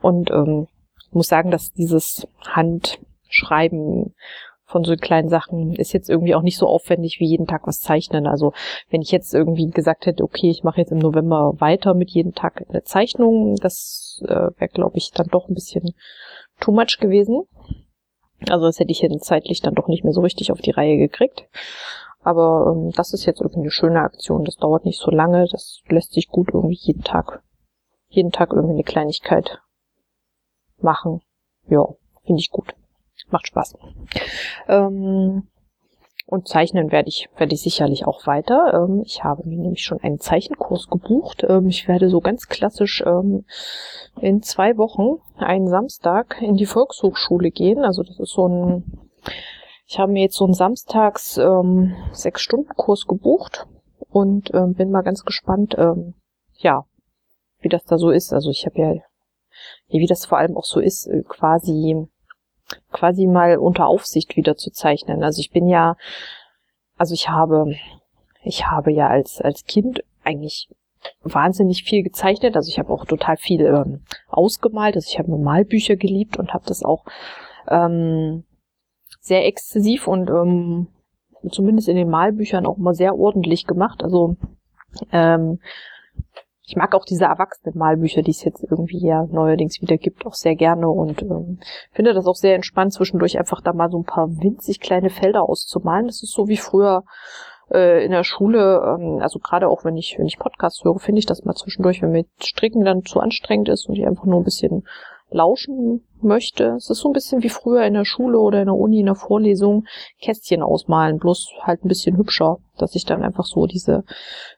Und 0.00 0.30
ähm, 0.30 0.68
muss 1.10 1.28
sagen, 1.28 1.50
dass 1.50 1.72
dieses 1.72 2.26
Handschreiben 2.46 4.14
von 4.70 4.84
so 4.84 4.94
kleinen 4.94 5.28
Sachen 5.28 5.74
ist 5.74 5.92
jetzt 5.92 6.08
irgendwie 6.08 6.34
auch 6.34 6.42
nicht 6.42 6.56
so 6.56 6.66
aufwendig 6.66 7.18
wie 7.18 7.26
jeden 7.26 7.46
Tag 7.46 7.66
was 7.66 7.80
zeichnen. 7.80 8.26
Also 8.26 8.52
wenn 8.88 9.02
ich 9.02 9.10
jetzt 9.10 9.34
irgendwie 9.34 9.68
gesagt 9.68 10.06
hätte, 10.06 10.22
okay, 10.22 10.48
ich 10.48 10.62
mache 10.62 10.80
jetzt 10.80 10.92
im 10.92 10.98
November 10.98 11.54
weiter 11.58 11.94
mit 11.94 12.10
jeden 12.10 12.34
Tag 12.34 12.64
eine 12.68 12.84
Zeichnung, 12.84 13.56
das 13.56 14.22
äh, 14.26 14.50
wäre, 14.56 14.68
glaube 14.72 14.96
ich, 14.96 15.10
dann 15.10 15.26
doch 15.26 15.48
ein 15.48 15.54
bisschen 15.54 15.94
too 16.60 16.72
much 16.72 16.98
gewesen. 17.00 17.42
Also 18.48 18.66
das 18.66 18.78
hätte 18.78 18.92
ich 18.92 19.00
jetzt 19.00 19.24
zeitlich 19.24 19.60
dann 19.60 19.74
doch 19.74 19.88
nicht 19.88 20.04
mehr 20.04 20.12
so 20.12 20.20
richtig 20.20 20.52
auf 20.52 20.60
die 20.60 20.70
Reihe 20.70 20.96
gekriegt. 20.96 21.48
Aber 22.22 22.72
ähm, 22.74 22.92
das 22.92 23.12
ist 23.12 23.24
jetzt 23.26 23.40
irgendwie 23.40 23.60
eine 23.60 23.70
schöne 23.70 24.00
Aktion. 24.00 24.44
Das 24.44 24.56
dauert 24.56 24.84
nicht 24.84 25.00
so 25.00 25.10
lange. 25.10 25.46
Das 25.50 25.80
lässt 25.88 26.12
sich 26.12 26.28
gut 26.28 26.50
irgendwie 26.54 26.78
jeden 26.80 27.02
Tag, 27.02 27.42
jeden 28.08 28.30
Tag 28.30 28.52
irgendwie 28.52 28.74
eine 28.74 28.84
Kleinigkeit 28.84 29.58
machen. 30.78 31.22
Ja, 31.68 31.84
finde 32.24 32.40
ich 32.40 32.50
gut. 32.50 32.74
Macht 33.30 33.46
Spaß. 33.46 33.76
Ähm, 34.68 35.48
und 36.30 36.46
zeichnen 36.46 36.92
werde 36.92 37.08
ich, 37.08 37.28
werde 37.36 37.54
ich 37.54 37.62
sicherlich 37.62 38.06
auch 38.06 38.24
weiter. 38.26 38.72
Ähm, 38.72 39.02
ich 39.04 39.24
habe 39.24 39.46
mir 39.48 39.58
nämlich 39.58 39.82
schon 39.82 40.00
einen 40.00 40.20
Zeichenkurs 40.20 40.88
gebucht. 40.88 41.44
Ähm, 41.48 41.68
ich 41.68 41.88
werde 41.88 42.08
so 42.08 42.20
ganz 42.20 42.46
klassisch 42.46 43.02
ähm, 43.04 43.44
in 44.20 44.40
zwei 44.40 44.76
Wochen, 44.76 45.20
einen 45.38 45.68
Samstag, 45.68 46.40
in 46.40 46.54
die 46.54 46.66
Volkshochschule 46.66 47.50
gehen. 47.50 47.84
Also 47.84 48.04
das 48.04 48.20
ist 48.20 48.30
so 48.30 48.46
ein, 48.46 48.98
ich 49.86 49.98
habe 49.98 50.12
mir 50.12 50.22
jetzt 50.22 50.36
so 50.36 50.44
einen 50.44 50.54
Samstags 50.54 51.36
ähm, 51.36 51.96
sechs 52.12 52.42
Stunden 52.42 52.74
Kurs 52.76 53.08
gebucht 53.08 53.66
und 54.08 54.54
ähm, 54.54 54.74
bin 54.74 54.92
mal 54.92 55.02
ganz 55.02 55.24
gespannt, 55.24 55.74
ähm, 55.78 56.14
ja, 56.58 56.84
wie 57.58 57.68
das 57.68 57.84
da 57.84 57.98
so 57.98 58.10
ist. 58.10 58.32
Also 58.32 58.50
ich 58.50 58.66
habe 58.66 58.78
ja, 58.78 58.94
wie 59.88 60.06
das 60.06 60.26
vor 60.26 60.38
allem 60.38 60.56
auch 60.56 60.64
so 60.64 60.78
ist, 60.78 61.08
äh, 61.08 61.24
quasi 61.26 62.08
quasi 62.92 63.26
mal 63.26 63.58
unter 63.58 63.86
Aufsicht 63.86 64.36
wieder 64.36 64.56
zu 64.56 64.70
zeichnen. 64.70 65.22
Also 65.22 65.40
ich 65.40 65.50
bin 65.50 65.66
ja, 65.66 65.96
also 66.96 67.14
ich 67.14 67.28
habe, 67.28 67.74
ich 68.42 68.66
habe 68.66 68.92
ja 68.92 69.08
als 69.08 69.40
als 69.40 69.64
Kind 69.64 70.02
eigentlich 70.24 70.68
wahnsinnig 71.22 71.84
viel 71.84 72.02
gezeichnet. 72.02 72.56
Also 72.56 72.68
ich 72.68 72.78
habe 72.78 72.92
auch 72.92 73.04
total 73.04 73.36
viel 73.36 73.62
ähm, 73.62 74.02
ausgemalt. 74.28 74.96
Also 74.96 75.08
ich 75.10 75.18
habe 75.18 75.36
Malbücher 75.36 75.96
geliebt 75.96 76.38
und 76.38 76.52
habe 76.52 76.64
das 76.66 76.82
auch 76.82 77.04
ähm, 77.68 78.44
sehr 79.20 79.46
exzessiv 79.46 80.06
und 80.08 80.28
ähm, 80.30 80.88
zumindest 81.50 81.88
in 81.88 81.96
den 81.96 82.10
Malbüchern 82.10 82.66
auch 82.66 82.76
mal 82.76 82.94
sehr 82.94 83.16
ordentlich 83.16 83.66
gemacht. 83.66 84.02
Also 84.02 84.36
ähm, 85.12 85.60
ich 86.70 86.76
mag 86.76 86.94
auch 86.94 87.04
diese 87.04 87.24
Erwachsenen-Malbücher, 87.24 88.22
die 88.22 88.30
es 88.30 88.44
jetzt 88.44 88.62
irgendwie 88.62 89.04
ja 89.04 89.26
neuerdings 89.28 89.82
wieder 89.82 89.96
gibt, 89.96 90.24
auch 90.24 90.34
sehr 90.34 90.54
gerne 90.54 90.88
und 90.88 91.20
ähm, 91.20 91.58
finde 91.90 92.14
das 92.14 92.26
auch 92.26 92.36
sehr 92.36 92.54
entspannt, 92.54 92.92
zwischendurch 92.92 93.40
einfach 93.40 93.60
da 93.60 93.72
mal 93.72 93.90
so 93.90 93.98
ein 93.98 94.04
paar 94.04 94.28
winzig 94.28 94.78
kleine 94.78 95.10
Felder 95.10 95.42
auszumalen. 95.42 96.06
Das 96.06 96.22
ist 96.22 96.30
so 96.32 96.46
wie 96.46 96.56
früher 96.56 97.02
äh, 97.72 98.04
in 98.04 98.12
der 98.12 98.22
Schule, 98.22 98.80
ähm, 98.86 99.18
also 99.20 99.40
gerade 99.40 99.68
auch 99.68 99.84
wenn 99.84 99.96
ich, 99.96 100.14
wenn 100.16 100.26
ich 100.26 100.38
Podcasts 100.38 100.84
höre, 100.84 101.00
finde 101.00 101.18
ich 101.18 101.26
das 101.26 101.44
mal 101.44 101.54
zwischendurch, 101.54 102.02
wenn 102.02 102.12
mir 102.12 102.26
Stricken 102.40 102.84
dann 102.84 103.02
zu 103.02 103.18
anstrengend 103.18 103.68
ist 103.68 103.88
und 103.88 103.96
ich 103.96 104.06
einfach 104.06 104.26
nur 104.26 104.40
ein 104.40 104.44
bisschen 104.44 104.84
lauschen 105.30 106.06
möchte. 106.20 106.74
Es 106.76 106.90
ist 106.90 106.98
so 106.98 107.08
ein 107.08 107.12
bisschen 107.12 107.42
wie 107.42 107.48
früher 107.48 107.82
in 107.84 107.94
der 107.94 108.04
Schule 108.04 108.38
oder 108.38 108.60
in 108.60 108.66
der 108.66 108.74
Uni 108.74 109.00
in 109.00 109.06
der 109.06 109.14
Vorlesung 109.14 109.84
Kästchen 110.20 110.62
ausmalen, 110.62 111.18
bloß 111.18 111.48
halt 111.62 111.84
ein 111.84 111.88
bisschen 111.88 112.16
hübscher, 112.16 112.58
dass 112.78 112.94
ich 112.94 113.04
dann 113.04 113.22
einfach 113.22 113.44
so 113.44 113.66
diese 113.66 114.04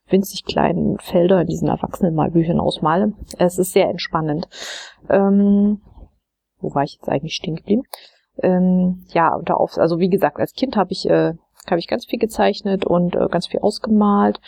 winzig 0.09 0.45
kleinen 0.45 0.99
Felder 0.99 1.43
in 1.43 1.47
diesen 1.47 1.69
Erwachsenenmalbüchern 1.69 2.61
ausmale. 2.61 3.13
Es 3.39 3.59
ist 3.59 3.73
sehr 3.73 3.89
entspannend. 3.89 4.49
Ähm, 5.09 5.81
wo 6.61 6.75
war 6.75 6.85
ich 6.85 6.95
jetzt 6.95 7.09
eigentlich 7.09 7.35
stehen 7.35 7.57
geblieben? 7.57 7.83
Ähm, 8.39 9.05
ja, 9.13 9.35
unter 9.35 9.61
auf, 9.61 9.79
also 9.79 9.99
wie 9.99 10.09
gesagt, 10.09 10.39
als 10.39 10.53
Kind 10.53 10.77
habe 10.77 10.93
ich, 10.93 11.09
äh, 11.09 11.35
habe 11.69 11.79
ich 11.79 11.89
ganz 11.89 12.07
viel 12.07 12.19
gezeichnet 12.19 12.87
und 12.87 13.15
äh, 13.15 13.29
ganz 13.31 13.47
viel 13.47 13.61
ausgemalt. 13.61 14.41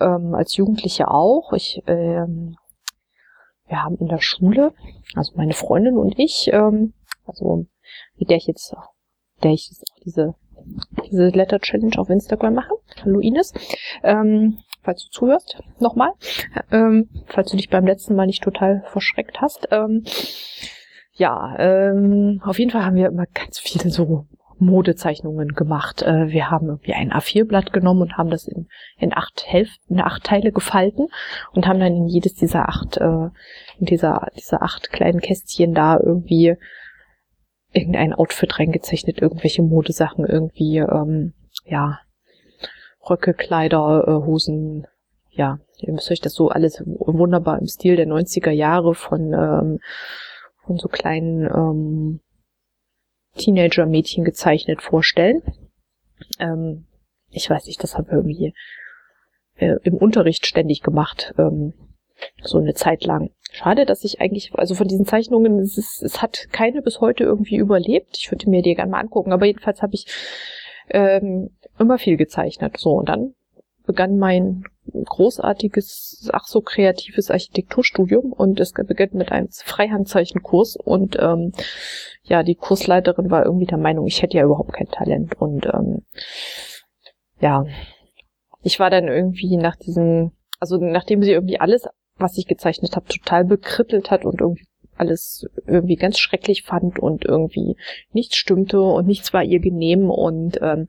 Ähm, 0.00 0.34
als 0.34 0.56
Jugendliche 0.56 1.08
auch. 1.08 1.52
Ich 1.52 1.82
ähm, 1.86 2.56
wir 3.72 3.82
haben 3.82 3.96
in 3.96 4.08
der 4.08 4.20
Schule, 4.20 4.74
also 5.14 5.32
meine 5.34 5.54
Freundin 5.54 5.96
und 5.96 6.18
ich, 6.18 6.50
ähm, 6.52 6.92
also 7.26 7.66
mit 8.16 8.28
der 8.28 8.36
ich 8.36 8.46
jetzt, 8.46 8.76
der 9.42 9.50
ich 9.50 9.68
jetzt 9.70 9.82
auch 9.90 9.98
diese, 10.04 10.34
diese 11.10 11.28
Letter 11.28 11.58
Challenge 11.58 11.98
auf 11.98 12.10
Instagram 12.10 12.54
mache. 12.54 12.74
Hallo 13.02 13.18
Ines. 13.18 13.54
Ähm, 14.02 14.58
falls 14.82 15.04
du 15.04 15.10
zuhörst, 15.10 15.58
nochmal. 15.80 16.12
Ähm, 16.70 17.08
falls 17.26 17.50
du 17.50 17.56
dich 17.56 17.70
beim 17.70 17.86
letzten 17.86 18.14
Mal 18.14 18.26
nicht 18.26 18.42
total 18.42 18.84
verschreckt 18.88 19.40
hast. 19.40 19.66
Ähm, 19.70 20.04
ja, 21.12 21.56
ähm, 21.58 22.42
auf 22.44 22.58
jeden 22.58 22.70
Fall 22.70 22.84
haben 22.84 22.96
wir 22.96 23.06
immer 23.06 23.26
ganz 23.26 23.58
viele 23.58 23.88
so 23.90 24.26
Modezeichnungen 24.62 25.48
gemacht. 25.48 26.02
Äh, 26.02 26.28
wir 26.28 26.50
haben 26.50 26.68
irgendwie 26.68 26.94
ein 26.94 27.12
A4-Blatt 27.12 27.72
genommen 27.72 28.02
und 28.02 28.16
haben 28.16 28.30
das 28.30 28.46
in, 28.46 28.68
in 28.98 29.14
acht 29.14 29.44
Hälften, 29.46 29.94
in 29.94 30.00
acht 30.00 30.24
Teile 30.24 30.52
gefalten 30.52 31.08
und 31.52 31.66
haben 31.66 31.80
dann 31.80 31.94
in 31.94 32.06
jedes 32.06 32.34
dieser 32.34 32.68
acht, 32.68 32.96
äh, 32.96 33.28
in 33.78 33.86
dieser, 33.86 34.28
dieser 34.36 34.62
acht 34.62 34.90
kleinen 34.90 35.20
Kästchen 35.20 35.74
da 35.74 35.98
irgendwie 35.98 36.56
irgendein 37.72 38.12
Outfit 38.12 38.58
reingezeichnet, 38.58 39.20
irgendwelche 39.20 39.62
Modesachen, 39.62 40.26
irgendwie, 40.26 40.78
ähm, 40.78 41.32
ja, 41.64 42.00
Röcke, 43.08 43.34
Kleider, 43.34 44.04
äh, 44.06 44.26
Hosen, 44.26 44.86
ja, 45.30 45.58
ihr 45.78 45.92
müsst 45.92 46.10
euch 46.10 46.20
das 46.20 46.34
so 46.34 46.50
alles 46.50 46.82
wunderbar 46.86 47.58
im 47.58 47.66
Stil 47.66 47.96
der 47.96 48.06
90er 48.06 48.50
Jahre 48.50 48.94
von, 48.94 49.32
ähm, 49.32 49.78
von 50.64 50.76
so 50.76 50.88
kleinen, 50.88 51.46
ähm, 51.46 52.20
Teenager-Mädchen 53.36 54.24
gezeichnet 54.24 54.82
vorstellen. 54.82 55.42
Ähm, 56.38 56.86
ich 57.30 57.48
weiß 57.48 57.66
nicht, 57.66 57.82
das 57.82 57.96
haben 57.96 58.06
wir 58.06 58.14
irgendwie 58.14 58.54
äh, 59.56 59.76
im 59.82 59.96
Unterricht 59.96 60.46
ständig 60.46 60.82
gemacht, 60.82 61.34
ähm, 61.38 61.72
so 62.42 62.58
eine 62.58 62.74
Zeit 62.74 63.04
lang. 63.04 63.30
Schade, 63.50 63.84
dass 63.84 64.04
ich 64.04 64.20
eigentlich, 64.20 64.54
also 64.54 64.74
von 64.74 64.88
diesen 64.88 65.06
Zeichnungen, 65.06 65.58
es, 65.58 65.76
ist, 65.76 66.02
es 66.02 66.22
hat 66.22 66.48
keine 66.52 66.82
bis 66.82 67.00
heute 67.00 67.24
irgendwie 67.24 67.56
überlebt. 67.56 68.16
Ich 68.16 68.30
würde 68.30 68.48
mir 68.48 68.62
die 68.62 68.74
gerne 68.74 68.90
mal 68.90 69.00
angucken, 69.00 69.32
aber 69.32 69.46
jedenfalls 69.46 69.82
habe 69.82 69.94
ich 69.94 70.06
ähm, 70.90 71.50
immer 71.78 71.98
viel 71.98 72.16
gezeichnet. 72.16 72.76
So, 72.78 72.92
und 72.92 73.08
dann 73.08 73.34
begann 73.84 74.18
mein 74.18 74.64
großartiges, 74.92 76.30
ach 76.32 76.46
so 76.46 76.60
kreatives 76.60 77.30
Architekturstudium 77.30 78.32
und 78.32 78.60
es 78.60 78.72
begann 78.72 79.10
mit 79.12 79.32
einem 79.32 79.48
Freihandzeichenkurs 79.50 80.76
und 80.76 81.16
ähm, 81.20 81.52
ja, 82.22 82.42
die 82.42 82.54
Kursleiterin 82.54 83.30
war 83.30 83.44
irgendwie 83.44 83.66
der 83.66 83.78
Meinung, 83.78 84.06
ich 84.06 84.22
hätte 84.22 84.36
ja 84.36 84.44
überhaupt 84.44 84.72
kein 84.72 84.88
Talent 84.88 85.40
und 85.40 85.66
ähm, 85.66 86.02
ja, 87.40 87.64
ich 88.62 88.78
war 88.78 88.90
dann 88.90 89.08
irgendwie 89.08 89.56
nach 89.56 89.76
diesem, 89.76 90.32
also 90.60 90.76
nachdem 90.78 91.22
sie 91.22 91.32
irgendwie 91.32 91.60
alles, 91.60 91.88
was 92.16 92.38
ich 92.38 92.46
gezeichnet 92.46 92.94
habe, 92.96 93.06
total 93.06 93.44
bekrittelt 93.44 94.10
hat 94.10 94.24
und 94.24 94.40
irgendwie 94.40 94.66
alles 94.96 95.46
irgendwie 95.66 95.96
ganz 95.96 96.18
schrecklich 96.18 96.62
fand 96.62 96.98
und 96.98 97.24
irgendwie 97.24 97.76
nichts 98.12 98.36
stimmte 98.36 98.80
und 98.80 99.06
nichts 99.06 99.32
war 99.32 99.42
ihr 99.42 99.60
genehm 99.60 100.10
und 100.10 100.58
ähm, 100.62 100.88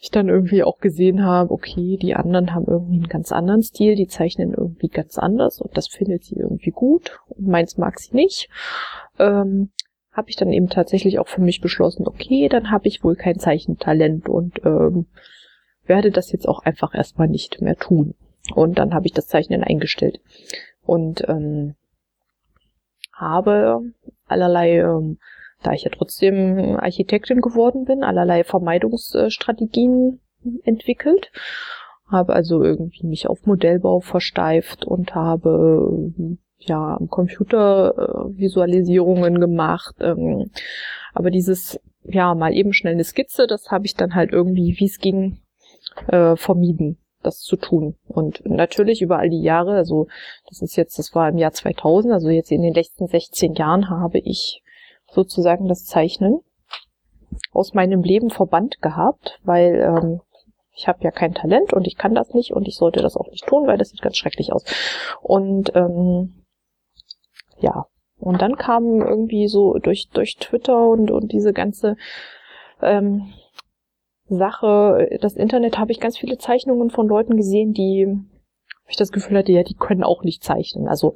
ich 0.00 0.10
dann 0.10 0.28
irgendwie 0.28 0.62
auch 0.62 0.78
gesehen 0.78 1.24
habe, 1.24 1.50
okay, 1.50 1.98
die 2.00 2.14
anderen 2.14 2.54
haben 2.54 2.66
irgendwie 2.66 2.96
einen 2.96 3.08
ganz 3.08 3.32
anderen 3.32 3.62
Stil, 3.62 3.94
die 3.94 4.06
zeichnen 4.06 4.52
irgendwie 4.52 4.88
ganz 4.88 5.18
anders 5.18 5.60
und 5.60 5.76
das 5.76 5.88
findet 5.88 6.24
sie 6.24 6.36
irgendwie 6.36 6.70
gut 6.70 7.18
und 7.28 7.46
meins 7.46 7.76
mag 7.76 7.98
sie 7.98 8.14
nicht. 8.14 8.48
Ähm, 9.18 9.70
habe 10.12 10.30
ich 10.30 10.36
dann 10.36 10.52
eben 10.52 10.68
tatsächlich 10.68 11.18
auch 11.18 11.28
für 11.28 11.42
mich 11.42 11.60
beschlossen, 11.60 12.06
okay, 12.06 12.48
dann 12.48 12.70
habe 12.70 12.88
ich 12.88 13.04
wohl 13.04 13.16
kein 13.16 13.38
Zeichentalent 13.38 14.28
und 14.28 14.64
ähm, 14.64 15.06
werde 15.84 16.10
das 16.10 16.32
jetzt 16.32 16.48
auch 16.48 16.60
einfach 16.60 16.94
erstmal 16.94 17.28
nicht 17.28 17.60
mehr 17.60 17.76
tun. 17.76 18.14
Und 18.54 18.78
dann 18.78 18.94
habe 18.94 19.06
ich 19.06 19.12
das 19.12 19.26
Zeichnen 19.26 19.62
eingestellt. 19.62 20.20
Und 20.84 21.28
ähm, 21.28 21.74
habe 23.16 23.80
allerlei, 24.26 24.78
ähm, 24.78 25.18
da 25.62 25.72
ich 25.72 25.84
ja 25.84 25.90
trotzdem 25.90 26.76
Architektin 26.78 27.40
geworden 27.40 27.84
bin, 27.84 28.04
allerlei 28.04 28.44
Vermeidungsstrategien 28.44 30.20
entwickelt. 30.64 31.32
Habe 32.08 32.34
also 32.34 32.62
irgendwie 32.62 33.06
mich 33.06 33.26
auf 33.28 33.46
Modellbau 33.46 34.00
versteift 34.00 34.84
und 34.84 35.14
habe 35.14 36.12
ja 36.58 36.96
am 36.96 37.08
Computer 37.08 37.94
äh, 37.96 38.38
Visualisierungen 38.38 39.40
gemacht. 39.40 39.96
Ähm, 40.00 40.50
aber 41.14 41.30
dieses 41.30 41.80
ja 42.04 42.34
mal 42.34 42.54
eben 42.54 42.72
schnell 42.72 42.92
eine 42.92 43.02
Skizze, 43.02 43.46
das 43.48 43.70
habe 43.70 43.86
ich 43.86 43.94
dann 43.94 44.14
halt 44.14 44.32
irgendwie, 44.32 44.76
wie 44.78 44.84
es 44.84 44.98
ging, 44.98 45.38
äh, 46.06 46.36
vermieden 46.36 46.98
das 47.26 47.40
zu 47.40 47.56
tun. 47.56 47.96
Und 48.08 48.44
natürlich 48.46 49.02
über 49.02 49.18
all 49.18 49.28
die 49.28 49.42
Jahre, 49.42 49.72
also 49.72 50.06
das 50.48 50.62
ist 50.62 50.76
jetzt, 50.76 50.98
das 50.98 51.14
war 51.14 51.28
im 51.28 51.38
Jahr 51.38 51.52
2000, 51.52 52.14
also 52.14 52.28
jetzt 52.30 52.50
in 52.50 52.62
den 52.62 52.74
letzten 52.74 53.06
16 53.06 53.54
Jahren 53.54 53.90
habe 53.90 54.18
ich 54.18 54.62
sozusagen 55.10 55.68
das 55.68 55.84
Zeichnen 55.84 56.40
aus 57.52 57.74
meinem 57.74 58.02
Leben 58.02 58.30
verbannt 58.30 58.80
gehabt, 58.80 59.38
weil 59.44 59.80
ähm, 59.80 60.20
ich 60.72 60.88
habe 60.88 61.02
ja 61.02 61.10
kein 61.10 61.34
Talent 61.34 61.72
und 61.72 61.86
ich 61.86 61.96
kann 61.96 62.14
das 62.14 62.34
nicht 62.34 62.52
und 62.52 62.68
ich 62.68 62.76
sollte 62.76 63.00
das 63.00 63.16
auch 63.16 63.28
nicht 63.30 63.46
tun, 63.46 63.66
weil 63.66 63.78
das 63.78 63.90
sieht 63.90 64.02
ganz 64.02 64.16
schrecklich 64.16 64.52
aus. 64.52 64.64
Und 65.22 65.74
ähm, 65.74 66.44
ja, 67.58 67.86
und 68.18 68.42
dann 68.42 68.56
kam 68.56 69.00
irgendwie 69.00 69.48
so 69.48 69.74
durch 69.74 70.08
durch 70.10 70.36
Twitter 70.36 70.86
und 70.86 71.10
und 71.10 71.32
diese 71.32 71.52
ganze 71.52 71.96
ähm, 72.82 73.32
Sache, 74.28 75.18
das 75.20 75.34
Internet 75.34 75.78
habe 75.78 75.92
ich 75.92 76.00
ganz 76.00 76.18
viele 76.18 76.38
Zeichnungen 76.38 76.90
von 76.90 77.06
Leuten 77.06 77.36
gesehen, 77.36 77.72
die 77.72 78.18
ich 78.88 78.96
das 78.96 79.12
Gefühl 79.12 79.38
hatte, 79.38 79.52
ja, 79.52 79.62
die 79.62 79.74
können 79.74 80.04
auch 80.04 80.22
nicht 80.22 80.42
zeichnen. 80.42 80.88
Also 80.88 81.14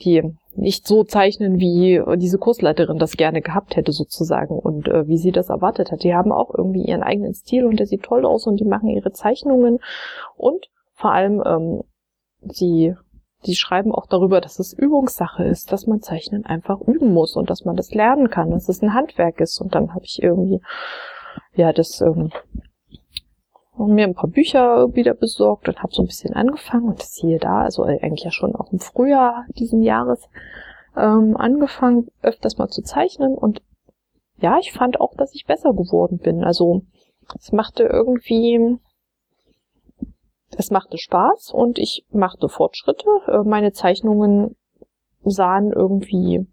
die 0.00 0.22
nicht 0.56 0.86
so 0.86 1.04
zeichnen, 1.04 1.58
wie 1.58 2.02
diese 2.16 2.38
Kursleiterin 2.38 2.98
das 2.98 3.16
gerne 3.16 3.42
gehabt 3.42 3.76
hätte 3.76 3.92
sozusagen 3.92 4.58
und 4.58 4.88
äh, 4.88 5.06
wie 5.06 5.18
sie 5.18 5.30
das 5.30 5.50
erwartet 5.50 5.92
hat. 5.92 6.02
Die 6.02 6.14
haben 6.14 6.32
auch 6.32 6.52
irgendwie 6.52 6.84
ihren 6.84 7.02
eigenen 7.02 7.34
Stil 7.34 7.64
und 7.64 7.78
der 7.78 7.86
sieht 7.86 8.02
toll 8.02 8.24
aus 8.24 8.46
und 8.46 8.58
die 8.58 8.64
machen 8.64 8.88
ihre 8.88 9.12
Zeichnungen 9.12 9.78
und 10.36 10.66
vor 10.94 11.12
allem 11.12 11.42
ähm, 11.46 11.82
sie 12.40 12.94
sie 13.44 13.54
schreiben 13.54 13.92
auch 13.92 14.06
darüber, 14.06 14.40
dass 14.40 14.58
es 14.58 14.72
Übungssache 14.72 15.44
ist, 15.44 15.70
dass 15.70 15.86
man 15.86 16.00
Zeichnen 16.00 16.46
einfach 16.46 16.80
üben 16.80 17.12
muss 17.12 17.36
und 17.36 17.50
dass 17.50 17.64
man 17.64 17.76
das 17.76 17.92
lernen 17.94 18.30
kann, 18.30 18.50
dass 18.50 18.68
es 18.68 18.82
ein 18.82 18.94
Handwerk 18.94 19.40
ist. 19.40 19.60
Und 19.60 19.74
dann 19.74 19.94
habe 19.94 20.04
ich 20.04 20.22
irgendwie 20.22 20.60
ja, 21.54 21.72
das 21.72 22.00
ähm, 22.00 22.32
mir 23.76 24.06
ein 24.06 24.14
paar 24.14 24.30
Bücher 24.30 24.94
wieder 24.94 25.14
besorgt 25.14 25.68
und 25.68 25.82
habe 25.82 25.92
so 25.92 26.02
ein 26.02 26.06
bisschen 26.06 26.34
angefangen 26.34 26.88
und 26.88 27.00
das 27.00 27.14
hier 27.14 27.38
da, 27.38 27.62
also 27.62 27.82
eigentlich 27.82 28.24
ja 28.24 28.30
schon 28.30 28.54
auch 28.54 28.72
im 28.72 28.78
Frühjahr 28.78 29.46
diesen 29.48 29.82
Jahres 29.82 30.28
ähm, 30.96 31.36
angefangen, 31.36 32.08
öfters 32.22 32.58
mal 32.58 32.68
zu 32.68 32.82
zeichnen 32.82 33.34
und 33.34 33.62
ja, 34.38 34.58
ich 34.58 34.72
fand 34.72 35.00
auch, 35.00 35.14
dass 35.16 35.34
ich 35.34 35.46
besser 35.46 35.72
geworden 35.72 36.18
bin. 36.18 36.44
Also 36.44 36.82
es 37.38 37.52
machte 37.52 37.84
irgendwie, 37.84 38.78
es 40.56 40.70
machte 40.70 40.98
Spaß 40.98 41.52
und 41.52 41.78
ich 41.78 42.04
machte 42.10 42.48
Fortschritte. 42.48 43.06
Äh, 43.26 43.48
meine 43.48 43.72
Zeichnungen 43.72 44.56
sahen 45.24 45.72
irgendwie 45.72 46.46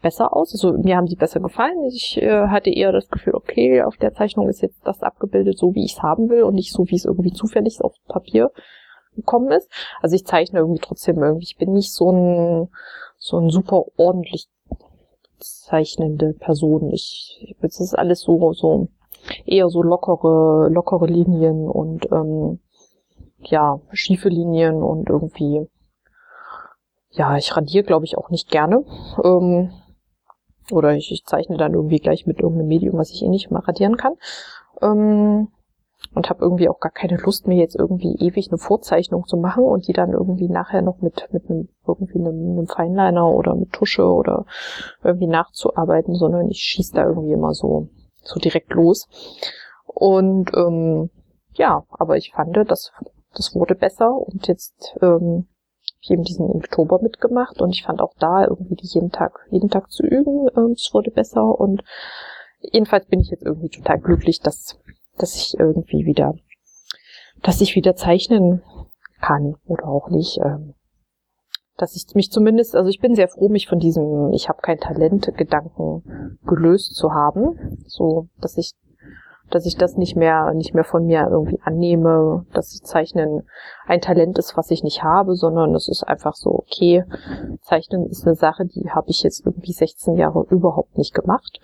besser 0.00 0.34
aus. 0.34 0.52
Also 0.52 0.72
mir 0.72 0.96
haben 0.96 1.06
sie 1.06 1.16
besser 1.16 1.40
gefallen. 1.40 1.84
Ich 1.84 2.20
äh, 2.20 2.48
hatte 2.48 2.70
eher 2.70 2.92
das 2.92 3.08
Gefühl, 3.08 3.34
okay, 3.34 3.82
auf 3.82 3.96
der 3.96 4.14
Zeichnung 4.14 4.48
ist 4.48 4.62
jetzt 4.62 4.86
das 4.86 5.02
abgebildet, 5.02 5.58
so 5.58 5.74
wie 5.74 5.84
ich 5.84 5.94
es 5.96 6.02
haben 6.02 6.28
will 6.28 6.42
und 6.42 6.54
nicht 6.54 6.72
so, 6.72 6.86
wie 6.88 6.96
es 6.96 7.04
irgendwie 7.04 7.32
zufällig 7.32 7.82
auf 7.82 7.94
Papier 8.06 8.50
gekommen 9.16 9.50
ist. 9.50 9.70
Also 10.00 10.14
ich 10.14 10.24
zeichne 10.24 10.60
irgendwie 10.60 10.80
trotzdem 10.80 11.22
irgendwie. 11.22 11.44
Ich 11.44 11.56
bin 11.56 11.72
nicht 11.72 11.92
so 11.92 12.10
ein 12.10 12.68
so 13.16 13.38
ein 13.38 13.50
super 13.50 13.84
ordentlich 13.96 14.48
zeichnende 15.38 16.34
Person. 16.34 16.90
Ich, 16.92 17.56
es 17.60 17.80
ist 17.80 17.98
alles 17.98 18.20
so 18.20 18.52
so 18.52 18.88
eher 19.44 19.68
so 19.68 19.82
lockere 19.82 20.68
lockere 20.70 21.06
Linien 21.06 21.68
und 21.68 22.10
ähm, 22.12 22.60
ja 23.40 23.80
schiefe 23.92 24.28
Linien 24.28 24.82
und 24.82 25.08
irgendwie 25.08 25.66
ja 27.10 27.36
ich 27.36 27.56
radiere 27.56 27.84
glaube 27.84 28.04
ich 28.04 28.16
auch 28.16 28.30
nicht 28.30 28.50
gerne. 28.50 28.84
Ähm, 29.24 29.72
oder 30.70 30.94
ich, 30.94 31.12
ich 31.12 31.24
zeichne 31.24 31.56
dann 31.56 31.74
irgendwie 31.74 31.98
gleich 31.98 32.26
mit 32.26 32.40
irgendeinem 32.40 32.68
Medium, 32.68 32.98
was 32.98 33.10
ich 33.10 33.22
eh 33.22 33.28
nicht 33.28 33.50
mal 33.50 33.60
radieren 33.60 33.96
kann. 33.96 34.14
Ähm, 34.82 35.48
und 36.14 36.30
habe 36.30 36.42
irgendwie 36.42 36.68
auch 36.68 36.80
gar 36.80 36.92
keine 36.92 37.16
Lust 37.16 37.46
mir 37.46 37.56
jetzt 37.56 37.76
irgendwie 37.76 38.14
ewig 38.18 38.48
eine 38.50 38.58
Vorzeichnung 38.58 39.26
zu 39.26 39.36
machen 39.36 39.64
und 39.64 39.88
die 39.88 39.92
dann 39.92 40.12
irgendwie 40.12 40.48
nachher 40.48 40.80
noch 40.80 41.00
mit 41.00 41.28
mit 41.32 41.50
einem 41.50 41.68
irgendwie 41.86 42.18
einem, 42.18 42.52
einem 42.52 42.66
Feinliner 42.66 43.28
oder 43.28 43.54
mit 43.54 43.72
Tusche 43.72 44.06
oder 44.06 44.46
irgendwie 45.02 45.26
nachzuarbeiten, 45.26 46.14
sondern 46.14 46.48
ich 46.50 46.60
schieße 46.60 46.94
da 46.94 47.04
irgendwie 47.04 47.32
immer 47.32 47.52
so 47.52 47.88
so 48.22 48.38
direkt 48.38 48.72
los. 48.72 49.08
Und 49.86 50.50
ähm, 50.56 51.10
ja, 51.54 51.84
aber 51.90 52.16
ich 52.16 52.32
fand, 52.32 52.56
das 52.56 52.92
das 53.34 53.54
wurde 53.54 53.74
besser 53.74 54.12
und 54.12 54.46
jetzt 54.46 54.96
ähm, 55.02 55.46
ich 56.00 56.10
eben 56.10 56.22
diesen 56.22 56.46
Oktober 56.46 57.00
mitgemacht 57.02 57.60
und 57.60 57.70
ich 57.70 57.82
fand 57.82 58.00
auch 58.00 58.14
da 58.18 58.44
irgendwie 58.44 58.76
die 58.76 58.86
jeden 58.86 59.10
Tag, 59.10 59.46
jeden 59.50 59.70
Tag 59.70 59.90
zu 59.90 60.04
üben, 60.04 60.48
ähm, 60.56 60.72
es 60.72 60.90
wurde 60.92 61.10
besser 61.10 61.58
und 61.58 61.82
jedenfalls 62.60 63.06
bin 63.06 63.20
ich 63.20 63.30
jetzt 63.30 63.44
irgendwie 63.44 63.70
total 63.70 63.98
glücklich, 63.98 64.40
dass, 64.40 64.78
dass 65.16 65.36
ich 65.36 65.58
irgendwie 65.58 66.06
wieder, 66.06 66.34
dass 67.42 67.60
ich 67.60 67.74
wieder 67.74 67.96
zeichnen 67.96 68.62
kann 69.20 69.56
oder 69.66 69.86
auch 69.86 70.08
nicht. 70.10 70.38
Ähm, 70.38 70.74
dass 71.76 71.94
ich 71.94 72.12
mich 72.14 72.32
zumindest, 72.32 72.74
also 72.74 72.90
ich 72.90 72.98
bin 72.98 73.14
sehr 73.14 73.28
froh, 73.28 73.48
mich 73.48 73.68
von 73.68 73.78
diesem 73.78 74.32
Ich 74.32 74.48
habe 74.48 74.60
kein 74.60 74.78
Talent 74.78 75.32
Gedanken 75.36 76.36
gelöst 76.44 76.96
zu 76.96 77.12
haben. 77.12 77.78
So, 77.86 78.26
dass 78.40 78.58
ich 78.58 78.72
dass 79.50 79.66
ich 79.66 79.76
das 79.76 79.96
nicht 79.96 80.16
mehr, 80.16 80.52
nicht 80.54 80.74
mehr 80.74 80.84
von 80.84 81.06
mir 81.06 81.28
irgendwie 81.30 81.60
annehme, 81.62 82.46
dass 82.52 82.80
Zeichnen 82.82 83.46
ein 83.86 84.00
Talent 84.00 84.38
ist, 84.38 84.56
was 84.56 84.70
ich 84.70 84.82
nicht 84.82 85.02
habe, 85.02 85.34
sondern 85.34 85.74
es 85.74 85.88
ist 85.88 86.04
einfach 86.04 86.34
so, 86.34 86.50
okay, 86.50 87.04
Zeichnen 87.62 88.06
ist 88.06 88.26
eine 88.26 88.34
Sache, 88.34 88.66
die 88.66 88.90
habe 88.90 89.10
ich 89.10 89.22
jetzt 89.22 89.44
irgendwie 89.44 89.72
16 89.72 90.16
Jahre 90.16 90.44
überhaupt 90.50 90.96
nicht 90.98 91.14
gemacht. 91.14 91.60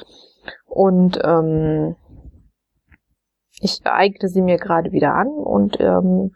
Und 0.66 1.18
ähm, 1.22 1.96
ich 3.60 3.80
eigne 3.84 4.28
sie 4.28 4.42
mir 4.42 4.58
gerade 4.58 4.92
wieder 4.92 5.14
an 5.14 5.28
und 5.28 5.78
ähm, 5.80 6.32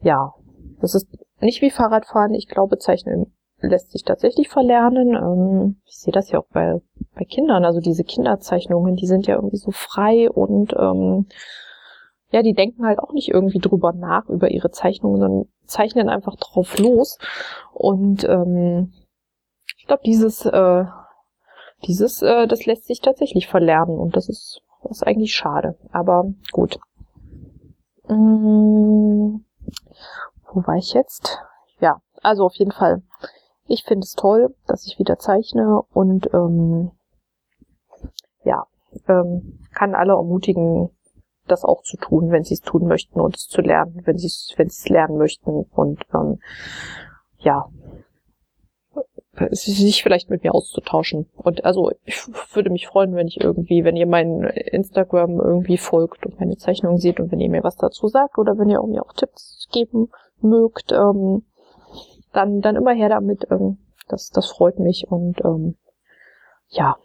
ja, 0.00 0.34
das 0.80 0.94
ist 0.94 1.08
nicht 1.40 1.62
wie 1.62 1.70
Fahrradfahren. 1.70 2.34
Ich 2.34 2.48
glaube, 2.48 2.78
Zeichnen 2.78 3.32
lässt 3.62 3.92
sich 3.92 4.02
tatsächlich 4.04 4.48
verlernen. 4.48 5.14
Ähm, 5.14 5.76
ich 5.86 5.98
sehe 5.98 6.12
das 6.12 6.30
ja 6.30 6.38
auch 6.38 6.46
bei, 6.52 6.80
bei 7.14 7.24
Kindern. 7.24 7.64
Also 7.64 7.80
diese 7.80 8.04
Kinderzeichnungen, 8.04 8.96
die 8.96 9.06
sind 9.06 9.26
ja 9.26 9.36
irgendwie 9.36 9.56
so 9.56 9.70
frei 9.70 10.30
und 10.30 10.74
ähm, 10.78 11.26
ja, 12.30 12.42
die 12.42 12.54
denken 12.54 12.86
halt 12.86 12.98
auch 12.98 13.12
nicht 13.12 13.28
irgendwie 13.28 13.58
drüber 13.58 13.92
nach 13.92 14.28
über 14.28 14.50
ihre 14.50 14.70
Zeichnungen, 14.70 15.20
sondern 15.20 15.48
zeichnen 15.66 16.08
einfach 16.08 16.36
drauf 16.36 16.78
los. 16.78 17.18
Und 17.72 18.24
ähm, 18.24 18.92
ich 19.78 19.86
glaube, 19.86 20.02
dieses, 20.04 20.46
äh, 20.46 20.84
dieses, 21.86 22.22
äh, 22.22 22.46
das 22.46 22.64
lässt 22.64 22.86
sich 22.86 23.00
tatsächlich 23.00 23.48
verlernen 23.48 23.98
und 23.98 24.16
das 24.16 24.28
ist, 24.28 24.62
das 24.82 24.98
ist 24.98 25.02
eigentlich 25.06 25.34
schade. 25.34 25.76
Aber 25.92 26.32
gut. 26.52 26.78
Hm, 28.06 29.44
wo 30.52 30.66
war 30.66 30.76
ich 30.76 30.94
jetzt? 30.94 31.38
Ja, 31.80 32.00
also 32.22 32.44
auf 32.44 32.54
jeden 32.54 32.72
Fall 32.72 33.02
ich 33.66 33.84
finde 33.84 34.04
es 34.04 34.12
toll, 34.12 34.54
dass 34.66 34.86
ich 34.86 34.98
wieder 34.98 35.18
zeichne 35.18 35.82
und 35.92 36.32
ähm, 36.32 36.90
ja, 38.44 38.66
ähm, 39.08 39.58
kann 39.74 39.94
alle 39.94 40.12
ermutigen, 40.12 40.90
das 41.46 41.64
auch 41.64 41.82
zu 41.82 41.96
tun, 41.96 42.30
wenn 42.30 42.44
sie 42.44 42.54
es 42.54 42.60
tun 42.60 42.86
möchten 42.86 43.20
und 43.20 43.36
es 43.36 43.48
zu 43.48 43.60
lernen, 43.60 44.02
wenn 44.04 44.18
sie 44.18 44.26
es 44.26 44.54
wenn 44.56 44.68
es 44.68 44.88
lernen 44.88 45.18
möchten 45.18 45.64
und 45.72 46.00
ähm, 46.14 46.38
ja, 47.38 47.68
sich 49.50 50.02
vielleicht 50.02 50.30
mit 50.30 50.44
mir 50.44 50.54
auszutauschen. 50.54 51.26
Und 51.36 51.64
also 51.64 51.90
ich 52.04 52.22
würde 52.54 52.70
mich 52.70 52.86
freuen, 52.86 53.14
wenn 53.14 53.26
ich 53.26 53.40
irgendwie, 53.40 53.84
wenn 53.84 53.96
ihr 53.96 54.06
meinen 54.06 54.44
Instagram 54.44 55.40
irgendwie 55.40 55.78
folgt 55.78 56.26
und 56.26 56.38
meine 56.38 56.56
Zeichnungen 56.56 56.98
seht 56.98 57.18
und 57.18 57.32
wenn 57.32 57.40
ihr 57.40 57.50
mir 57.50 57.64
was 57.64 57.76
dazu 57.76 58.08
sagt 58.08 58.38
oder 58.38 58.58
wenn 58.58 58.68
ihr 58.68 58.82
mir 58.82 59.02
auch 59.02 59.14
Tipps 59.14 59.68
geben 59.72 60.10
mögt, 60.40 60.92
ähm, 60.92 61.44
dann, 62.32 62.60
dann 62.60 62.76
immer 62.76 62.92
her 62.92 63.08
damit. 63.08 63.46
Ähm, 63.50 63.78
das, 64.08 64.30
das 64.30 64.50
freut 64.50 64.78
mich 64.78 65.06
und 65.08 65.44
ähm, 65.44 65.76
ja, 66.68 66.96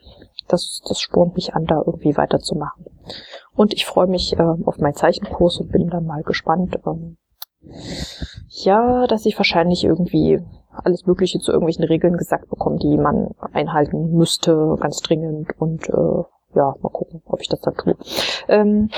das, 0.47 0.81
das 0.87 0.99
spornt 0.99 1.35
mich 1.35 1.53
an, 1.53 1.65
da 1.65 1.81
irgendwie 1.85 2.15
weiterzumachen. 2.15 2.85
Und 3.53 3.73
ich 3.73 3.85
freue 3.85 4.07
mich 4.07 4.33
äh, 4.33 4.41
auf 4.65 4.77
meinen 4.77 4.95
Zeichenkurs 4.95 5.57
und 5.57 5.71
bin 5.71 5.89
dann 5.89 6.05
mal 6.05 6.23
gespannt. 6.23 6.79
Ähm, 6.85 7.17
ja, 8.47 9.07
dass 9.07 9.25
ich 9.25 9.37
wahrscheinlich 9.37 9.83
irgendwie 9.83 10.41
alles 10.71 11.05
Mögliche 11.05 11.39
zu 11.39 11.51
irgendwelchen 11.51 11.85
Regeln 11.85 12.17
gesagt 12.17 12.49
bekomme, 12.49 12.77
die 12.77 12.97
man 12.97 13.31
einhalten 13.51 14.11
müsste, 14.11 14.75
ganz 14.79 15.01
dringend. 15.01 15.49
Und 15.59 15.89
äh, 15.89 16.23
ja, 16.55 16.75
mal 16.81 16.89
gucken, 16.91 17.21
ob 17.25 17.41
ich 17.41 17.49
das 17.49 17.61
dann 17.61 17.75
tue. 17.75 17.97
Ähm, 18.47 18.89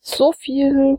so 0.00 0.32
viel 0.32 0.98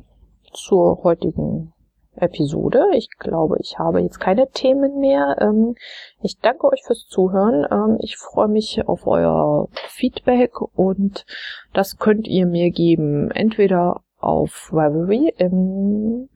zur 0.53 1.03
heutigen 1.03 1.73
Episode. 2.21 2.85
Ich 2.93 3.09
glaube, 3.17 3.57
ich 3.59 3.79
habe 3.79 4.01
jetzt 4.01 4.19
keine 4.19 4.49
Themen 4.49 4.99
mehr. 4.99 5.37
Ähm, 5.39 5.75
ich 6.21 6.39
danke 6.39 6.67
euch 6.67 6.83
fürs 6.85 7.07
Zuhören. 7.07 7.65
Ähm, 7.69 7.97
ich 7.99 8.15
freue 8.17 8.47
mich 8.47 8.87
auf 8.87 9.07
euer 9.07 9.67
Feedback 9.87 10.61
und 10.61 11.25
das 11.73 11.97
könnt 11.97 12.27
ihr 12.27 12.45
mir 12.45 12.69
geben, 12.71 13.31
entweder 13.31 14.01
auf 14.19 14.69
Rivalry 14.71 15.33
im 15.37 16.29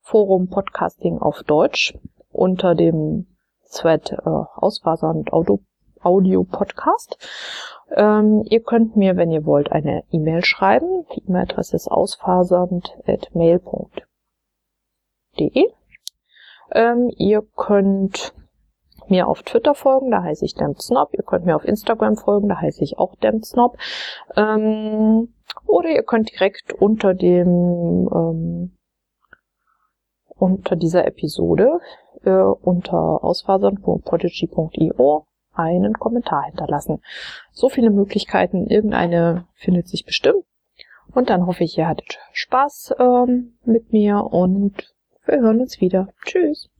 Forum 0.00 0.48
Podcasting 0.48 1.18
auf 1.18 1.42
Deutsch 1.42 1.98
unter 2.30 2.74
dem 2.74 3.26
Thread 3.70 4.12
äh, 4.12 4.16
Ausfasernd 4.26 5.30
Audio, 5.32 5.60
Audio 6.02 6.44
Podcast. 6.44 7.18
Ähm, 7.90 8.44
ihr 8.48 8.62
könnt 8.62 8.96
mir, 8.96 9.16
wenn 9.16 9.32
ihr 9.32 9.44
wollt, 9.44 9.72
eine 9.72 10.04
E-Mail 10.10 10.44
schreiben. 10.44 11.04
Die 11.14 11.24
E-Mail-Adresse 11.26 11.76
ist 11.76 11.90
ausfasernd.mail.com 11.90 14.11
www.demsnob.de. 15.32 15.72
Ähm, 16.72 17.10
ihr 17.16 17.42
könnt 17.56 18.34
mir 19.08 19.26
auf 19.28 19.42
Twitter 19.42 19.74
folgen, 19.74 20.10
da 20.10 20.22
heiße 20.22 20.44
ich 20.44 20.54
Demsnob. 20.54 21.10
Ihr 21.12 21.24
könnt 21.24 21.44
mir 21.44 21.56
auf 21.56 21.64
Instagram 21.64 22.16
folgen, 22.16 22.48
da 22.48 22.60
heiße 22.60 22.82
ich 22.82 22.98
auch 22.98 23.14
Demsnob. 23.16 23.76
Ähm, 24.36 25.34
oder 25.66 25.90
ihr 25.90 26.02
könnt 26.02 26.32
direkt 26.32 26.72
unter 26.72 27.14
dem 27.14 28.08
ähm, 28.12 28.76
unter 30.28 30.76
dieser 30.76 31.06
Episode 31.06 31.80
äh, 32.24 32.30
unter 32.30 33.22
ausfasern.prodigy.io 33.22 35.26
einen 35.54 35.92
Kommentar 35.94 36.44
hinterlassen. 36.44 37.02
So 37.52 37.68
viele 37.68 37.90
Möglichkeiten, 37.90 38.66
irgendeine 38.66 39.46
findet 39.54 39.88
sich 39.88 40.06
bestimmt. 40.06 40.44
Und 41.14 41.28
dann 41.28 41.46
hoffe 41.46 41.64
ich, 41.64 41.76
ihr 41.76 41.86
hattet 41.86 42.18
Spaß 42.32 42.94
ähm, 42.98 43.58
mit 43.64 43.92
mir 43.92 44.24
und 44.24 44.91
wir 45.26 45.40
hören 45.40 45.60
uns 45.60 45.80
wieder. 45.80 46.08
Tschüss. 46.24 46.71